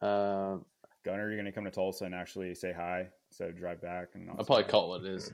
Uh, 0.00 0.56
Gunner, 1.04 1.28
you're 1.28 1.36
gonna 1.36 1.52
come 1.52 1.64
to 1.64 1.70
Tulsa 1.70 2.04
and 2.04 2.14
actually 2.14 2.54
say 2.54 2.72
hi, 2.72 3.08
so 3.30 3.50
drive 3.50 3.80
back 3.80 4.08
and 4.14 4.30
I'll 4.30 4.44
probably 4.44 4.64
call 4.64 4.90
what 4.90 5.04
it 5.04 5.08
is. 5.08 5.32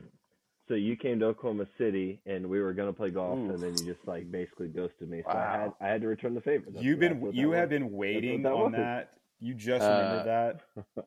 So 0.69 0.75
you 0.75 0.97
came 0.97 1.21
to 1.21 1.27
Oklahoma 1.27 1.67
City, 1.79 2.21
and 2.27 2.49
we 2.49 2.61
were 2.61 2.73
gonna 2.73 2.93
play 2.93 3.11
golf, 3.11 3.39
Oof. 3.39 3.51
and 3.51 3.59
then 3.63 3.71
you 3.79 3.95
just 3.95 4.07
like 4.07 4.31
basically 4.31 4.69
ghosted 4.69 5.09
me. 5.09 5.23
So 5.25 5.31
I 5.37 5.43
had 5.61 5.73
I 5.81 5.89
had 5.89 6.01
to 6.01 6.09
return 6.09 6.35
the 6.35 6.41
favor. 6.41 6.65
That's- 6.67 6.85
You've 6.85 6.99
been 6.99 7.31
you 7.33 7.53
have 7.53 7.71
was. 7.71 7.79
been 7.79 7.93
waiting 7.93 8.43
that 8.43 8.53
on 8.53 8.73
was. 8.73 8.81
that. 8.81 9.13
You 9.41 9.55
just 9.55 9.85
Uh, 9.85 9.89
remembered 10.25 10.61
that. 10.97 11.07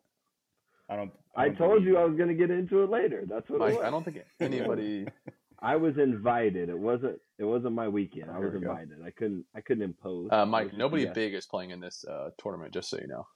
I 0.89 0.95
don't. 0.95 1.11
I 1.35 1.45
don't 1.47 1.57
told 1.57 1.71
believe 1.73 1.87
you 1.87 1.97
I 1.97 2.05
was 2.05 2.17
gonna 2.17 2.33
get 2.33 2.51
into 2.51 2.83
it 2.83 2.89
later. 2.89 3.25
That's 3.27 3.49
what 3.49 3.59
Mike, 3.59 3.73
it 3.73 3.77
was. 3.77 3.85
I 3.85 3.89
don't 3.89 4.03
think 4.03 4.23
anybody. 4.39 5.07
I 5.61 5.75
was 5.75 5.97
invited. 5.97 6.69
It 6.69 6.79
wasn't. 6.79 7.19
It 7.37 7.43
wasn't 7.43 7.73
my 7.73 7.87
weekend. 7.89 8.31
I 8.31 8.39
was 8.39 8.53
we 8.53 8.61
go. 8.61 8.69
invited. 8.71 9.03
I 9.05 9.11
couldn't. 9.11 9.45
I 9.53 9.59
couldn't 9.61 9.83
impose. 9.83 10.29
Uh, 10.31 10.45
Mike, 10.45 10.73
nobody 10.73 11.03
yeah. 11.03 11.11
big 11.13 11.33
is 11.33 11.45
playing 11.45 11.71
in 11.71 11.81
this 11.81 12.05
uh, 12.05 12.29
tournament, 12.41 12.73
just 12.73 12.89
so 12.89 12.97
you 12.97 13.07
know. 13.07 13.27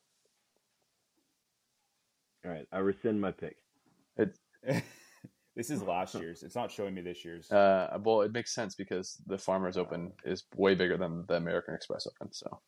All 2.46 2.52
right. 2.52 2.66
I 2.72 2.80
rescind 2.80 3.20
my 3.20 3.32
pick. 3.32 3.58
this 5.56 5.70
is 5.70 5.82
last 5.84 6.16
year's. 6.16 6.44
It's 6.44 6.56
not 6.56 6.72
showing 6.72 6.94
me 6.94 7.02
this 7.02 7.24
year's. 7.24 7.52
Uh, 7.52 7.98
well, 8.04 8.22
it 8.22 8.32
makes 8.32 8.54
sense 8.54 8.76
because 8.76 9.22
the 9.28 9.38
Farmers 9.38 9.78
Open 9.78 10.12
is 10.26 10.44
way 10.56 10.76
bigger 10.76 10.98
than 10.98 11.26
the 11.28 11.36
American 11.36 11.76
Express 11.76 12.08
Open. 12.08 12.34
So, 12.34 12.60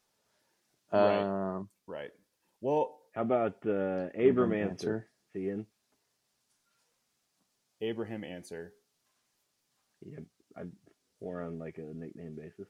Right. 0.91 1.23
um, 1.55 1.69
right. 1.87 2.11
Well, 2.61 2.97
How 3.13 3.21
about 3.21 3.65
uh, 3.65 4.07
Abram 4.17 4.53
Ancer? 4.53 5.07
Seeing. 5.33 5.65
Abraham 7.81 8.23
Ancer. 8.23 8.73
Yeah, 10.05 10.19
I 10.57 10.63
more 11.21 11.41
on 11.41 11.57
like 11.59 11.77
a 11.77 11.93
nickname 11.93 12.35
basis. 12.35 12.67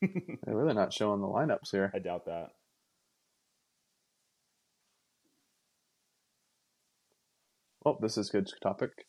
they're 0.44 0.56
really 0.56 0.74
not 0.74 0.92
showing 0.92 1.20
the 1.20 1.26
lineups 1.26 1.70
here. 1.70 1.90
I 1.94 1.98
doubt 1.98 2.26
that. 2.26 2.48
Oh, 7.86 7.98
this 8.00 8.16
is 8.16 8.30
good 8.30 8.50
topic. 8.62 9.06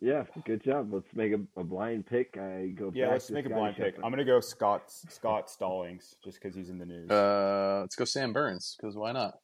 Yeah, 0.00 0.24
good 0.44 0.62
job. 0.62 0.92
Let's 0.92 1.14
make 1.14 1.32
a, 1.32 1.40
a 1.58 1.64
blind 1.64 2.06
pick. 2.06 2.36
I 2.36 2.66
go. 2.76 2.92
Yeah, 2.94 3.06
back 3.06 3.12
let's 3.12 3.26
to 3.28 3.32
make 3.32 3.46
a 3.46 3.48
Scottie 3.48 3.60
blind 3.60 3.76
pick. 3.76 3.96
Scheffler. 3.96 4.04
I'm 4.04 4.10
gonna 4.10 4.24
go 4.24 4.40
Scott 4.40 4.82
Scott 4.88 5.50
Stallings 5.50 6.16
just 6.22 6.40
because 6.40 6.54
he's 6.54 6.68
in 6.68 6.78
the 6.78 6.84
news. 6.84 7.10
Uh, 7.10 7.78
let's 7.80 7.96
go 7.96 8.04
Sam 8.04 8.32
Burns 8.32 8.76
because 8.78 8.96
why 8.96 9.12
not? 9.12 9.38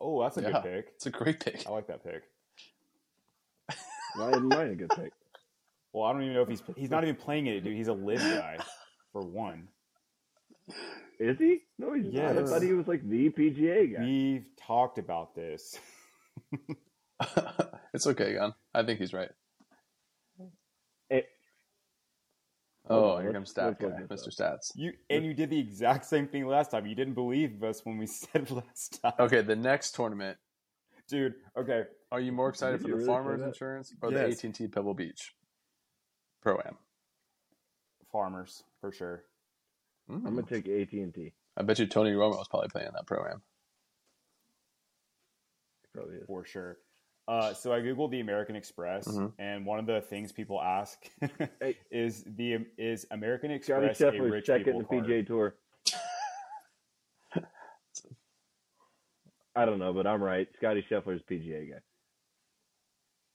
oh, 0.00 0.22
that's 0.22 0.36
a 0.36 0.42
yeah. 0.42 0.50
good 0.50 0.62
pick. 0.62 0.92
It's 0.96 1.06
a 1.06 1.10
great 1.10 1.40
pick. 1.40 1.64
I 1.66 1.70
like 1.70 1.86
that 1.86 2.04
pick. 2.04 2.22
Why 4.16 4.30
isn't 4.30 4.48
mine 4.48 4.70
a 4.70 4.74
good 4.74 4.90
pick? 4.90 5.12
Well, 5.92 6.02
I 6.02 6.12
don't 6.12 6.22
even 6.22 6.34
know 6.34 6.42
if 6.42 6.48
he's 6.48 6.62
he's 6.76 6.90
not 6.90 7.04
even 7.04 7.14
playing 7.14 7.46
it, 7.46 7.62
dude. 7.62 7.76
He's 7.76 7.86
a 7.86 7.92
LIV 7.92 8.18
guy 8.18 8.56
for 9.12 9.22
one. 9.22 9.68
Is 11.20 11.38
he? 11.38 11.60
No, 11.78 11.92
he's 11.92 12.12
not. 12.12 12.36
I 12.36 12.44
thought 12.44 12.62
he 12.62 12.72
was 12.72 12.88
like 12.88 13.08
the 13.08 13.30
PGA 13.30 13.94
guy. 13.94 14.02
We've 14.02 14.48
talked 14.56 14.98
about 14.98 15.36
this. 15.36 15.78
it's 17.94 18.06
okay, 18.06 18.34
Gun. 18.34 18.52
I 18.74 18.82
think 18.82 19.00
he's 19.00 19.14
right. 19.14 19.30
Eh, 21.10 21.20
Oh, 22.90 23.00
Hold 23.00 23.04
on, 23.16 23.22
here 23.22 23.30
let's- 23.30 23.34
comes 23.34 23.50
Stat 23.50 23.78
Guy, 23.80 24.14
Mr. 24.14 24.28
Stats. 24.28 24.72
You 24.74 24.92
and 25.08 25.24
you 25.24 25.32
did 25.32 25.48
the 25.48 25.58
exact 25.58 26.04
same 26.04 26.28
thing 26.28 26.46
last 26.46 26.70
time. 26.70 26.84
You 26.86 26.94
didn't 26.94 27.14
believe 27.14 27.62
us 27.64 27.80
when 27.84 27.96
we 27.96 28.06
said 28.20 28.50
last 28.50 29.00
time. 29.00 29.14
Okay, 29.18 29.40
the 29.40 29.56
next 29.56 29.94
tournament. 29.94 30.36
dude. 31.08 31.34
Okay, 31.56 31.84
Are 32.12 32.20
you 32.20 32.30
more 32.32 32.48
excited 32.50 32.78
Did 32.78 32.82
for 32.82 32.88
the 32.88 32.94
really 32.96 33.06
Farmers? 33.06 33.40
Insurance 33.42 33.94
or 34.02 34.12
Yes. 34.12 34.40
the 34.40 34.48
AT&T 34.48 34.68
Pebble 34.68 34.92
Beach 34.94 35.34
Pro 36.42 36.56
Am? 36.64 36.76
farmers 38.12 38.62
for 38.80 38.92
sure. 38.92 39.24
I'm 40.08 40.22
gonna 40.22 40.42
take 40.42 40.68
AT 40.68 40.92
and 40.92 41.12
T. 41.14 41.32
I 41.56 41.62
bet 41.62 41.78
you 41.78 41.86
Tony 41.86 42.12
Romo 42.12 42.36
was 42.36 42.48
probably 42.48 42.68
playing 42.68 42.90
that 42.92 43.06
Pro 43.06 43.24
Am. 43.26 43.42
Probably 45.92 46.16
is. 46.16 46.26
for 46.26 46.44
sure. 46.44 46.78
Uh, 47.26 47.54
so 47.54 47.72
I 47.72 47.80
googled 47.80 48.10
the 48.10 48.20
American 48.20 48.54
Express, 48.54 49.08
Mhm. 49.08 49.32
and 49.38 49.64
one 49.64 49.78
of 49.78 49.86
the 49.86 50.02
things 50.02 50.30
people 50.30 50.60
ask 50.60 50.98
is 51.90 52.22
the 52.24 52.66
is 52.76 53.06
American 53.10 53.48
Scottie 53.62 53.86
Express 53.86 54.00
a 54.00 54.04
Scheffler's 54.12 54.30
rich 54.32 54.46
second 54.46 54.64
people 54.64 54.80
in 54.80 54.86
the 54.86 54.88
card? 54.90 55.04
PGA 55.06 55.26
Tour. 55.26 55.54
I 59.56 59.64
don't 59.64 59.78
know, 59.78 59.92
but 59.92 60.06
I'm 60.06 60.22
right. 60.22 60.48
Scottie 60.56 60.84
Scheffler's 60.90 61.22
PGA 61.22 61.70
guy. 61.70 61.78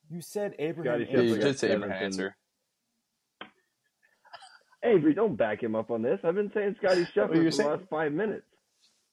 You 0.10 0.21
said 0.21 0.54
Abraham. 0.60 1.06
Scottie 1.06 1.08
Yeah, 1.12 1.21
you 1.21 1.36
Scheffler 1.36 1.41
did 1.41 1.60
say 1.60 1.67
seventh 1.69 1.84
Abraham 1.86 2.04
Ancer. 2.06 2.36
Avery, 4.84 5.13
don't 5.13 5.36
back 5.36 5.62
him 5.63 5.75
up 5.75 5.91
on 5.91 6.02
this. 6.02 6.19
I've 6.23 6.36
been 6.36 6.52
saying 6.54 6.75
Scottie 6.82 7.06
Scheffler 7.15 7.36
you're 7.36 7.45
for 7.45 7.52
saying- 7.52 7.69
the 7.69 7.75
last 7.78 7.89
five 7.89 8.12
minutes. 8.13 8.45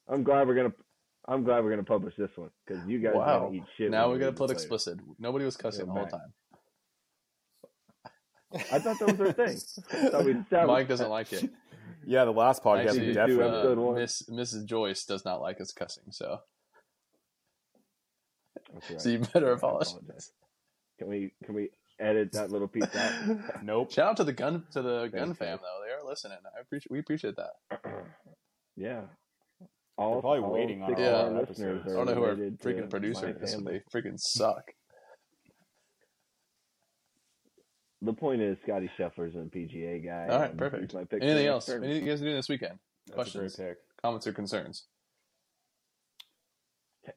I'm 0.07 0.23
glad 0.23 0.47
we're 0.47 0.55
gonna. 0.55 0.73
I'm 1.27 1.43
glad 1.43 1.63
we're 1.63 1.71
gonna 1.71 1.83
publish 1.83 2.15
this 2.17 2.31
one 2.35 2.49
because 2.65 2.85
you 2.87 2.99
guys 2.99 3.13
Wow. 3.15 3.39
gotta 3.41 3.53
eat 3.55 3.63
shit. 3.77 3.91
Now 3.91 4.07
we 4.07 4.13
we 4.13 4.19
got 4.19 4.27
to 4.27 4.31
put 4.33 4.43
later. 4.49 4.53
explicit. 4.53 4.99
Nobody 5.19 5.43
was 5.45 5.57
cussing 5.57 5.85
the 5.87 5.91
whole 5.91 6.03
Mike. 6.03 6.11
time. 6.11 6.33
I 8.71 8.79
thought 8.79 8.97
that 8.99 9.17
was 9.17 9.19
our 9.19 9.33
thing. 9.33 9.57
I 9.91 10.09
thought 10.09 10.25
Mike 10.67 10.87
doesn't 10.87 11.03
that. 11.05 11.09
like 11.09 11.33
it. 11.33 11.49
Yeah, 12.05 12.23
the 12.23 12.31
last 12.31 12.63
podcast 12.63 12.87
Actually, 12.89 13.05
do 13.07 13.13
definitely. 13.13 13.43
episode 13.43 13.77
uh, 13.77 13.81
one. 13.81 13.95
Miss 13.95 14.23
Mrs. 14.29 14.65
Joyce 14.65 15.03
does 15.03 15.25
not 15.25 15.41
like 15.41 15.59
us 15.59 15.73
cussing, 15.73 16.05
so 16.11 16.39
right. 18.89 19.01
so 19.01 19.09
you 19.09 19.19
better 19.19 19.51
I 19.51 19.55
apologize. 19.55 20.31
Can 20.99 21.09
we 21.09 21.33
can 21.43 21.53
we 21.53 21.69
edit 21.99 22.31
that 22.33 22.49
little 22.49 22.69
piece 22.69 22.83
out? 22.95 23.37
Nope. 23.63 23.91
Shout 23.91 24.11
out 24.11 24.17
to 24.17 24.23
the 24.23 24.31
gun 24.31 24.63
to 24.71 24.81
the 24.81 25.07
gun 25.07 25.33
Thanks, 25.33 25.39
fam 25.39 25.59
though. 25.61 25.81
They 25.85 25.91
are 25.93 26.07
listening. 26.07 26.37
I 26.55 26.61
appreciate 26.61 26.91
we 26.91 26.99
appreciate 26.99 27.35
that. 27.35 27.81
yeah. 28.77 29.01
All, 29.97 30.13
They're 30.13 30.21
probably 30.21 30.43
all 30.43 30.51
waiting 30.53 30.83
on 30.83 30.89
six 30.89 31.01
our 31.01 31.07
of 31.07 31.33
our 31.35 31.41
listeners 31.41 31.81
I 31.85 31.89
don't 31.89 32.05
know 32.05 32.13
who 32.13 32.23
our 32.23 32.35
freaking 32.35 32.89
producer 32.89 33.33
my 33.39 33.43
is. 33.43 33.51
so. 33.51 33.59
They 33.61 33.81
freaking 33.93 34.19
suck. 34.19 34.63
The 38.03 38.13
point 38.13 38.41
is, 38.41 38.57
Scottie 38.63 38.91
Scheffler's 38.97 39.35
a 39.35 39.39
PGA 39.39 40.05
guy. 40.05 40.27
All 40.31 40.39
right, 40.39 40.55
perfect. 40.55 40.93
my 40.93 41.03
pick 41.03 41.23
Anything 41.23 41.47
else? 41.47 41.65
tournament. 41.65 41.89
Anything 41.91 42.07
you 42.07 42.13
guys 42.13 42.21
are 42.21 42.25
doing 42.25 42.35
this 42.35 42.49
weekend? 42.49 42.77
That's 43.07 43.15
Questions, 43.15 43.55
pick. 43.55 43.77
comments, 44.01 44.27
or 44.27 44.33
concerns? 44.33 44.85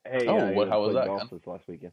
Hey, 0.07 0.27
Oh, 0.27 0.37
I 0.39 0.53
what- 0.53 0.69
how 0.69 0.81
was 0.81 0.95
that, 0.95 1.07
golf 1.07 1.29
this 1.31 1.47
last 1.47 1.69
weekend. 1.69 1.93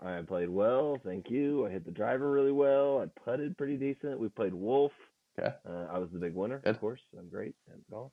I 0.00 0.22
played 0.22 0.48
well, 0.48 0.98
thank 1.02 1.28
you. 1.28 1.66
I 1.66 1.70
hit 1.70 1.84
the 1.84 1.90
driver 1.90 2.30
really 2.30 2.52
well. 2.52 3.00
I 3.00 3.06
putted 3.24 3.58
pretty 3.58 3.76
decent. 3.76 4.20
We 4.20 4.28
played 4.28 4.54
Wolf. 4.54 4.92
Okay. 5.36 5.52
Uh, 5.66 5.86
I 5.90 5.98
was 5.98 6.10
the 6.12 6.20
big 6.20 6.34
winner, 6.34 6.58
Good. 6.60 6.70
of 6.70 6.80
course. 6.80 7.00
I'm 7.18 7.28
great 7.28 7.54
at 7.68 7.78
golf. 7.90 8.12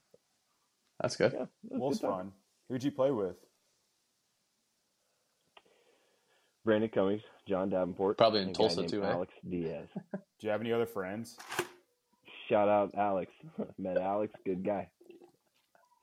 That's 1.02 1.16
good. 1.16 1.34
Yeah, 1.34 1.44
it 1.44 1.50
was 1.72 1.80
Wolf's 1.80 2.00
good 2.00 2.08
time. 2.08 2.18
fun. 2.18 2.32
Who'd 2.70 2.84
you 2.84 2.92
play 2.92 3.12
with? 3.12 3.36
Brandon 6.64 6.90
Cummings, 6.90 7.22
John 7.48 7.70
Davenport, 7.70 8.18
Probably 8.18 8.42
in 8.42 8.48
and 8.48 8.56
a 8.56 8.60
guy 8.60 8.64
Tulsa 8.64 8.80
named 8.82 8.92
too, 8.92 9.04
eh? 9.04 9.10
Alex 9.12 9.34
Diaz. 9.48 9.88
Do 10.14 10.20
you 10.42 10.50
have 10.50 10.62
any 10.62 10.72
other 10.74 10.88
friends? 10.88 11.38
Shout 12.50 12.68
out 12.68 12.94
Alex. 12.98 13.32
Met 13.78 13.98
Alex, 13.98 14.34
good 14.46 14.66
guy. 14.66 14.90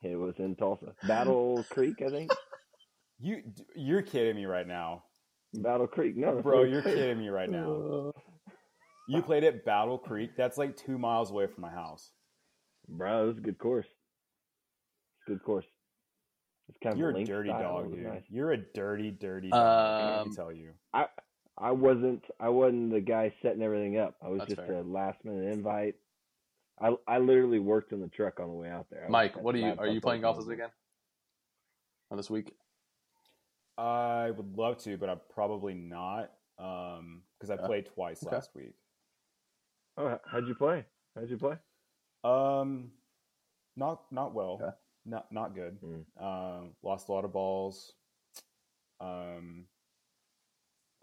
It 0.03 0.15
was 0.15 0.35
in 0.37 0.55
Tulsa. 0.55 0.93
Battle 1.07 1.65
Creek, 1.69 2.01
I 2.05 2.09
think. 2.09 2.31
You 3.19 3.41
you're 3.73 4.01
kidding 4.01 4.35
me 4.35 4.45
right 4.45 4.67
now, 4.67 5.03
Battle 5.53 5.87
Creek. 5.87 6.17
No, 6.17 6.41
bro. 6.41 6.63
You're 6.63 6.81
kidding 6.81 7.19
me 7.19 7.29
right 7.29 7.49
now. 7.49 8.11
You 9.07 9.21
played 9.21 9.45
at 9.45 9.63
Battle 9.63 9.97
Creek. 9.97 10.31
That's 10.35 10.57
like 10.57 10.75
two 10.75 10.97
miles 10.97 11.31
away 11.31 11.47
from 11.47 11.61
my 11.61 11.69
house. 11.71 12.11
Bro, 12.89 13.23
it 13.23 13.27
was 13.27 13.37
a 13.37 13.41
good 13.41 13.59
course. 13.59 13.85
It's 15.23 15.29
a 15.29 15.31
good 15.31 15.43
course. 15.43 15.65
It's 16.69 16.77
kind 16.81 16.93
of 16.93 16.99
You're 16.99 17.11
a 17.11 17.13
link 17.13 17.27
dirty 17.27 17.49
style. 17.49 17.81
Dog, 17.81 17.91
dude. 17.91 18.03
nice. 18.03 18.23
You're 18.29 18.51
a 18.51 18.57
dirty, 18.57 19.11
dirty 19.11 19.49
dog. 19.49 19.61
I 19.61 20.17
Um, 20.19 20.23
can 20.27 20.35
tell 20.35 20.51
you. 20.51 20.71
I 20.93 21.05
I 21.57 21.71
wasn't. 21.71 22.23
I 22.39 22.49
wasn't 22.49 22.91
the 22.91 23.01
guy 23.01 23.33
setting 23.41 23.61
everything 23.61 23.97
up. 23.97 24.15
I 24.21 24.29
was 24.29 24.39
That's 24.39 24.55
just 24.55 24.67
fair. 24.67 24.79
a 24.79 24.81
last 24.83 25.23
minute 25.23 25.53
invite. 25.53 25.95
I 26.81 26.95
I 27.07 27.19
literally 27.19 27.59
worked 27.59 27.91
in 27.93 28.01
the 28.01 28.07
truck 28.07 28.39
on 28.39 28.47
the 28.47 28.53
way 28.53 28.69
out 28.69 28.87
there. 28.89 29.05
I 29.05 29.09
Mike, 29.09 29.41
what 29.41 29.55
are 29.55 29.59
you? 29.59 29.73
Are 29.77 29.87
you 29.87 30.01
playing 30.01 30.21
golf 30.21 30.37
this 30.37 30.43
open. 30.43 30.55
weekend? 30.57 30.71
Or 32.09 32.17
this 32.17 32.29
week? 32.29 32.53
I 33.77 34.31
would 34.31 34.57
love 34.57 34.77
to, 34.79 34.97
but 34.97 35.09
I'm 35.09 35.21
probably 35.29 35.73
not 35.73 36.31
because 36.57 37.49
I 37.49 37.55
Yeah. 37.55 37.65
played 37.65 37.85
twice 37.87 38.23
Okay. 38.25 38.35
last 38.35 38.53
week. 38.55 38.75
Oh, 39.97 40.19
how'd 40.25 40.47
you 40.47 40.55
play? 40.55 40.85
How'd 41.15 41.29
you 41.29 41.37
play? 41.37 41.57
Um, 42.23 42.91
not 43.75 44.11
not 44.11 44.33
well. 44.33 44.59
Okay. 44.61 44.75
Not 45.05 45.31
not 45.31 45.53
good. 45.55 45.77
Mm. 45.81 46.03
Um, 46.19 46.71
lost 46.81 47.09
a 47.09 47.11
lot 47.11 47.25
of 47.25 47.33
balls. 47.33 47.93
Um, 49.01 49.65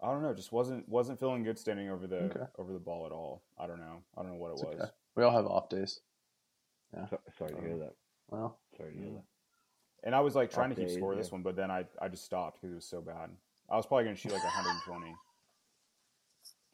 I 0.01 0.07
don't 0.11 0.23
know. 0.23 0.33
Just 0.33 0.51
wasn't 0.51 0.87
wasn't 0.89 1.19
feeling 1.19 1.43
good 1.43 1.59
standing 1.59 1.89
over 1.89 2.07
the 2.07 2.17
Okay. 2.25 2.45
over 2.57 2.73
the 2.73 2.79
ball 2.79 3.05
at 3.05 3.11
all. 3.11 3.43
I 3.59 3.67
don't 3.67 3.79
know. 3.79 4.01
I 4.17 4.21
don't 4.23 4.31
know 4.31 4.37
what 4.37 4.49
it 4.49 4.53
It's 4.53 4.63
was. 4.63 4.79
okay. 4.81 4.91
We 5.15 5.23
all 5.23 5.31
have 5.31 5.45
off 5.45 5.69
days. 5.69 5.99
So, 7.09 7.19
sorry 7.37 7.53
to 7.53 7.61
hear 7.61 7.77
that. 7.77 7.93
Well, 8.29 8.57
Sorry 8.75 8.91
to 8.91 8.97
hear 8.97 9.09
that. 9.11 9.23
And 10.03 10.15
I 10.15 10.19
was 10.21 10.35
like 10.35 10.49
trying 10.51 10.71
Off 10.71 10.75
to 10.77 10.81
keep 10.81 10.89
days, 10.89 10.97
score 10.97 11.11
of 11.13 11.17
this 11.17 11.31
one, 11.31 11.43
but 11.43 11.55
then 11.55 11.69
I, 11.71 11.85
I 12.01 12.07
just 12.07 12.25
stopped 12.25 12.59
because 12.59 12.71
it 12.71 12.75
was 12.75 12.85
so 12.85 13.01
bad. 13.01 13.29
I 13.69 13.75
was 13.77 13.85
probably 13.85 14.05
going 14.05 14.15
to 14.15 14.21
shoot 14.21 14.31
like 14.33 14.43
120. 14.43 15.13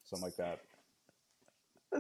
Something 0.06 0.24
like 0.26 0.38
that. 0.38 0.60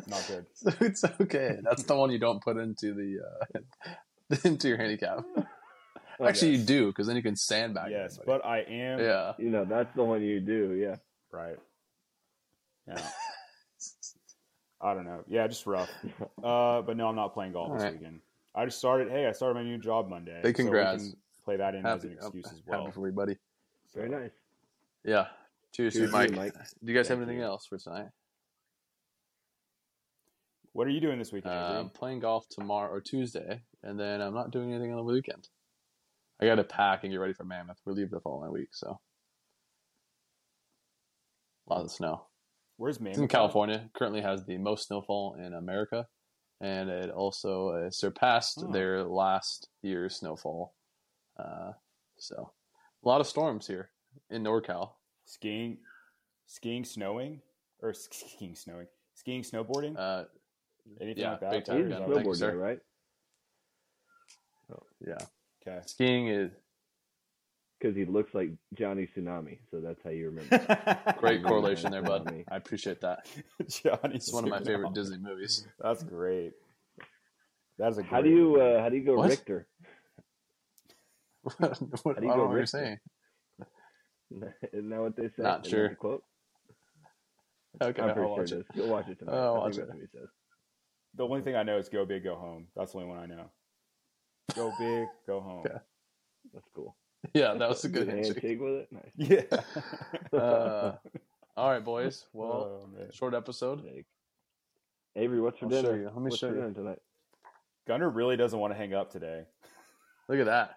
Not 0.07 0.25
good. 0.28 0.45
so 0.53 0.71
it's 0.82 1.03
okay. 1.21 1.57
That's 1.63 1.84
the 1.84 1.95
one 1.95 2.11
you 2.11 2.17
don't 2.19 2.41
put 2.41 2.57
into 2.57 2.93
the 2.93 3.19
uh, 3.55 3.59
into 4.43 4.67
your 4.67 4.78
handicap. 4.78 5.23
Actually, 6.25 6.55
you 6.55 6.63
do 6.63 6.88
because 6.88 7.05
then 7.07 7.15
you 7.15 7.21
can 7.21 7.36
sandbag. 7.36 7.91
Yes, 7.91 8.17
everybody. 8.19 8.41
but 8.43 8.47
I 8.47 8.59
am. 8.61 8.99
yeah. 8.99 9.34
You 9.38 9.49
know, 9.49 9.65
that's 9.65 9.93
the 9.95 10.03
one 10.03 10.21
you 10.21 10.39
do. 10.39 10.73
Yeah. 10.73 10.95
Right. 11.32 11.57
Yeah. 12.88 13.07
I 14.82 14.93
don't 14.93 15.05
know. 15.05 15.23
Yeah, 15.28 15.47
just 15.47 15.65
rough. 15.65 15.89
Uh, 16.43 16.82
but 16.82 16.95
no, 16.95 17.07
I'm 17.07 17.15
not 17.15 17.34
playing 17.34 17.51
golf 17.53 17.69
All 17.69 17.73
this 17.73 17.84
right. 17.84 17.93
weekend. 17.93 18.21
I 18.55 18.65
just 18.65 18.78
started. 18.78 19.09
Hey, 19.09 19.25
I 19.25 19.32
started 19.32 19.55
my 19.55 19.63
new 19.63 19.78
job 19.78 20.07
Monday. 20.07 20.39
Big 20.43 20.55
so 20.55 20.63
we 20.63 20.65
congrats. 20.69 21.03
can 21.03 21.17
play 21.43 21.57
that 21.57 21.75
in 21.75 21.86
as 21.86 22.03
an 22.03 22.13
excuse 22.13 22.45
as 22.45 22.61
well. 22.65 22.80
happy 22.80 22.84
well. 22.84 22.91
for 22.91 23.07
you, 23.07 23.13
buddy. 23.13 23.38
Very 23.93 24.07
nice. 24.09 24.32
Yeah. 25.03 25.25
Cheers, 25.73 25.93
to 25.93 25.99
you, 26.01 26.05
Cheers 26.05 26.11
to 26.13 26.21
you, 26.23 26.38
Mike. 26.38 26.53
Mike. 26.55 26.67
Do 26.84 26.91
you 26.91 26.97
guys 26.97 27.07
have 27.07 27.17
anything 27.17 27.39
you. 27.39 27.43
else 27.43 27.65
for 27.65 27.78
tonight? 27.78 28.07
What 30.78 30.86
are 30.86 30.91
you 30.91 31.01
doing 31.01 31.17
this 31.17 31.32
weekend? 31.32 31.55
Uh, 31.55 31.80
I'm 31.80 31.89
playing 31.89 32.19
golf 32.19 32.47
tomorrow 32.49 32.91
or 32.93 33.01
Tuesday, 33.01 33.61
and 33.82 33.99
then 33.99 34.21
I'm 34.21 34.36
not 34.36 34.51
doing 34.51 34.71
anything 34.71 34.91
on 34.91 34.97
the 34.97 35.11
weekend. 35.11 35.47
I 36.39 36.45
got 36.45 36.53
to 36.55 36.63
pack 36.63 37.03
and 37.03 37.11
get 37.11 37.17
ready 37.17 37.34
for 37.34 37.45
Mammoth. 37.45 37.80
We 37.84 37.93
leave 37.93 38.11
the 38.11 38.19
following 38.19 38.51
week, 38.51 38.69
so 38.73 38.99
a 41.67 41.73
lot 41.73 41.84
of 41.84 41.89
snow. 41.89 42.28
Where's 42.75 42.97
It's 42.97 43.01
Mammoth? 43.03 43.17
in 43.17 43.23
at? 43.23 43.30
California. 43.32 43.89
Currently 43.95 44.21
has 44.21 44.45
the 44.45 44.59
most 44.59 44.86
snowfall 44.88 45.38
in 45.43 45.55
America, 45.55 46.05
and 46.61 46.91
it 46.91 47.09
also 47.09 47.69
uh, 47.69 47.89
surpassed 47.89 48.63
Oh. 48.63 48.71
their 48.71 49.03
last 49.03 49.69
year's 49.82 50.17
snowfall. 50.17 50.75
Uh, 51.39 51.71
so 52.19 52.53
a 53.03 53.07
lot 53.07 53.19
of 53.19 53.25
storms 53.25 53.65
here 53.65 53.89
in 54.30 54.43
NorCal. 54.43 54.91
Skiing, 55.25 55.80
skiing, 56.45 56.86
snowing, 56.86 57.41
or 57.82 57.95
skiing, 57.95 58.53
snowing, 58.53 58.86
skiing, 59.15 59.41
snowboarding, 59.41 59.97
Uh, 59.97 60.25
anything 61.02 61.24
yeah, 61.24 61.32
like 61.32 61.42
that. 61.42 61.52
big 61.52 61.66
time, 61.66 61.78
He's 61.78 61.88
a 61.88 61.96
yeah, 61.96 62.00
snowboard 62.06 62.40
guy, 62.42 62.52
sir. 62.52 62.54
right? 62.54 62.80
yeah, 65.06 65.18
Okay. 65.68 65.82
skiing 65.86 66.28
is 66.30 66.52
Because 67.80 67.96
he 67.96 68.06
looks 68.06 68.34
like 68.34 68.52
Johnny 68.74 69.08
Tsunami, 69.16 69.60
so 69.72 69.82
that's 69.82 70.02
how 70.04 70.10
you 70.12 70.28
remember. 70.28 70.58
great 71.20 71.44
correlation 71.44 71.92
there, 71.92 72.04
bud. 72.04 72.26
Tsunami. 72.26 72.46
I 72.50 72.58
appreciate 72.58 73.02
that. 73.02 73.28
Johnny 73.70 74.16
It's 74.16 74.32
one 74.32 74.44
of 74.46 74.50
my 74.50 74.62
favorite 74.62 74.94
Disney 74.94 75.18
movies. 75.20 75.68
That's 75.80 76.04
great. 76.04 76.54
That 77.80 77.90
is 77.92 77.98
a 78.00 78.04
great. 78.04 78.12
How 78.12 78.22
do 78.22 78.30
you 78.30 78.62
uh, 78.62 78.82
how 78.82 78.90
do 78.90 78.98
you 78.98 79.06
go 79.06 79.18
What? 79.18 79.30
Richter? 79.30 79.68
what, 81.44 81.78
what, 82.04 82.16
How 82.16 82.22
do 82.22 82.28
you 82.28 82.32
I 82.32 82.36
don't 82.36 82.42
go 82.42 82.46
know 82.46 82.50
what 82.50 82.58
you're 82.58 82.62
Richter? 82.62 82.68
saying. 82.68 83.00
Isn't 84.74 84.90
that 84.90 85.02
what 85.02 85.16
they 85.18 85.30
say? 85.30 85.44
Not 85.44 85.66
Isn't 85.66 85.70
sure. 85.70 85.96
quote? 85.96 86.24
Okay, 87.82 88.02
I'm 88.02 88.10
I'll 88.10 88.16
pretty 88.16 88.30
watch 88.30 88.36
sure 88.36 88.46
it. 88.46 88.52
it 88.52 88.60
is. 88.60 88.66
Go 88.76 88.88
watch 88.88 89.08
it 89.10 89.20
tonight. 89.20 89.36
Oh, 89.36 89.56
I 89.56 89.60
watch 89.60 89.76
think 89.76 89.78
it. 89.78 89.88
that's 89.88 89.94
what 89.94 90.02
he 90.02 90.08
says. 90.20 90.30
The 91.18 91.24
only 91.24 91.41
thing 91.41 91.55
I 91.55 91.63
know 91.63 91.78
is 91.78 91.89
go 91.89 92.05
big, 92.05 92.24
go 92.24 92.36
home. 92.36 92.68
That's 92.76 92.91
the 92.93 92.99
only 92.99 93.09
one 93.09 93.20
I 93.20 93.26
know. 93.26 93.49
Go 94.55 94.72
big, 94.80 95.07
go 95.26 95.41
home. 95.41 95.63
Okay. 95.65 95.78
That's 96.53 96.70
cool. 96.74 96.95
Yeah, 97.34 97.55
that 97.55 97.68
was 97.68 97.84
a 97.84 97.89
good 97.89 98.07
handshake. 98.07 98.41
handshake 98.41 98.61
with 98.61 98.74
it. 98.74 98.88
Nice. 98.91 99.41
Yeah. 100.32 100.39
Uh, 100.39 100.95
all 101.57 101.72
right, 101.72 101.84
boys. 101.84 102.26
Well, 102.34 102.88
oh, 102.95 103.03
short 103.11 103.34
episode. 103.34 103.84
Jake. 103.84 104.05
Avery, 105.15 105.41
what's 105.41 105.57
for 105.57 105.65
I'll 105.65 105.72
dinner? 105.72 106.03
Let 106.05 106.15
me 106.18 106.22
what's 106.24 106.38
show 106.38 106.49
you. 106.49 106.72
tonight? 106.74 106.99
Gunner 107.88 108.09
really 108.09 108.38
doesn't 108.38 108.57
want 108.59 108.72
to 108.74 108.78
hang 108.78 108.93
up 108.93 109.11
today. 109.11 109.43
Look 110.30 110.39
at 110.39 110.45
that. 110.45 110.76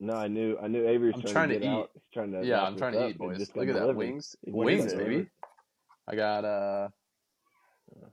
No, 0.00 0.14
I 0.14 0.28
knew 0.28 0.58
I 0.60 0.66
knew 0.66 0.86
Avery's 0.86 1.14
I'm 1.14 1.22
trying, 1.22 1.32
trying 1.32 1.48
to 1.50 1.54
to 1.54 1.60
get 1.60 1.66
eat. 1.66 1.70
out. 1.72 1.90
He's 1.94 2.02
trying 2.12 2.32
to 2.32 2.44
Yeah, 2.44 2.62
I'm 2.62 2.76
trying 2.76 2.92
to 2.94 3.08
eat, 3.08 3.18
boys. 3.18 3.38
Look 3.38 3.54
got 3.54 3.60
at 3.62 3.66
that 3.68 3.72
delivered. 3.80 3.96
wings. 3.96 4.36
Wings, 4.46 4.92
baby. 4.94 5.26
I 6.08 6.16
got 6.16 6.44
uh, 6.44 6.88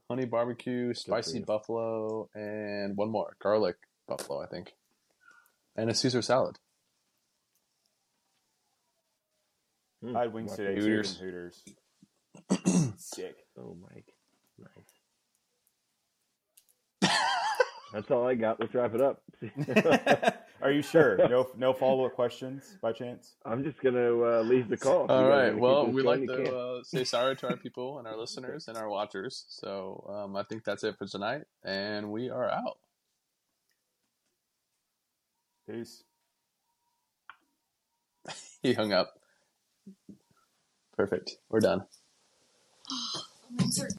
honey 0.09 0.25
barbecue, 0.25 0.93
spicy 0.93 1.39
buffalo, 1.39 2.29
and 2.33 2.95
one 2.97 3.09
more 3.11 3.35
garlic 3.41 3.75
buffalo, 4.07 4.41
I 4.41 4.47
think, 4.47 4.73
and 5.75 5.89
a 5.89 5.93
Caesar 5.93 6.21
salad. 6.21 6.57
Hmm. 10.03 10.15
I 10.15 10.21
had 10.21 10.33
wings 10.33 10.49
Watch 10.51 10.57
today. 10.57 10.71
it. 10.73 10.75
too 10.75 10.81
Hooters. 10.81 11.17
Hooters. 11.17 11.63
Sick. 12.97 13.35
Oh, 13.57 13.75
Mike. 13.81 14.13
Nice. 17.01 17.11
That's 17.93 18.09
all 18.11 18.25
I 18.27 18.35
got. 18.35 18.59
Let's 18.59 18.73
wrap 18.73 18.93
it 18.95 19.01
up. 19.01 19.21
Are 20.61 20.71
you 20.71 20.81
sure? 20.81 21.17
No, 21.29 21.49
no 21.57 21.73
follow 21.73 22.05
up 22.05 22.15
questions 22.15 22.77
by 22.81 22.91
chance? 22.91 23.35
I'm 23.45 23.63
just 23.63 23.81
gonna 23.81 24.21
uh, 24.21 24.41
leave 24.41 24.67
the 24.67 24.75
call. 24.77 25.05
If 25.05 25.11
All 25.11 25.21
you 25.21 25.27
right. 25.27 25.57
Well, 25.57 25.87
we'd 25.87 26.03
like 26.05 26.25
to 26.25 26.55
uh, 26.55 26.83
say 26.83 27.03
sorry 27.05 27.35
to 27.37 27.49
our 27.49 27.57
people 27.63 27.99
and 27.99 28.07
our 28.07 28.17
listeners 28.17 28.67
and 28.67 28.77
our 28.77 28.89
watchers. 28.89 29.45
So 29.47 30.05
um, 30.09 30.35
I 30.35 30.43
think 30.43 30.65
that's 30.65 30.83
it 30.83 30.97
for 30.97 31.05
tonight, 31.05 31.43
and 31.63 32.11
we 32.11 32.29
are 32.29 32.49
out. 32.49 32.77
Peace. 35.69 36.03
He 38.61 38.73
hung 38.73 38.91
up. 38.91 39.13
Perfect. 40.97 41.37
We're 41.49 41.61
done. 41.61 41.85
Insert 43.59 43.87